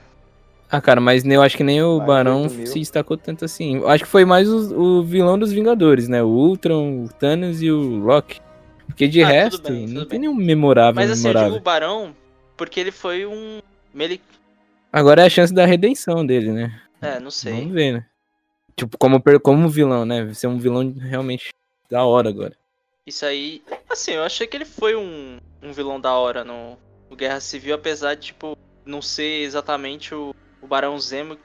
Ah, 0.71 0.81
cara, 0.81 1.01
mas 1.01 1.25
eu 1.25 1.43
acho 1.43 1.57
que 1.57 1.63
nem 1.63 1.83
o 1.83 1.97
Mais 1.99 2.07
Barão 2.07 2.43
8 2.45 2.55
mil. 2.55 2.67
se 2.67 2.79
destacou 2.81 3.17
tanto 3.17 3.45
assim. 3.45 3.77
Eu 3.77 3.89
acho 3.89 4.05
que 4.05 4.11
foi 4.11 4.25
mais 4.25 4.49
o, 4.51 4.75
o 5.01 5.03
vilão 5.05 5.39
dos 5.39 5.53
Vingadores, 5.53 6.09
né? 6.09 6.23
O 6.23 6.29
Ultron, 6.29 7.05
o 7.05 7.09
Thanos 7.09 7.63
e 7.63 7.71
o 7.71 7.79
Loki. 7.99 8.41
Porque 8.87 9.07
de 9.07 9.23
Ah, 9.23 9.27
tudo 9.29 9.33
resto, 9.35 9.63
bem, 9.63 9.81
tudo 9.87 9.95
não 9.95 10.01
bem. 10.03 10.09
tem 10.09 10.19
nenhum 10.21 10.35
memorável, 10.35 10.95
Mas 10.95 11.11
assim, 11.11 11.23
eu 11.23 11.29
memorável. 11.29 11.51
digo 11.51 11.61
o 11.61 11.65
Barão 11.65 12.17
porque 12.57 12.81
ele 12.81 12.91
foi 12.91 13.25
um. 13.27 13.61
Ele... 13.95 14.21
Agora 14.93 15.23
é 15.23 15.27
a 15.27 15.31
chance 15.31 15.53
da 15.55 15.65
redenção 15.67 16.25
dele, 16.27 16.51
né? 16.51 16.81
É, 17.01 17.21
não 17.21 17.31
sei. 17.31 17.53
Vamos 17.53 17.73
ver, 17.73 17.93
né? 17.93 18.07
Tipo, 18.77 18.99
como, 18.99 19.23
como 19.41 19.69
vilão, 19.69 20.05
né? 20.05 20.33
Ser 20.35 20.47
um 20.49 20.59
vilão 20.59 20.93
realmente 20.93 21.51
da 21.91 22.05
hora 22.05 22.29
agora. 22.29 22.57
Isso 23.07 23.25
aí. 23.25 23.63
Assim, 23.89 24.13
eu 24.13 24.23
achei 24.23 24.47
que 24.47 24.57
ele 24.57 24.65
foi 24.65 24.97
um, 24.97 25.37
um 25.63 25.73
vilão 25.73 26.01
da 26.01 26.13
hora 26.15 26.43
no, 26.43 26.77
no 27.11 27.17
Guerra 27.17 27.41
Civil, 27.41 27.75
apesar 27.75 28.15
de, 28.15 28.27
tipo, 28.27 28.57
não 28.85 29.01
ser 29.01 29.43
exatamente 29.43 30.15
o, 30.15 30.31
o 30.61 30.67
Barão 30.67 30.99
Zemo 30.99 31.39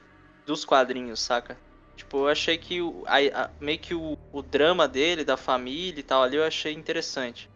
dos 0.46 0.64
quadrinhos, 0.64 1.20
saca? 1.20 1.58
Tipo, 1.96 2.18
eu 2.18 2.28
achei 2.28 2.56
que 2.56 2.80
o, 2.80 3.04
a- 3.06 3.42
a- 3.44 3.50
meio 3.60 3.78
que 3.78 3.94
o, 3.94 4.14
o 4.32 4.42
drama 4.42 4.88
dele, 4.88 5.22
da 5.24 5.36
família 5.36 6.00
e 6.00 6.02
tal 6.02 6.22
ali, 6.22 6.36
eu 6.36 6.44
achei 6.44 6.72
interessante. 6.72 7.48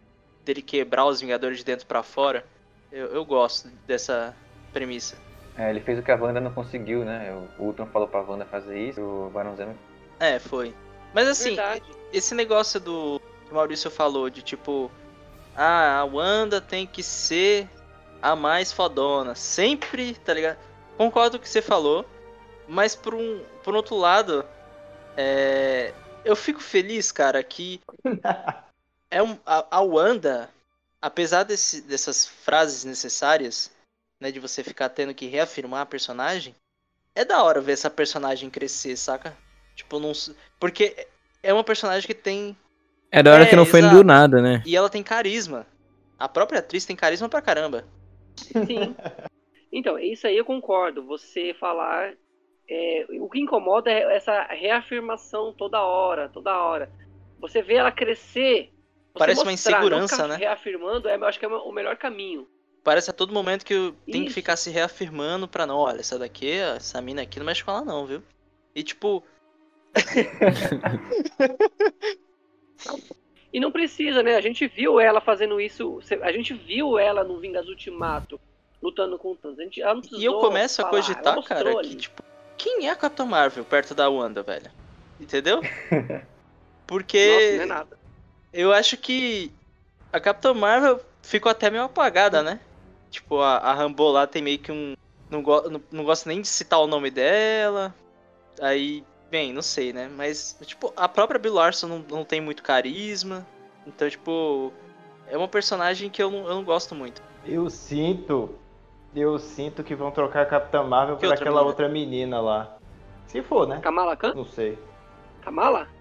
Dele 0.45 0.61
quebrar 0.61 1.05
os 1.07 1.19
Vingadores 1.19 1.57
de 1.57 1.63
dentro 1.65 1.87
pra 1.87 2.03
fora. 2.03 2.45
Eu, 2.91 3.07
eu 3.07 3.25
gosto 3.25 3.67
dessa 3.87 4.37
premissa. 4.71 5.17
É, 5.57 5.69
ele 5.69 5.79
fez 5.79 5.97
o 5.97 6.03
que 6.03 6.11
a 6.11 6.15
Wanda 6.15 6.41
não 6.41 6.51
conseguiu, 6.51 7.05
né? 7.05 7.31
O 7.57 7.63
Ultron 7.63 7.85
falou 7.87 8.07
pra 8.07 8.21
Wanda 8.21 8.45
fazer 8.45 8.77
isso, 8.77 9.01
o 9.01 9.29
Barão 9.29 9.55
Zemo 9.55 9.75
É, 10.19 10.37
foi. 10.37 10.73
Mas 11.13 11.27
assim, 11.27 11.55
Verdade. 11.55 11.83
esse 12.11 12.35
negócio 12.35 12.79
do 12.79 13.21
que 13.45 13.51
o 13.51 13.55
Maurício 13.55 13.89
falou 13.89 14.29
de 14.29 14.41
tipo, 14.41 14.91
ah, 15.55 15.99
a 15.99 16.03
Wanda 16.03 16.59
tem 16.59 16.85
que 16.85 17.01
ser 17.01 17.69
a 18.21 18.35
mais 18.35 18.71
fodona, 18.71 19.33
sempre, 19.33 20.15
tá 20.15 20.33
ligado? 20.33 20.57
Concordo 20.97 21.37
com 21.37 21.41
o 21.41 21.41
que 21.41 21.49
você 21.49 21.61
falou, 21.61 22.05
mas 22.67 22.95
por 22.95 23.13
um, 23.13 23.41
por 23.63 23.75
outro 23.75 23.95
lado, 23.95 24.45
é, 25.15 25.93
eu 26.23 26.35
fico 26.35 26.59
feliz, 26.59 27.11
cara, 27.11 27.41
que 27.43 27.79
é 29.09 29.21
um, 29.21 29.37
a, 29.45 29.77
a 29.77 29.81
Wanda, 29.81 30.49
apesar 31.01 31.43
desse, 31.43 31.81
dessas 31.81 32.25
frases 32.25 32.83
necessárias, 32.83 33.71
né, 34.19 34.31
de 34.31 34.39
você 34.39 34.63
ficar 34.63 34.89
tendo 34.89 35.13
que 35.13 35.27
reafirmar 35.27 35.81
a 35.81 35.85
personagem, 35.85 36.55
é 37.13 37.23
da 37.25 37.43
hora 37.43 37.61
ver 37.61 37.73
essa 37.73 37.89
personagem 37.89 38.49
crescer, 38.49 38.95
saca? 38.97 39.35
Tipo, 39.75 39.99
não. 39.99 40.11
Porque 40.59 41.07
é 41.43 41.53
uma 41.53 41.63
personagem 41.63 42.05
que 42.07 42.13
tem. 42.13 42.55
É 43.11 43.21
da 43.23 43.33
hora 43.33 43.43
É, 43.43 43.47
que 43.47 43.55
não 43.55 43.65
foi 43.65 43.79
exato. 43.79 43.95
do 43.95 44.03
nada, 44.03 44.41
né? 44.41 44.61
E 44.65 44.75
ela 44.75 44.89
tem 44.89 45.03
carisma. 45.03 45.65
A 46.17 46.27
própria 46.29 46.59
atriz 46.59 46.85
tem 46.85 46.95
carisma 46.95 47.27
pra 47.29 47.41
caramba. 47.41 47.85
Sim. 48.35 48.95
Então, 49.71 49.99
isso 49.99 50.25
aí 50.27 50.37
eu 50.37 50.45
concordo. 50.45 51.05
Você 51.05 51.53
falar. 51.59 52.13
é, 52.69 53.05
o 53.19 53.29
que 53.29 53.39
incomoda 53.39 53.91
é 53.91 54.15
essa 54.15 54.43
reafirmação 54.43 55.53
toda 55.53 55.81
hora, 55.81 56.29
toda 56.29 56.57
hora. 56.57 56.89
Você 57.39 57.61
vê 57.61 57.75
ela 57.75 57.91
crescer. 57.91 58.71
você 59.13 59.19
Parece 59.19 59.41
uma 59.41 59.51
mostrar, 59.51 59.71
não 59.79 59.85
insegurança, 59.87 60.27
né? 60.27 60.35
Reafirmando, 60.37 61.07
é, 61.09 61.15
eu 61.15 61.25
acho 61.25 61.37
que 61.39 61.45
é 61.45 61.49
o 61.49 61.71
melhor 61.71 61.95
caminho. 61.97 62.47
Parece 62.85 63.09
a 63.09 63.13
todo 63.13 63.33
momento 63.33 63.65
que 63.65 63.73
eu 63.73 63.95
tenho 64.05 64.27
que 64.27 64.31
ficar 64.31 64.55
se 64.55 64.69
reafirmando 64.69 65.47
pra 65.47 65.65
não, 65.65 65.77
olha, 65.77 65.99
essa 65.99 66.19
daqui, 66.19 66.51
essa 66.51 67.01
mina 67.01 67.23
aqui 67.23 67.39
não 67.39 67.45
mexe 67.45 67.63
com 67.63 67.71
ela 67.71 67.83
não, 67.83 68.05
viu? 68.05 68.21
E 68.75 68.83
tipo, 68.83 69.23
E 73.51 73.59
não 73.59 73.71
precisa, 73.71 74.21
né? 74.21 74.35
A 74.35 74.41
gente 74.41 74.67
viu 74.67 74.99
ela 74.99 75.19
fazendo 75.21 75.59
isso. 75.61 75.99
A 76.21 76.31
gente 76.31 76.53
viu 76.53 76.99
ela 76.99 77.23
no 77.23 77.39
Vingas 77.39 77.67
Ultimato 77.67 78.39
lutando 78.83 79.17
com 79.17 79.31
o 79.31 79.35
Thanos. 79.35 79.57
A 79.57 79.63
gente, 79.63 79.81
ela 79.81 79.95
não 79.95 80.01
e 80.11 80.25
eu 80.25 80.39
começo 80.39 80.81
a 80.81 80.85
falar, 80.85 80.97
ela 80.97 81.07
cogitar, 81.07 81.43
cara, 81.43 81.79
ali. 81.79 81.87
que 81.87 81.95
tipo, 81.95 82.21
quem 82.57 82.87
é 82.87 82.91
a 82.91 82.95
Capitã 82.95 83.25
Marvel 83.25 83.63
perto 83.63 83.95
da 83.95 84.09
Wanda, 84.09 84.43
velho? 84.43 84.69
Entendeu? 85.19 85.61
Porque 86.85 87.17
Nossa, 87.17 87.55
não 87.55 87.63
é 87.63 87.65
nada. 87.65 87.97
eu 88.53 88.73
acho 88.73 88.97
que 88.97 89.51
a 90.11 90.19
Capitã 90.19 90.53
Marvel 90.53 90.99
ficou 91.23 91.49
até 91.49 91.69
meio 91.69 91.85
apagada, 91.85 92.43
né? 92.43 92.59
Tipo, 93.15 93.39
a, 93.39 93.57
a 93.57 93.73
Rambo 93.73 94.11
lá 94.11 94.27
tem 94.27 94.41
meio 94.41 94.59
que 94.59 94.71
um. 94.71 94.93
Não, 95.29 95.41
go, 95.41 95.69
não, 95.69 95.81
não 95.91 96.03
gosta 96.03 96.27
nem 96.29 96.41
de 96.41 96.47
citar 96.47 96.79
o 96.81 96.87
nome 96.87 97.09
dela. 97.09 97.95
Aí, 98.61 99.03
bem, 99.31 99.53
não 99.53 99.61
sei, 99.61 99.93
né? 99.93 100.09
Mas, 100.13 100.57
tipo, 100.63 100.91
a 100.97 101.07
própria 101.07 101.39
Bill 101.39 101.53
Larson 101.53 101.87
não, 101.87 101.99
não 102.09 102.25
tem 102.25 102.41
muito 102.41 102.61
carisma. 102.61 103.45
Então, 103.87 104.09
tipo, 104.09 104.73
é 105.29 105.37
uma 105.37 105.47
personagem 105.47 106.09
que 106.09 106.21
eu 106.21 106.29
não, 106.29 106.39
eu 106.47 106.55
não 106.55 106.63
gosto 106.63 106.93
muito. 106.93 107.21
Eu 107.45 107.69
sinto. 107.69 108.53
Eu 109.15 109.39
sinto 109.39 109.81
que 109.81 109.95
vão 109.95 110.11
trocar 110.11 110.41
a 110.41 110.45
Capitã 110.45 110.83
Marvel 110.83 111.15
Que 111.15 111.21
por 111.21 111.27
outra 111.29 111.41
aquela 111.41 111.55
menina? 111.61 111.69
outra 111.69 111.87
menina 111.89 112.41
lá. 112.41 112.77
Se 113.27 113.41
for, 113.41 113.65
né? 113.65 113.79
Kamala 113.79 114.15
Khan? 114.17 114.33
Não 114.35 114.45
sei. 114.45 114.77
Kamala? 115.41 115.85
Tem 115.85 115.93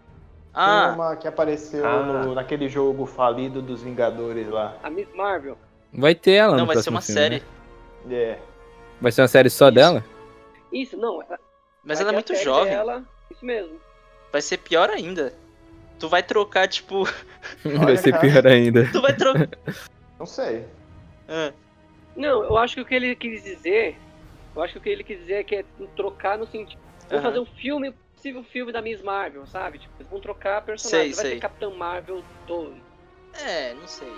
Ah, 0.62 0.92
uma 0.94 1.16
que 1.16 1.28
apareceu 1.28 1.86
Ah. 1.86 2.02
no- 2.02 2.34
naquele 2.34 2.68
jogo 2.68 3.06
falido 3.06 3.62
dos 3.62 3.82
Vingadores 3.82 4.48
lá. 4.48 4.76
A 4.82 4.90
Miss 4.90 5.08
Marvel? 5.14 5.56
Vai 5.94 6.14
ter 6.14 6.32
ela 6.32 6.52
não, 6.56 6.66
no 6.66 6.66
vai 6.66 6.82
ser 6.82 6.90
uma 6.90 7.00
filme, 7.00 7.20
série. 7.20 7.42
né? 8.06 8.14
É. 8.16 8.38
Vai 9.00 9.12
ser 9.12 9.22
uma 9.22 9.28
série 9.28 9.48
só 9.50 9.66
Isso. 9.68 9.74
dela? 9.74 10.04
Isso, 10.72 10.96
não. 10.96 11.22
Mas 11.84 12.00
ela 12.00 12.10
é 12.10 12.12
muito 12.12 12.34
jovem. 12.34 12.72
dela, 12.72 13.04
Isso 13.30 13.44
mesmo. 13.44 13.80
Vai 14.32 14.42
ser 14.42 14.58
pior 14.58 14.90
ainda. 14.90 15.32
Tu 16.00 16.08
vai 16.08 16.22
trocar, 16.22 16.66
tipo. 16.66 17.04
Vai 17.64 17.96
ser 17.96 18.18
pior 18.18 18.44
ainda. 18.46 18.90
Tu 18.90 19.00
vai 19.00 19.14
trocar. 19.14 19.48
Não 20.18 20.26
sei. 20.26 20.66
Ah, 21.28 21.52
Não, 22.16 22.42
eu 22.44 22.58
acho 22.58 22.74
que 22.74 22.80
o 22.80 22.84
que 22.84 22.94
ele 22.94 23.14
quis 23.14 23.44
dizer. 23.44 23.96
Eu 24.56 24.62
acho 24.62 24.72
que 24.72 24.78
o 24.78 24.82
que 24.82 24.88
ele 24.88 25.04
quis 25.04 25.18
dizer 25.20 25.34
é 25.34 25.44
que 25.44 25.54
é 25.56 25.64
trocar 25.94 26.36
no 26.36 26.46
sentido. 26.46 26.80
Vamos 27.08 27.12
Aham. 27.12 27.22
fazer 27.22 27.38
um 27.38 27.46
filme, 27.46 27.92
possível 28.16 28.42
filme 28.44 28.72
da 28.72 28.82
Miss 28.82 29.00
Marvel, 29.02 29.46
sabe? 29.46 29.78
Tipo, 29.78 29.94
eles 30.00 30.10
vão 30.10 30.20
trocar 30.20 30.58
a 30.58 30.60
personagem. 30.60 31.12
Sei, 31.12 31.14
vai 31.14 31.24
sei. 31.24 31.34
ser 31.34 31.40
Capitã 31.40 31.70
Marvel 31.70 32.22
2. 32.48 32.74
é, 33.40 33.74
não 33.74 33.86
sei. 33.86 34.12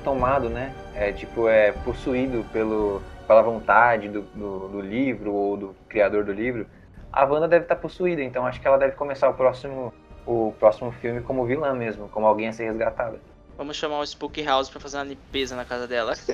Tomado, 0.00 0.48
né? 0.48 0.74
É 0.94 1.12
tipo, 1.12 1.48
é 1.48 1.72
possuído 1.72 2.44
pelo, 2.52 3.02
pela 3.26 3.42
vontade 3.42 4.08
do, 4.08 4.22
do, 4.22 4.68
do 4.68 4.80
livro 4.80 5.32
ou 5.32 5.56
do 5.56 5.76
criador 5.88 6.24
do 6.24 6.32
livro. 6.32 6.66
A 7.12 7.24
Wanda 7.24 7.48
deve 7.48 7.64
estar 7.64 7.76
possuída, 7.76 8.22
então 8.22 8.46
acho 8.46 8.60
que 8.60 8.66
ela 8.66 8.78
deve 8.78 8.92
começar 8.92 9.28
o 9.28 9.34
próximo, 9.34 9.92
o 10.26 10.54
próximo 10.58 10.92
filme 10.92 11.20
como 11.20 11.44
vilã 11.44 11.74
mesmo, 11.74 12.08
como 12.08 12.26
alguém 12.26 12.48
a 12.48 12.52
ser 12.52 12.64
resgatada. 12.64 13.18
Vamos 13.56 13.76
chamar 13.76 13.98
o 13.98 14.06
Spook 14.06 14.42
House 14.42 14.70
pra 14.70 14.80
fazer 14.80 14.98
uma 14.98 15.04
limpeza 15.04 15.54
na 15.54 15.64
casa 15.64 15.86
dela. 15.86 16.14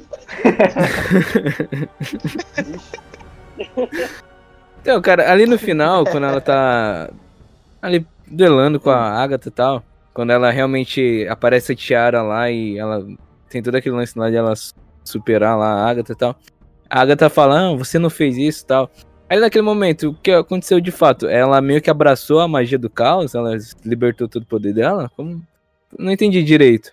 Então, 4.87 5.03
cara, 5.03 5.33
ali 5.33 5.47
no 5.47 5.59
final, 5.59 6.05
quando 6.05 6.27
ela 6.29 6.41
tá 6.41 7.11
ali 7.83 8.07
duelando 8.25 8.79
com 8.79 8.89
a 8.89 9.21
Agatha 9.21 9.49
e 9.49 9.51
tal, 9.51 9.83
quando 10.15 10.31
ela 10.31 10.49
realmente 10.53 11.27
aparece 11.29 11.73
a 11.73 11.75
Tiara 11.75 12.23
lá 12.23 12.49
e 12.49 12.79
ela 12.79 13.05
tem 13.49 13.63
todo 13.63 13.75
aquele 13.75 13.95
lance 13.95 14.19
lá 14.19 14.31
de 14.31 14.37
ela 14.37 14.53
superar 15.05 15.57
lá 15.57 15.67
a 15.67 15.91
Agatha 15.91 16.13
e 16.13 16.17
tal. 16.17 16.37
A 16.89 17.01
Agatha 17.01 17.29
fala, 17.29 17.69
ah, 17.69 17.77
você 17.77 17.99
não 17.99 18.11
fez 18.11 18.37
isso 18.37 18.63
e 18.63 18.67
tal. 18.67 18.91
Aí 19.29 19.41
naquele 19.41 19.63
momento, 19.63 20.11
o 20.11 20.15
que 20.15 20.31
aconteceu 20.31 20.81
de 20.81 20.93
fato? 20.93 21.27
Ela 21.27 21.61
meio 21.61 21.83
que 21.83 21.91
abraçou 21.91 22.41
a 22.41 22.47
magia 22.47 22.79
do 22.79 22.89
caos, 22.89 23.35
ela 23.35 23.57
libertou 23.85 24.29
todo 24.29 24.45
o 24.45 24.47
poder 24.47 24.73
dela? 24.73 25.11
Como? 25.17 25.43
Não 25.99 26.13
entendi 26.13 26.43
direito. 26.45 26.93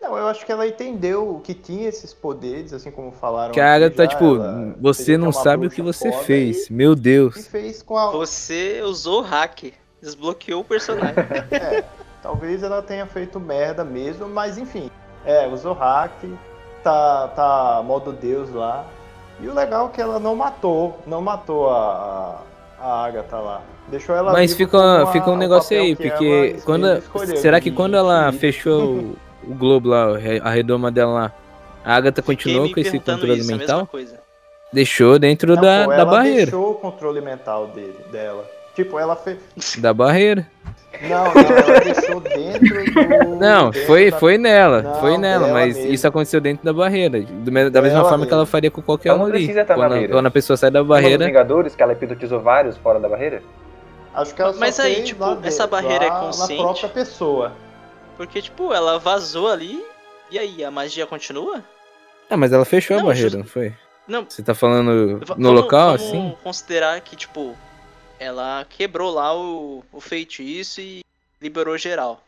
Não, 0.00 0.16
eu 0.18 0.26
acho 0.26 0.44
que 0.44 0.52
ela 0.52 0.68
entendeu 0.68 1.40
que 1.42 1.54
tinha 1.54 1.88
esses 1.88 2.12
poderes, 2.12 2.72
assim 2.72 2.90
como 2.90 3.10
falaram. 3.10 3.52
Que 3.52 3.60
a 3.60 3.74
Agatha, 3.74 4.04
já, 4.04 4.08
tipo, 4.10 4.38
você 4.78 5.16
não 5.16 5.32
sabe 5.32 5.66
o 5.66 5.70
que 5.70 5.80
você 5.80 6.12
fez. 6.12 6.68
E, 6.68 6.72
Meu 6.72 6.92
e 6.92 6.96
Deus. 6.96 7.46
fez 7.48 7.82
com 7.82 7.96
a. 7.96 8.10
Você 8.10 8.82
usou 8.82 9.20
o 9.20 9.22
hack. 9.22 9.72
Desbloqueou 10.02 10.60
o 10.60 10.64
personagem. 10.64 11.14
É, 11.50 11.82
talvez 12.22 12.62
ela 12.62 12.82
tenha 12.82 13.06
feito 13.06 13.40
merda 13.40 13.82
mesmo, 13.82 14.28
mas 14.28 14.58
enfim. 14.58 14.90
É, 15.26 15.46
usou 15.46 15.72
hack, 15.72 16.12
tá, 16.82 17.28
tá 17.28 17.82
modo 17.84 18.12
Deus 18.12 18.52
lá. 18.52 18.84
E 19.40 19.48
o 19.48 19.54
legal 19.54 19.86
é 19.86 19.88
que 19.90 20.00
ela 20.00 20.20
não 20.20 20.36
matou, 20.36 20.98
não 21.06 21.20
matou 21.20 21.68
a, 21.70 22.40
a, 22.78 22.84
a 22.84 23.04
Agatha 23.06 23.38
lá. 23.38 23.62
Deixou 23.88 24.14
ela 24.14 24.32
Mas 24.32 24.54
fica, 24.54 25.06
fica 25.08 25.30
um 25.30 25.36
negócio 25.36 25.78
aí, 25.78 25.94
que 25.94 26.08
porque 26.08 26.56
quando. 26.64 27.02
Será 27.36 27.60
que 27.60 27.70
quando 27.70 27.96
ela 27.96 28.28
infinito. 28.28 28.40
fechou 28.40 28.82
o, 28.82 29.16
o 29.46 29.54
globo 29.54 29.88
lá, 29.88 30.06
a 30.42 30.50
redoma 30.50 30.90
dela 30.90 31.12
lá, 31.12 31.32
a 31.84 31.96
Agatha 31.96 32.22
continuou 32.22 32.72
com 32.72 32.80
esse 32.80 32.98
controle 32.98 33.38
isso, 33.40 33.50
mental? 33.54 33.88
Deixou 34.72 35.18
dentro 35.18 35.54
Não, 35.54 35.62
da, 35.62 35.84
pô, 35.84 35.90
da 35.90 35.96
ela 35.96 36.04
barreira. 36.04 36.42
deixou 36.46 36.70
o 36.70 36.74
controle 36.74 37.20
mental 37.20 37.68
dele, 37.68 37.98
dela. 38.10 38.44
Tipo, 38.74 38.98
ela 38.98 39.14
fez. 39.16 39.38
Da 39.78 39.92
barreira. 39.94 40.46
Não, 41.02 41.24
não, 41.34 41.40
ela 41.56 41.80
deixou 41.80 42.20
dentro 42.20 42.84
do. 42.92 43.36
Não, 43.36 43.70
dentro 43.70 43.86
foi, 43.86 44.10
da- 44.12 44.18
foi 44.18 44.38
nela. 44.38 44.80
Não, 44.82 44.94
foi 45.00 45.18
nela, 45.18 45.48
mas 45.48 45.76
mesmo. 45.76 45.92
isso 45.92 46.06
aconteceu 46.06 46.40
dentro 46.40 46.64
da 46.64 46.72
barreira. 46.72 47.20
do 47.20 47.50
me- 47.50 47.68
da 47.68 47.82
mesma 47.82 48.02
forma 48.04 48.24
que 48.26 48.32
ela 48.32 48.42
mesmo. 48.42 48.50
faria 48.52 48.70
com 48.70 48.80
qualquer 48.80 49.08
Ela 49.08 49.18
um 49.18 49.26
ali. 49.26 49.46
Quando, 49.52 49.70
a- 49.70 49.76
barreira. 49.88 50.12
quando 50.12 50.26
a 50.26 50.30
pessoa 50.30 50.56
sai 50.56 50.70
da 50.70 50.84
barreira. 50.84 51.26
Vingadores, 51.26 51.74
que 51.74 51.82
ela 51.82 51.92
hipnotizou 51.92 52.40
vários 52.40 52.76
fora 52.76 53.00
da 53.00 53.08
barreira? 53.08 53.42
Acho 54.14 54.32
que 54.34 54.40
ela 54.40 54.52
só 54.52 54.60
Mas 54.60 54.78
aí, 54.78 55.02
tipo, 55.02 55.24
essa 55.42 55.66
barreira 55.66 56.04
é 56.04 56.10
consciente? 56.10 56.62
Na 56.62 56.62
própria 56.68 56.88
pessoa. 56.88 57.52
Porque, 58.16 58.40
tipo, 58.40 58.72
ela 58.72 58.96
vazou 58.98 59.48
ali. 59.48 59.84
E 60.30 60.38
aí, 60.38 60.64
a 60.64 60.70
magia 60.70 61.06
continua? 61.06 61.62
Ah, 62.30 62.36
mas 62.36 62.52
ela 62.52 62.64
fechou 62.64 62.96
a 62.96 63.00
Não, 63.00 63.06
barreira, 63.06 63.30
justo- 63.30 63.38
não 63.38 63.46
foi? 63.46 63.72
Não, 64.06 64.24
Você 64.28 64.42
tá 64.42 64.54
falando 64.54 65.18
no 65.18 65.20
vamos- 65.26 65.62
local, 65.62 65.96
vamos 65.98 66.02
assim? 66.08 66.36
considerar 66.44 67.00
que, 67.00 67.16
tipo, 67.16 67.56
ela 68.18 68.64
quebrou 68.68 69.10
lá 69.12 69.36
o, 69.36 69.82
o 69.92 70.00
feitiço 70.00 70.80
e 70.80 71.02
liberou 71.40 71.76
geral. 71.76 72.22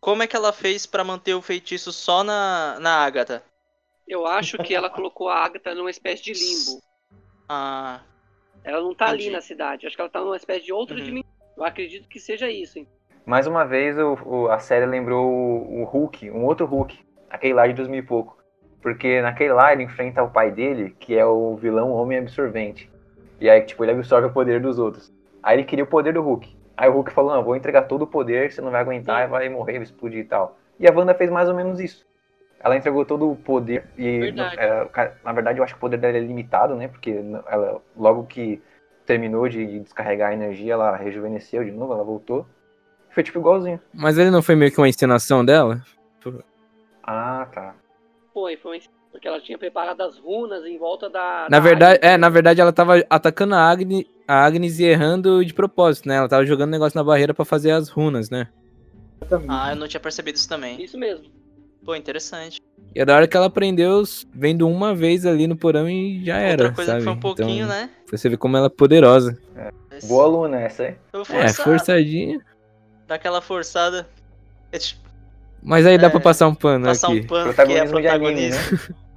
Como 0.00 0.22
é 0.22 0.26
que 0.26 0.36
ela 0.36 0.52
fez 0.52 0.84
pra 0.86 1.04
manter 1.04 1.34
o 1.34 1.42
feitiço 1.42 1.92
só 1.92 2.24
na, 2.24 2.78
na 2.80 3.04
Agatha? 3.04 3.42
Eu 4.06 4.26
acho 4.26 4.58
que 4.58 4.74
ela 4.74 4.90
colocou 4.90 5.28
a 5.28 5.44
Agatha 5.44 5.74
numa 5.74 5.90
espécie 5.90 6.22
de 6.24 6.32
limbo. 6.32 6.82
Ah, 7.48 8.00
Ela 8.64 8.80
não 8.80 8.94
tá 8.94 9.06
ali 9.06 9.22
Entendi. 9.24 9.30
na 9.30 9.40
cidade. 9.40 9.86
Acho 9.86 9.94
que 9.96 10.02
ela 10.02 10.10
tá 10.10 10.20
numa 10.20 10.36
espécie 10.36 10.64
de 10.64 10.72
outra 10.72 10.96
Uhum. 10.96 11.04
dimensão. 11.04 11.30
Eu 11.56 11.64
acredito 11.64 12.08
que 12.08 12.18
seja 12.18 12.50
isso. 12.50 12.78
hein? 12.78 12.88
Mais 13.24 13.46
uma 13.46 13.64
vez, 13.64 13.96
o, 13.98 14.14
o- 14.24 14.48
a 14.50 14.58
série 14.58 14.86
lembrou 14.86 15.24
o, 15.30 15.82
o 15.82 15.84
Hulk, 15.84 16.30
um 16.30 16.44
outro 16.44 16.66
Hulk, 16.66 16.98
aquele 17.30 17.54
lá 17.54 17.66
de 17.66 17.74
2000 17.74 18.00
e 18.00 18.02
pouco. 18.06 18.36
Porque 18.80 19.20
naquele 19.22 19.52
lá 19.52 19.72
ele 19.72 19.84
enfrenta 19.84 20.22
o 20.24 20.30
pai 20.30 20.50
dele, 20.50 20.96
que 20.98 21.16
é 21.16 21.24
o 21.24 21.54
vilão 21.56 21.92
Homem 21.92 22.18
Absorvente. 22.18 22.90
E 23.40 23.48
aí, 23.48 23.60
tipo, 23.62 23.84
ele 23.84 23.92
absorve 23.92 24.26
o 24.26 24.32
poder 24.32 24.60
dos 24.60 24.78
outros. 24.78 25.12
Aí 25.42 25.56
ele 25.56 25.64
queria 25.64 25.84
o 25.84 25.88
poder 25.88 26.14
do 26.14 26.22
Hulk. 26.22 26.56
Aí 26.76 26.88
o 26.88 26.92
Hulk 26.92 27.12
falou, 27.12 27.34
não, 27.34 27.44
vou 27.44 27.56
entregar 27.56 27.82
todo 27.82 28.02
o 28.02 28.06
poder, 28.06 28.50
você 28.50 28.60
não 28.60 28.70
vai 28.70 28.80
aguentar, 28.80 29.28
vai 29.28 29.48
morrer, 29.48 29.74
vai 29.74 29.82
explodir 29.82 30.20
e 30.20 30.24
tal. 30.24 30.58
E 30.78 30.88
a 30.88 30.92
Wanda 30.92 31.14
fez 31.14 31.30
mais 31.30 31.48
ou 31.48 31.54
menos 31.54 31.78
isso. 31.80 32.06
Ela 32.60 32.76
entregou 32.76 33.04
todo 33.04 33.30
o 33.30 33.36
poder 33.36 33.84
e, 33.98 34.20
Verdade. 34.20 34.56
é, 34.58 35.12
na 35.24 35.32
verdade, 35.32 35.58
eu 35.58 35.64
acho 35.64 35.74
que 35.74 35.78
o 35.78 35.80
poder 35.80 35.96
dela 35.96 36.16
é 36.16 36.20
limitado, 36.20 36.76
né? 36.76 36.86
Porque 36.86 37.20
ela, 37.46 37.82
logo 37.96 38.24
que 38.24 38.62
terminou 39.04 39.48
de 39.48 39.80
descarregar 39.80 40.30
a 40.30 40.34
energia, 40.34 40.74
ela 40.74 40.96
rejuvenesceu 40.96 41.64
de 41.64 41.72
novo, 41.72 41.92
ela 41.92 42.04
voltou. 42.04 42.46
Foi 43.10 43.22
tipo 43.22 43.38
igualzinho. 43.38 43.80
Mas 43.92 44.16
ele 44.16 44.30
não 44.30 44.42
foi 44.42 44.54
meio 44.54 44.70
que 44.70 44.78
uma 44.78 44.88
encenação 44.88 45.44
dela? 45.44 45.82
Ah, 47.02 47.46
tá. 47.52 47.74
Foi, 48.32 48.56
foi. 48.56 48.80
Porque 49.22 49.28
ela 49.28 49.40
tinha 49.40 49.56
preparado 49.56 50.00
as 50.00 50.18
runas 50.18 50.64
em 50.64 50.76
volta 50.76 51.08
da. 51.08 51.46
Na 51.48 51.48
da 51.48 51.60
verdade, 51.60 51.98
Agnes. 51.98 52.12
é, 52.12 52.16
na 52.16 52.28
verdade 52.28 52.60
ela 52.60 52.72
tava 52.72 53.04
atacando 53.08 53.54
a 53.54 53.58
Agnes, 53.70 54.04
a 54.26 54.44
Agnes 54.44 54.80
e 54.80 54.84
errando 54.84 55.44
de 55.44 55.54
propósito, 55.54 56.08
né? 56.08 56.16
Ela 56.16 56.28
tava 56.28 56.44
jogando 56.44 56.72
negócio 56.72 56.96
na 56.98 57.04
barreira 57.04 57.32
pra 57.32 57.44
fazer 57.44 57.70
as 57.70 57.88
runas, 57.88 58.28
né? 58.30 58.48
Ah, 59.48 59.70
eu 59.70 59.76
não 59.76 59.86
tinha 59.86 60.00
percebido 60.00 60.34
isso 60.34 60.48
também. 60.48 60.82
Isso 60.82 60.98
mesmo. 60.98 61.26
Pô, 61.84 61.94
interessante. 61.94 62.60
E 62.92 63.00
é 63.00 63.04
da 63.04 63.14
hora 63.14 63.28
que 63.28 63.36
ela 63.36 63.46
aprendeu 63.46 64.02
vendo 64.34 64.68
uma 64.68 64.92
vez 64.92 65.24
ali 65.24 65.46
no 65.46 65.54
porão 65.56 65.88
e 65.88 66.24
já 66.24 66.38
era, 66.38 66.64
Outra 66.64 66.72
coisa 66.74 66.90
sabe? 66.90 66.98
que 66.98 67.04
foi 67.04 67.12
um 67.12 67.20
pouquinho, 67.20 67.64
então, 67.66 67.68
né? 67.68 67.90
Você 68.10 68.28
ver 68.28 68.36
como 68.38 68.56
ela 68.56 68.66
é 68.66 68.70
poderosa. 68.70 69.38
Mas 69.88 70.04
Boa 70.08 70.24
aluna 70.24 70.60
essa 70.62 70.96
vou 71.12 71.22
É, 71.30 71.48
forçadinha. 71.52 72.40
dar 73.06 73.14
aquela 73.14 73.40
forçada. 73.40 74.08
É, 74.72 74.78
tipo, 74.78 75.00
Mas 75.62 75.86
aí 75.86 75.96
dá 75.96 76.08
É, 76.08 76.10
pra 76.10 76.18
passar 76.18 76.48
um 76.48 76.54
pano 76.56 76.86
passar 76.86 77.06
aqui. 77.06 77.20
um 77.20 77.26
pano 77.28 77.54
porque 77.54 77.72
é 77.72 77.84
Protagonismo 77.86 78.00
de 78.00 78.08
anime, 78.08 78.50
protagonista. 78.50 78.92
né? 78.92 79.02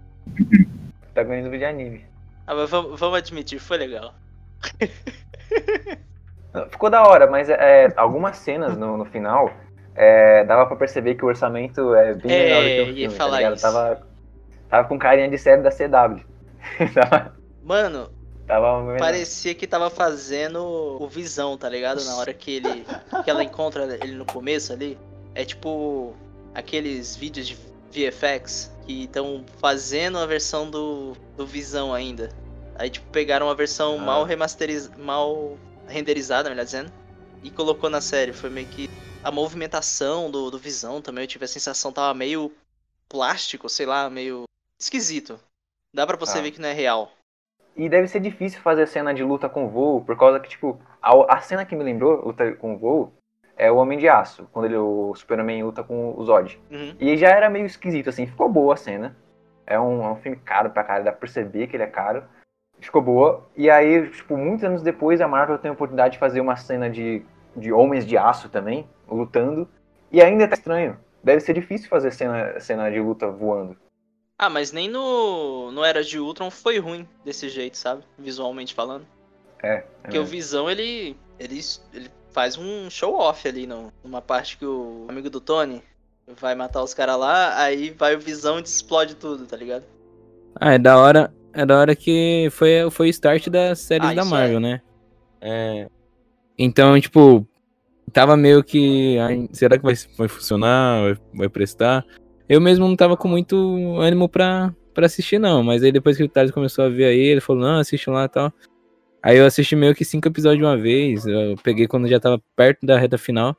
Protagonismo 1.01 1.57
de 1.57 1.65
anime. 1.65 2.05
Ah, 2.47 2.55
mas 2.55 2.69
vamos, 2.69 2.99
vamos 2.99 3.17
admitir, 3.17 3.59
foi 3.59 3.77
legal. 3.77 4.13
Ficou 6.69 6.89
da 6.89 7.03
hora, 7.03 7.27
mas 7.27 7.49
é, 7.49 7.91
algumas 7.97 8.37
cenas 8.37 8.77
no, 8.77 8.97
no 8.97 9.05
final 9.05 9.51
é, 9.95 10.43
dava 10.45 10.65
pra 10.65 10.75
perceber 10.75 11.15
que 11.15 11.25
o 11.25 11.27
orçamento 11.27 11.93
é 11.95 12.13
bem 12.13 12.31
É, 12.31 12.45
menor 12.45 12.61
do 12.61 12.67
que 12.67 12.81
o 12.81 12.97
ia 12.97 13.09
filme, 13.09 13.09
tá 13.09 13.23
falar 13.23 13.37
ligado? 13.37 13.55
isso. 13.55 13.61
Tava, 13.63 14.07
tava 14.69 14.87
com 14.87 14.97
carinha 14.99 15.29
de 15.29 15.37
série 15.37 15.61
da 15.61 15.69
CW. 15.69 16.23
tava, 16.93 17.33
Mano, 17.63 18.09
tava 18.47 18.97
parecia 18.97 19.53
que 19.55 19.67
tava 19.67 19.89
fazendo 19.89 20.63
o 20.63 21.07
Visão, 21.07 21.57
tá 21.57 21.67
ligado? 21.69 22.03
Na 22.05 22.15
hora 22.15 22.33
que 22.33 22.57
ele 22.57 22.85
que 23.23 23.29
ela 23.29 23.43
encontra 23.43 23.83
ele 24.01 24.13
no 24.15 24.25
começo 24.25 24.71
ali. 24.73 24.97
É 25.33 25.43
tipo 25.43 26.13
aqueles 26.53 27.15
vídeos 27.15 27.47
de 27.47 27.57
VFX 27.91 28.71
que 28.85 29.03
estão 29.03 29.43
fazendo 29.59 30.17
a 30.17 30.25
versão 30.25 30.69
do, 30.69 31.13
do 31.35 31.45
Visão 31.45 31.93
ainda. 31.93 32.29
Aí 32.77 32.89
tipo 32.89 33.07
pegaram 33.11 33.47
uma 33.47 33.55
versão 33.55 33.95
Ah. 33.97 34.01
mal 34.01 34.23
remasterizada, 34.23 34.97
mal 34.97 35.57
renderizada, 35.87 36.49
melhor 36.49 36.65
dizendo, 36.65 36.91
e 37.43 37.49
colocou 37.49 37.89
na 37.89 38.01
série. 38.01 38.33
Foi 38.33 38.49
meio 38.49 38.67
que 38.67 38.89
a 39.23 39.31
movimentação 39.31 40.29
do, 40.29 40.51
do 40.51 40.59
Visão 40.59 41.01
também, 41.01 41.23
eu 41.23 41.27
tive 41.27 41.45
a 41.45 41.47
sensação 41.47 41.91
tava 41.91 42.13
meio 42.13 42.51
plástico, 43.09 43.69
sei 43.69 43.85
lá, 43.85 44.09
meio 44.09 44.43
esquisito. 44.79 45.39
Dá 45.93 46.05
pra 46.05 46.17
você 46.17 46.39
Ah. 46.39 46.41
ver 46.41 46.51
que 46.51 46.61
não 46.61 46.69
é 46.69 46.73
real. 46.73 47.11
E 47.77 47.89
deve 47.89 48.07
ser 48.07 48.19
difícil 48.21 48.61
fazer 48.61 48.87
cena 48.87 49.13
de 49.13 49.23
luta 49.23 49.49
com 49.49 49.67
voo, 49.69 50.03
por 50.03 50.17
causa 50.17 50.39
que, 50.39 50.47
tipo, 50.49 50.79
a, 51.01 51.35
a 51.35 51.41
cena 51.41 51.65
que 51.65 51.75
me 51.75 51.83
lembrou, 51.83 52.25
luta 52.25 52.53
com 52.55 52.77
voo, 52.77 53.11
é 53.57 53.71
o 53.71 53.77
Homem 53.77 53.97
de 53.97 54.07
Aço, 54.07 54.47
quando 54.51 54.65
ele, 54.65 54.77
o 54.77 55.13
Superman 55.15 55.63
luta 55.63 55.83
com 55.83 56.13
o 56.17 56.23
Zod. 56.25 56.59
Uhum. 56.69 56.95
E 56.99 57.15
já 57.17 57.29
era 57.29 57.49
meio 57.49 57.65
esquisito, 57.65 58.09
assim, 58.09 58.27
ficou 58.27 58.49
boa 58.49 58.73
a 58.73 58.77
cena. 58.77 59.15
É 59.65 59.79
um, 59.79 60.03
é 60.03 60.11
um 60.11 60.15
filme 60.17 60.37
caro 60.37 60.69
pra 60.69 60.83
caralho, 60.83 61.05
dá 61.05 61.11
pra 61.11 61.21
perceber 61.21 61.67
que 61.67 61.75
ele 61.75 61.83
é 61.83 61.87
caro. 61.87 62.23
Ficou 62.79 63.01
boa. 63.01 63.47
E 63.55 63.69
aí, 63.69 64.09
tipo, 64.09 64.37
muitos 64.37 64.63
anos 64.63 64.83
depois, 64.83 65.21
a 65.21 65.27
Marvel 65.27 65.57
tem 65.57 65.69
a 65.69 65.73
oportunidade 65.73 66.13
de 66.13 66.19
fazer 66.19 66.41
uma 66.41 66.55
cena 66.55 66.89
de, 66.89 67.23
de 67.55 67.71
Homens 67.71 68.05
de 68.05 68.17
Aço 68.17 68.49
também, 68.49 68.87
lutando. 69.07 69.67
E 70.11 70.21
ainda 70.21 70.47
tá 70.47 70.55
estranho. 70.55 70.97
Deve 71.23 71.39
ser 71.39 71.53
difícil 71.53 71.89
fazer 71.89 72.11
cena, 72.11 72.59
cena 72.59 72.91
de 72.91 72.99
luta 72.99 73.27
voando. 73.27 73.75
Ah, 74.37 74.49
mas 74.49 74.71
nem 74.71 74.89
no, 74.89 75.71
no 75.71 75.83
Era 75.83 76.03
de 76.03 76.19
Ultron 76.19 76.51
foi 76.51 76.77
ruim 76.77 77.07
desse 77.23 77.49
jeito, 77.49 77.77
sabe? 77.77 78.03
Visualmente 78.19 78.73
falando. 78.73 79.07
É. 79.63 79.75
é 79.75 79.81
Porque 80.03 80.17
o 80.17 80.21
mesmo. 80.21 80.35
Visão, 80.35 80.69
ele, 80.69 81.17
ele, 81.39 81.59
ele 81.93 82.11
faz 82.35 82.57
um 82.57 82.89
show-off 82.89 83.47
ali, 83.47 83.65
no, 83.65 83.93
numa 84.03 84.21
parte 84.21 84.57
que 84.57 84.65
o 84.65 85.05
amigo 85.07 85.29
do 85.29 85.39
Tony 85.39 85.81
vai 86.41 86.53
matar 86.53 86.83
os 86.83 86.93
caras 86.93 87.17
lá, 87.17 87.57
aí 87.57 87.91
vai 87.91 88.13
o 88.13 88.19
Visão 88.19 88.59
e 88.59 88.61
explode 88.61 89.15
tudo, 89.15 89.45
tá 89.45 89.55
ligado? 89.55 89.85
Ah, 90.53 90.73
é 90.73 90.77
da 90.77 90.99
hora. 90.99 91.33
É 91.53 91.65
da 91.65 91.79
hora 91.79 91.95
que 91.95 92.49
foi, 92.51 92.91
foi 92.91 93.07
o 93.07 93.09
start 93.09 93.47
das 93.47 93.79
séries 93.79 94.09
Ah, 94.09 94.13
da 94.13 94.25
Marvel, 94.25 94.59
né? 94.59 94.81
É. 95.39 95.87
Então, 96.59 96.99
tipo, 96.99 97.47
tava 98.11 98.35
meio 98.35 98.61
que. 98.61 99.17
ai, 99.17 99.47
será 99.53 99.77
que 99.77 99.83
vai, 99.83 99.95
vai 100.17 100.27
funcionar? 100.27 101.03
Vai, 101.03 101.17
vai 101.33 101.49
prestar? 101.49 102.05
Eu 102.49 102.59
mesmo 102.59 102.85
não 102.85 102.97
tava 102.97 103.15
com 103.15 103.29
muito 103.29 103.55
ânimo 103.97 104.27
pra, 104.27 104.73
pra 104.93 105.05
assistir, 105.05 105.39
não. 105.39 105.63
Mas 105.63 105.83
aí 105.83 105.91
depois 105.93 106.17
que 106.17 106.23
o 106.23 106.27
Thales 106.29 106.51
começou 106.51 106.83
a 106.83 106.89
ver 106.89 107.05
aí, 107.05 107.19
ele 107.19 107.39
falou, 107.39 107.63
não, 107.63 107.79
assiste 107.79 108.09
lá 108.09 108.25
e 108.25 108.29
tal. 108.29 108.53
Aí 109.25 109.37
eu 109.37 109.45
assisti 109.47 109.75
meio 109.75 109.95
que 109.95 110.05
cinco 110.05 110.27
episódios 110.27 110.59
de 110.59 110.63
uma 110.63 110.77
vez. 110.77 111.25
Eu 111.25 111.55
peguei 111.63 111.87
quando 111.87 112.07
já 112.07 112.19
tava 112.19 112.39
perto 112.55 112.85
da 112.85 112.95
reta 112.95 113.17
final. 113.17 113.57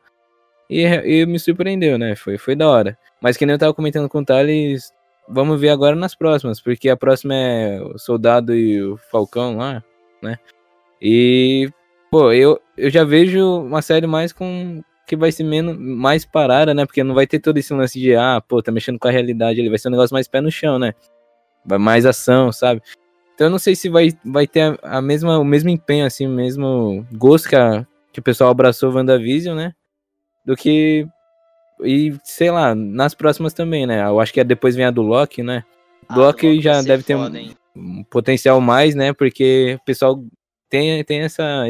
E, 0.71 0.85
e 0.85 1.27
me 1.27 1.41
surpreendeu, 1.41 1.99
né? 1.99 2.15
Foi, 2.15 2.39
foi 2.39 2.55
da 2.55 2.69
hora. 2.69 2.97
Mas 3.21 3.37
que 3.37 3.45
nem 3.45 3.55
eu 3.55 3.59
tava 3.59 3.75
comentando 3.75 4.09
com 4.09 4.21
o 4.21 4.25
Thales, 4.25 4.93
vamos 5.29 5.61
ver 5.61 5.71
agora 5.71 5.97
nas 5.97 6.15
próximas, 6.15 6.61
porque 6.61 6.89
a 6.89 6.97
próxima 6.97 7.35
é 7.35 7.81
o 7.83 7.99
Soldado 7.99 8.55
e 8.55 8.81
o 8.81 8.97
Falcão 9.11 9.57
lá, 9.57 9.83
né? 10.23 10.39
E, 11.03 11.69
pô, 12.13 12.31
eu, 12.33 12.61
eu 12.79 12.89
já 12.89 13.03
vejo 13.03 13.63
uma 13.63 13.83
série 13.83 14.07
mais 14.07 14.33
com. 14.33 14.85
que 15.05 15.17
vai 15.17 15.33
ser 15.33 15.43
menos, 15.43 15.77
mais 15.77 16.25
parada, 16.25 16.75
né? 16.75 16.87
Porque 16.87 17.03
não 17.03 17.15
vai 17.15 17.27
ter 17.27 17.41
todo 17.41 17.59
esse 17.59 17.75
lance 17.75 17.99
de, 17.99 18.15
ah, 18.15 18.41
pô, 18.41 18.63
tá 18.63 18.71
mexendo 18.71 19.01
com 19.01 19.09
a 19.09 19.11
realidade, 19.11 19.59
ele 19.59 19.69
vai 19.69 19.79
ser 19.79 19.89
um 19.89 19.93
negócio 19.93 20.15
mais 20.15 20.29
pé 20.29 20.41
no 20.41 20.51
chão, 20.51 20.79
né? 20.79 20.95
Vai 21.65 21.79
mais 21.79 22.07
ação, 22.07 22.53
sabe? 22.53 22.81
Então 23.37 23.49
eu 23.49 23.51
não 23.51 23.59
sei 23.59 23.77
se 23.77 23.91
vai, 23.91 24.09
vai 24.25 24.47
ter 24.47 24.79
a, 24.83 24.97
a 24.97 25.03
mesma, 25.03 25.39
o 25.39 25.45
mesmo 25.45 25.69
empenho, 25.69 26.07
assim, 26.07 26.27
o 26.27 26.31
mesmo 26.31 27.07
gosto 27.13 27.49
que, 27.51 27.55
a, 27.55 27.87
que 28.11 28.19
o 28.19 28.23
pessoal 28.23 28.49
abraçou 28.51 28.91
WandaVision, 28.91 29.55
né? 29.55 29.75
Do 30.45 30.57
que. 30.57 31.07
E, 31.85 32.15
sei 32.25 32.51
lá, 32.51 32.75
nas 32.75 33.15
próximas 33.15 33.53
também, 33.53 33.87
né? 33.87 34.03
Eu 34.09 34.19
acho 34.21 34.33
que 34.33 34.43
depois 34.43 34.75
vem 34.75 34.87
a 34.87 34.91
do 34.91 35.03
Loki, 35.03 35.43
né? 35.43 35.63
Ah, 36.09 36.17
Loki 36.17 36.47
do 36.47 36.53
Loki 36.55 36.63
já 36.63 36.81
deve 36.81 37.03
ter 37.03 37.15
um- 37.15 37.25
foda, 37.25 37.41
um 37.77 38.05
potencial 38.05 38.59
mais, 38.59 38.95
né? 38.95 39.13
Porque 39.13 39.77
o 39.79 39.85
pessoal 39.85 40.25
tem, 40.71 41.05
tem 41.05 41.21
essa, 41.21 41.65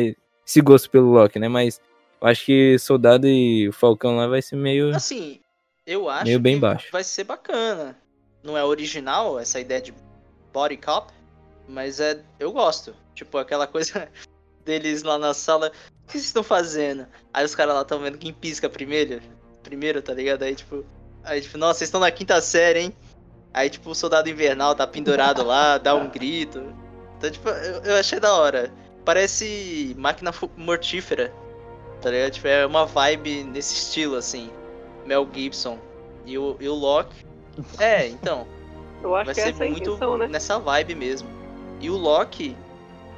esse 0.47 0.61
gosto 0.61 0.89
pelo 0.89 1.11
Loki, 1.11 1.41
né? 1.41 1.49
Mas 1.49 1.81
eu 2.23 2.29
acho 2.29 2.45
que 2.47 2.79
Soldado 2.79 3.27
e 3.27 3.69
o 3.69 3.73
Falcão 3.73 4.17
lá 4.17 4.29
vai 4.29 4.41
ser 4.41 4.55
meio. 4.55 4.95
Assim, 4.95 5.41
eu 5.85 6.09
acho 6.09 6.27
Meio 6.27 6.39
bem 6.39 6.55
que 6.55 6.61
baixo. 6.61 6.89
vai 6.93 7.03
ser 7.03 7.25
bacana. 7.25 7.97
Não 8.45 8.57
é 8.57 8.62
original 8.62 9.41
essa 9.41 9.59
ideia 9.59 9.81
de 9.81 9.93
body 10.53 10.77
cop, 10.77 11.12
mas 11.69 12.01
é 12.01 12.23
eu 12.39 12.53
gosto. 12.53 12.95
Tipo, 13.14 13.39
aquela 13.39 13.67
coisa 13.67 14.09
deles 14.64 15.03
lá 15.03 15.19
na 15.19 15.33
sala, 15.33 15.69
o 15.69 16.07
que 16.07 16.12
vocês 16.12 16.25
estão 16.25 16.43
fazendo? 16.43 17.07
Aí 17.33 17.45
os 17.45 17.55
caras 17.55 17.75
lá 17.75 17.83
estão 17.83 17.99
vendo 17.99 18.19
quem 18.19 18.33
pisca 18.33 18.69
primeiro, 18.69 19.21
primeiro, 19.62 20.03
tá 20.03 20.12
ligado? 20.12 20.43
Aí 20.43 20.55
tipo, 20.55 20.85
aí 21.25 21.41
tipo, 21.41 21.59
nossa, 21.59 21.79
vocês 21.79 21.89
estão 21.89 22.01
na 22.01 22.11
quinta 22.11 22.41
série, 22.41 22.81
hein? 22.81 22.97
Aí 23.53 23.71
tipo, 23.71 23.91
o 23.91 23.95
soldado 23.95 24.29
invernal 24.29 24.75
tá 24.75 24.87
pendurado 24.87 25.43
lá, 25.45 25.79
dá 25.79 25.95
um 25.95 26.11
grito. 26.11 26.75
Então, 27.17 27.31
tipo, 27.31 27.49
eu, 27.49 27.83
eu 27.83 27.97
achei 27.97 28.21
da 28.21 28.35
hora. 28.35 28.73
Parece 29.05 29.95
máquina 29.99 30.33
mortífera. 30.57 31.33
Tá 32.01 32.11
ligado? 32.11 32.33
Tipo, 32.33 32.49
é 32.49 32.67
uma 32.67 32.85
vibe 32.85 33.45
nesse 33.45 33.75
estilo, 33.75 34.17
assim. 34.17 34.51
Mel 35.07 35.27
Gibson. 35.33 35.79
E 36.27 36.37
o, 36.37 36.57
e 36.61 36.69
o 36.69 36.75
Loki. 36.75 37.25
É, 37.79 38.07
então. 38.09 38.47
Eu 39.03 39.14
acho 39.14 39.27
vai 39.27 39.35
que 39.35 39.41
ser 39.41 39.51
essa 39.51 39.64
é 39.64 39.69
muito 39.69 39.91
intenção, 39.91 40.19
né? 40.19 40.27
nessa 40.27 40.59
vibe 40.59 40.95
mesmo. 40.95 41.29
E 41.81 41.91
o 41.91 41.97
Loki 41.97 42.57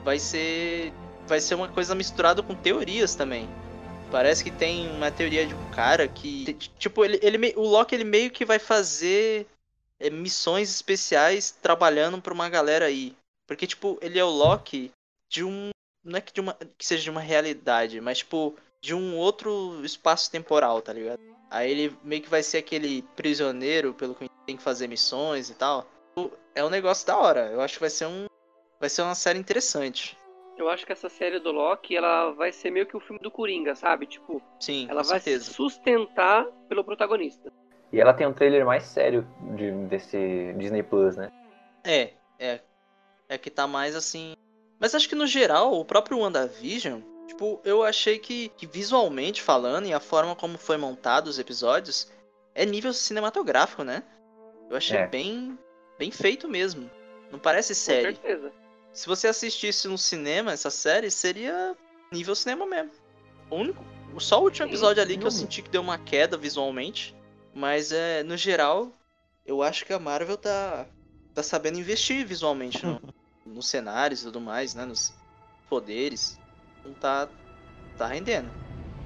vai 0.04 0.18
ser. 0.18 0.92
Vai 1.26 1.40
ser 1.40 1.54
uma 1.54 1.68
coisa 1.68 1.94
misturada 1.94 2.42
com 2.42 2.54
teorias 2.54 3.14
também. 3.14 3.48
Parece 4.10 4.42
que 4.42 4.50
tem 4.50 4.88
uma 4.90 5.10
teoria 5.10 5.46
de 5.46 5.54
um 5.54 5.70
cara 5.70 6.08
que. 6.08 6.54
Tipo, 6.78 7.04
ele, 7.04 7.18
ele, 7.22 7.54
o 7.56 7.66
Loki 7.66 7.94
ele 7.94 8.04
meio 8.04 8.30
que 8.30 8.44
vai 8.44 8.58
fazer 8.58 9.46
é, 10.00 10.08
missões 10.08 10.70
especiais 10.70 11.50
trabalhando 11.50 12.20
pra 12.20 12.32
uma 12.32 12.48
galera 12.48 12.86
aí. 12.86 13.14
Porque, 13.46 13.66
tipo, 13.66 13.98
ele 14.00 14.18
é 14.18 14.24
o 14.24 14.30
Loki 14.30 14.90
de 15.28 15.44
um. 15.44 15.70
Não 16.02 16.16
é 16.18 16.20
que, 16.20 16.32
de 16.32 16.40
uma, 16.40 16.56
que 16.76 16.86
seja 16.86 17.02
de 17.02 17.10
uma 17.10 17.20
realidade, 17.20 18.00
mas, 18.00 18.18
tipo, 18.18 18.56
de 18.80 18.94
um 18.94 19.16
outro 19.16 19.84
espaço 19.84 20.30
temporal, 20.30 20.80
tá 20.80 20.92
ligado? 20.92 21.20
Aí 21.50 21.70
ele 21.70 21.96
meio 22.02 22.22
que 22.22 22.28
vai 22.28 22.42
ser 22.42 22.58
aquele 22.58 23.02
prisioneiro 23.16 23.94
pelo 23.94 24.14
que 24.14 24.28
tem 24.46 24.56
que 24.56 24.62
fazer 24.62 24.86
missões 24.86 25.50
e 25.50 25.54
tal. 25.54 25.86
É 26.54 26.64
um 26.64 26.70
negócio 26.70 27.06
da 27.06 27.16
hora. 27.16 27.50
Eu 27.50 27.60
acho 27.60 27.74
que 27.74 27.80
vai 27.80 27.90
ser 27.90 28.06
um. 28.06 28.26
Vai 28.80 28.88
ser 28.88 29.02
uma 29.02 29.14
série 29.14 29.38
interessante. 29.38 30.16
Eu 30.56 30.68
acho 30.68 30.84
que 30.84 30.92
essa 30.92 31.08
série 31.08 31.38
do 31.38 31.52
Loki, 31.52 31.96
ela 31.96 32.30
vai 32.32 32.50
ser 32.52 32.70
meio 32.70 32.86
que 32.86 32.96
o 32.96 33.00
filme 33.00 33.20
do 33.20 33.30
Coringa, 33.30 33.74
sabe? 33.74 34.06
Tipo, 34.06 34.42
Sim, 34.58 34.86
ela 34.90 35.02
com 35.02 35.08
vai 35.08 35.20
certeza. 35.20 35.44
se 35.44 35.54
sustentar 35.54 36.44
pelo 36.68 36.82
protagonista. 36.84 37.52
E 37.92 38.00
ela 38.00 38.12
tem 38.12 38.26
um 38.26 38.32
trailer 38.32 38.66
mais 38.66 38.82
sério 38.84 39.26
de, 39.56 39.70
desse 39.86 40.52
Disney 40.58 40.82
Plus, 40.82 41.16
né? 41.16 41.30
É, 41.84 42.12
é. 42.38 42.60
É 43.28 43.38
que 43.38 43.50
tá 43.50 43.66
mais 43.66 43.94
assim. 43.94 44.34
Mas 44.80 44.94
acho 44.94 45.08
que 45.08 45.14
no 45.14 45.26
geral, 45.26 45.72
o 45.74 45.84
próprio 45.84 46.18
WandaVision, 46.18 47.00
tipo, 47.26 47.60
eu 47.64 47.82
achei 47.84 48.18
que, 48.18 48.48
que 48.50 48.66
visualmente 48.66 49.40
falando 49.42 49.86
e 49.86 49.92
a 49.92 50.00
forma 50.00 50.34
como 50.36 50.58
foi 50.58 50.76
montado 50.76 51.28
os 51.28 51.38
episódios 51.38 52.10
é 52.54 52.64
nível 52.66 52.92
cinematográfico, 52.92 53.84
né? 53.84 54.02
Eu 54.68 54.76
achei 54.76 54.98
É. 54.98 55.06
bem 55.06 55.56
bem 55.98 56.10
feito 56.10 56.48
mesmo. 56.48 56.90
Não 57.30 57.38
parece 57.38 57.72
Com 57.74 57.80
série. 57.80 58.14
certeza. 58.16 58.52
Se 58.98 59.06
você 59.06 59.28
assistisse 59.28 59.86
no 59.86 59.96
cinema 59.96 60.50
essa 60.50 60.70
série, 60.70 61.08
seria 61.08 61.76
nível 62.10 62.34
cinema 62.34 62.66
mesmo. 62.66 62.90
O 63.48 63.54
único, 63.54 63.84
só 64.18 64.40
o 64.40 64.42
último 64.42 64.66
episódio 64.66 65.00
ali 65.00 65.16
que 65.16 65.24
eu 65.24 65.30
senti 65.30 65.62
que 65.62 65.70
deu 65.70 65.80
uma 65.82 65.96
queda 65.96 66.36
visualmente, 66.36 67.14
mas 67.54 67.92
é, 67.92 68.24
no 68.24 68.36
geral, 68.36 68.90
eu 69.46 69.62
acho 69.62 69.84
que 69.86 69.92
a 69.92 70.00
Marvel 70.00 70.36
tá 70.36 70.84
tá 71.32 71.44
sabendo 71.44 71.78
investir 71.78 72.26
visualmente 72.26 72.84
no- 72.84 73.00
nos 73.46 73.68
cenários 73.68 74.22
e 74.22 74.24
tudo 74.24 74.40
mais, 74.40 74.74
né, 74.74 74.84
nos 74.84 75.14
poderes. 75.70 76.36
Não 76.84 76.92
tá 76.92 77.28
tá 77.96 78.08
rendendo. 78.08 78.50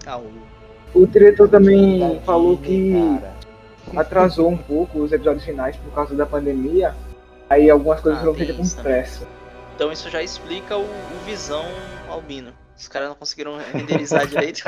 Ah, 0.06 0.16
o 0.16 0.32
O 0.94 1.06
diretor 1.06 1.50
também 1.50 1.98
Da 2.16 2.20
falou 2.22 2.56
que 2.56 2.92
cara. 2.94 3.36
atrasou 4.00 4.48
um 4.48 4.56
pouco 4.56 5.00
os 5.00 5.12
episódios 5.12 5.44
finais 5.44 5.76
por 5.76 5.92
causa 5.92 6.14
da 6.14 6.24
pandemia. 6.24 6.96
Aí 7.50 7.68
algumas 7.68 8.00
coisas 8.00 8.22
Ah, 8.22 8.24
foram 8.24 8.34
feitas 8.34 8.56
com 8.56 8.62
também. 8.76 8.82
pressa. 8.84 9.41
Então 9.74 9.90
isso 9.90 10.08
já 10.10 10.22
explica 10.22 10.76
o, 10.76 10.82
o 10.84 11.18
Visão 11.24 11.64
albino. 12.08 12.52
Os 12.76 12.88
caras 12.88 13.08
não 13.08 13.16
conseguiram 13.16 13.56
renderizar 13.58 14.26
direito. 14.26 14.62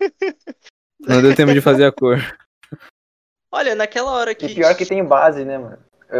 Não 0.98 1.22
deu 1.22 1.34
tempo 1.34 1.54
de 1.54 1.62
fazer 1.62 1.86
a 1.86 1.92
cor. 1.92 2.18
Olha, 3.50 3.74
naquela 3.74 4.12
hora 4.12 4.34
que. 4.34 4.46
E 4.46 4.54
pior 4.54 4.74
que 4.74 4.84
tem 4.84 5.02
base, 5.02 5.44
né, 5.46 5.56
mano? 5.56 5.78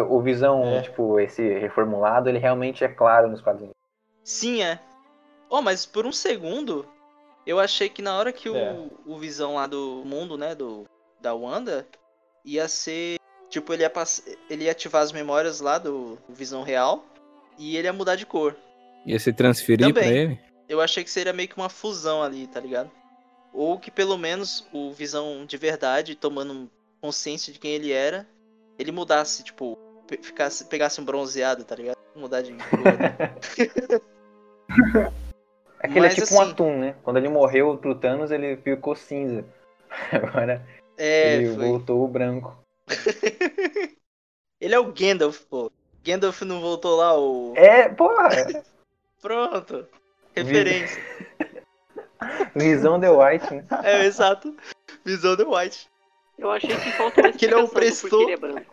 O 0.09 0.21
Visão, 0.23 0.65
É. 0.65 0.83
tipo, 0.83 1.21
esse 1.21 1.43
reformulado, 1.59 2.29
ele 2.29 2.39
realmente 2.39 2.83
é 2.83 2.89
claro 2.89 3.29
nos 3.29 3.43
quadrinhos. 3.43 3.75
Sim, 4.25 4.63
é. 4.63 4.81
Oh, 5.51 5.61
mas 5.61 5.85
por 5.85 6.07
um 6.07 6.13
segundo, 6.13 6.87
eu 7.47 7.61
achei 7.61 7.89
que 7.91 8.01
na 8.01 8.17
hora 8.17 8.33
que 8.33 8.49
É. 8.49 8.73
o, 8.73 8.91
o 9.05 9.19
Visão 9.19 9.57
lá 9.57 9.67
do 9.67 10.03
mundo, 10.07 10.39
né, 10.39 10.55
do 10.55 10.85
da 11.21 11.35
Wanda, 11.35 11.87
ia 12.45 12.67
ser, 12.67 13.17
tipo, 13.51 13.75
ele 13.75 13.83
ia, 13.83 13.91
pass... 13.91 14.25
ele 14.49 14.65
ia 14.65 14.73
ativar 14.73 15.03
as 15.03 15.13
memórias 15.13 15.61
lá 15.61 15.77
do 15.77 16.19
Visão 16.29 16.63
real 16.63 17.05
e 17.61 17.77
ele 17.77 17.87
ia 17.87 17.93
mudar 17.93 18.17
de 18.17 18.25
cor. 18.27 18.57
Ia 19.07 19.19
se 19.19 19.33
transferir 19.33 19.93
pra 19.93 20.03
Também. 20.03 20.19
ele? 20.19 20.41
Eu 20.69 20.81
achei 20.81 21.05
que 21.05 21.11
seria 21.11 21.33
meio 21.33 21.49
que 21.49 21.57
uma 21.57 21.69
fusão 21.69 22.23
ali, 22.23 22.47
tá 22.47 22.59
ligado? 22.61 22.91
Ou 23.53 23.79
que 23.79 23.91
pelo 23.91 24.17
menos 24.17 24.67
o 24.73 24.93
Visão 24.93 25.45
de 25.45 25.57
verdade, 25.57 26.15
tomando 26.15 26.71
consciência 27.01 27.53
de 27.53 27.59
quem 27.59 27.73
ele 27.73 27.93
era, 27.93 28.27
ele 28.79 28.93
mudasse, 28.93 29.43
tipo, 29.45 29.77
ficasse, 30.23 30.65
pegasse 30.65 31.01
um 31.01 31.05
bronzeado, 31.05 31.65
tá 31.65 31.75
ligado? 31.75 31.97
Mudar 32.17 32.43
de 32.43 32.53
cor. 32.55 32.61
Aquele 35.81 36.01
Mas, 36.01 36.13
é 36.19 36.23
tipo 36.23 36.35
um 36.35 36.41
assim- 36.43 36.51
atum, 36.53 36.79
né? 36.79 36.95
Quando 37.03 37.17
ele 37.17 37.29
morreu 37.29 37.77
pro 37.79 37.95
Thanos, 37.95 38.31
ele 38.31 38.57
ficou 38.59 38.95
cinza. 38.95 39.45
Agora 40.13 40.65
É, 40.97 41.37
ele 41.37 41.55
foi. 41.55 41.65
voltou 41.67 42.07
branco. 42.07 42.57
Ele 44.61 44.75
é 44.75 44.79
o 44.79 44.93
Gandalf, 44.93 45.41
pô. 45.49 45.71
Gandalf 46.05 46.43
não 46.43 46.61
voltou 46.61 46.97
lá, 46.97 47.19
o. 47.19 47.53
É, 47.57 47.89
porra! 47.89 48.29
Pronto. 49.21 49.87
Referência. 50.35 51.03
Visão 52.55 52.99
The 53.01 53.11
White, 53.11 53.55
né? 53.55 53.65
É, 53.83 54.05
exato. 54.05 54.55
Visão 55.05 55.37
The 55.37 55.45
White. 55.45 55.89
Eu 56.39 56.51
achei 56.51 56.75
que 56.75 56.93
faltou 56.93 57.25
uma 57.25 57.33
Que 57.33 57.45
ele 57.47 57.55
é 57.55 57.59
um 57.59 57.69
prestou. 57.69 58.23
ele 58.23 58.33
é 58.33 58.37
branco. 58.37 58.65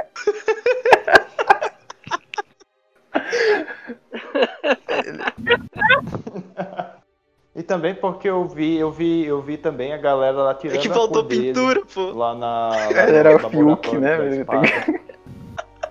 E 7.56 7.64
também 7.64 7.96
porque 7.96 8.30
eu 8.30 8.46
vi, 8.48 8.78
eu 8.78 8.92
vi, 8.92 9.26
eu 9.26 9.42
vi 9.42 9.58
também 9.58 9.92
a 9.92 9.98
galera 9.98 10.38
lá 10.38 10.52
É 10.52 10.54
tirando 10.54 10.80
que 10.82 10.88
a 10.88 10.94
faltou 10.94 11.24
cor 11.24 11.30
dele, 11.30 11.48
pintura, 11.54 11.82
pô. 11.92 12.12
lá 12.12 12.36
na 12.36 12.70
lá 12.70 13.02
era 13.02 13.36
o 13.36 13.50
Fiuk, 13.50 13.98
né. 13.98 14.18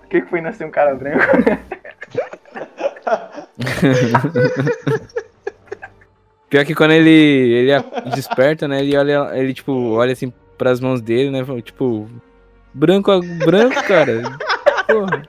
Por 0.07 0.11
que, 0.11 0.21
que 0.21 0.31
foi 0.31 0.41
nascer 0.41 0.65
um 0.65 0.71
cara 0.71 0.95
branco? 0.95 1.19
Pior 6.49 6.65
que 6.65 6.77
quando 6.77 6.93
ele, 6.93 7.11
ele 7.11 7.73
desperta, 8.15 8.69
né? 8.69 8.79
Ele 8.81 8.97
olha, 8.97 9.31
ele 9.37 9.53
tipo, 9.53 9.73
olha 9.95 10.13
assim 10.13 10.33
pras 10.57 10.79
mãos 10.79 11.01
dele, 11.01 11.33
né? 11.33 11.45
Tipo, 11.61 12.09
branco, 12.73 13.11
a- 13.11 13.19
branco, 13.45 13.83
cara. 13.83 14.23
Porra. 14.87 15.23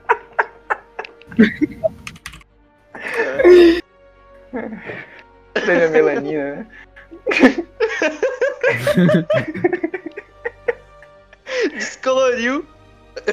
Teve 5.54 5.84
a 5.84 5.88
melanina, 5.90 6.54
né? 6.54 6.66
Descoloriu. 11.74 12.64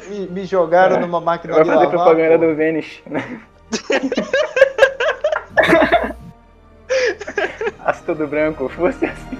Me, 0.08 0.26
me 0.26 0.44
jogaram 0.44 1.00
numa 1.00 1.20
máquina 1.20 1.54
Vai 1.54 1.62
de 1.64 1.70
fazer 1.70 1.84
lavar. 1.86 2.04
propaganda 2.04 2.38
pô. 2.38 2.46
do 2.46 2.56
Vanish, 2.56 3.02
né? 3.06 3.40
Ácido 7.84 8.26
branco, 8.26 8.68
fosse 8.68 9.06
assim. 9.06 9.38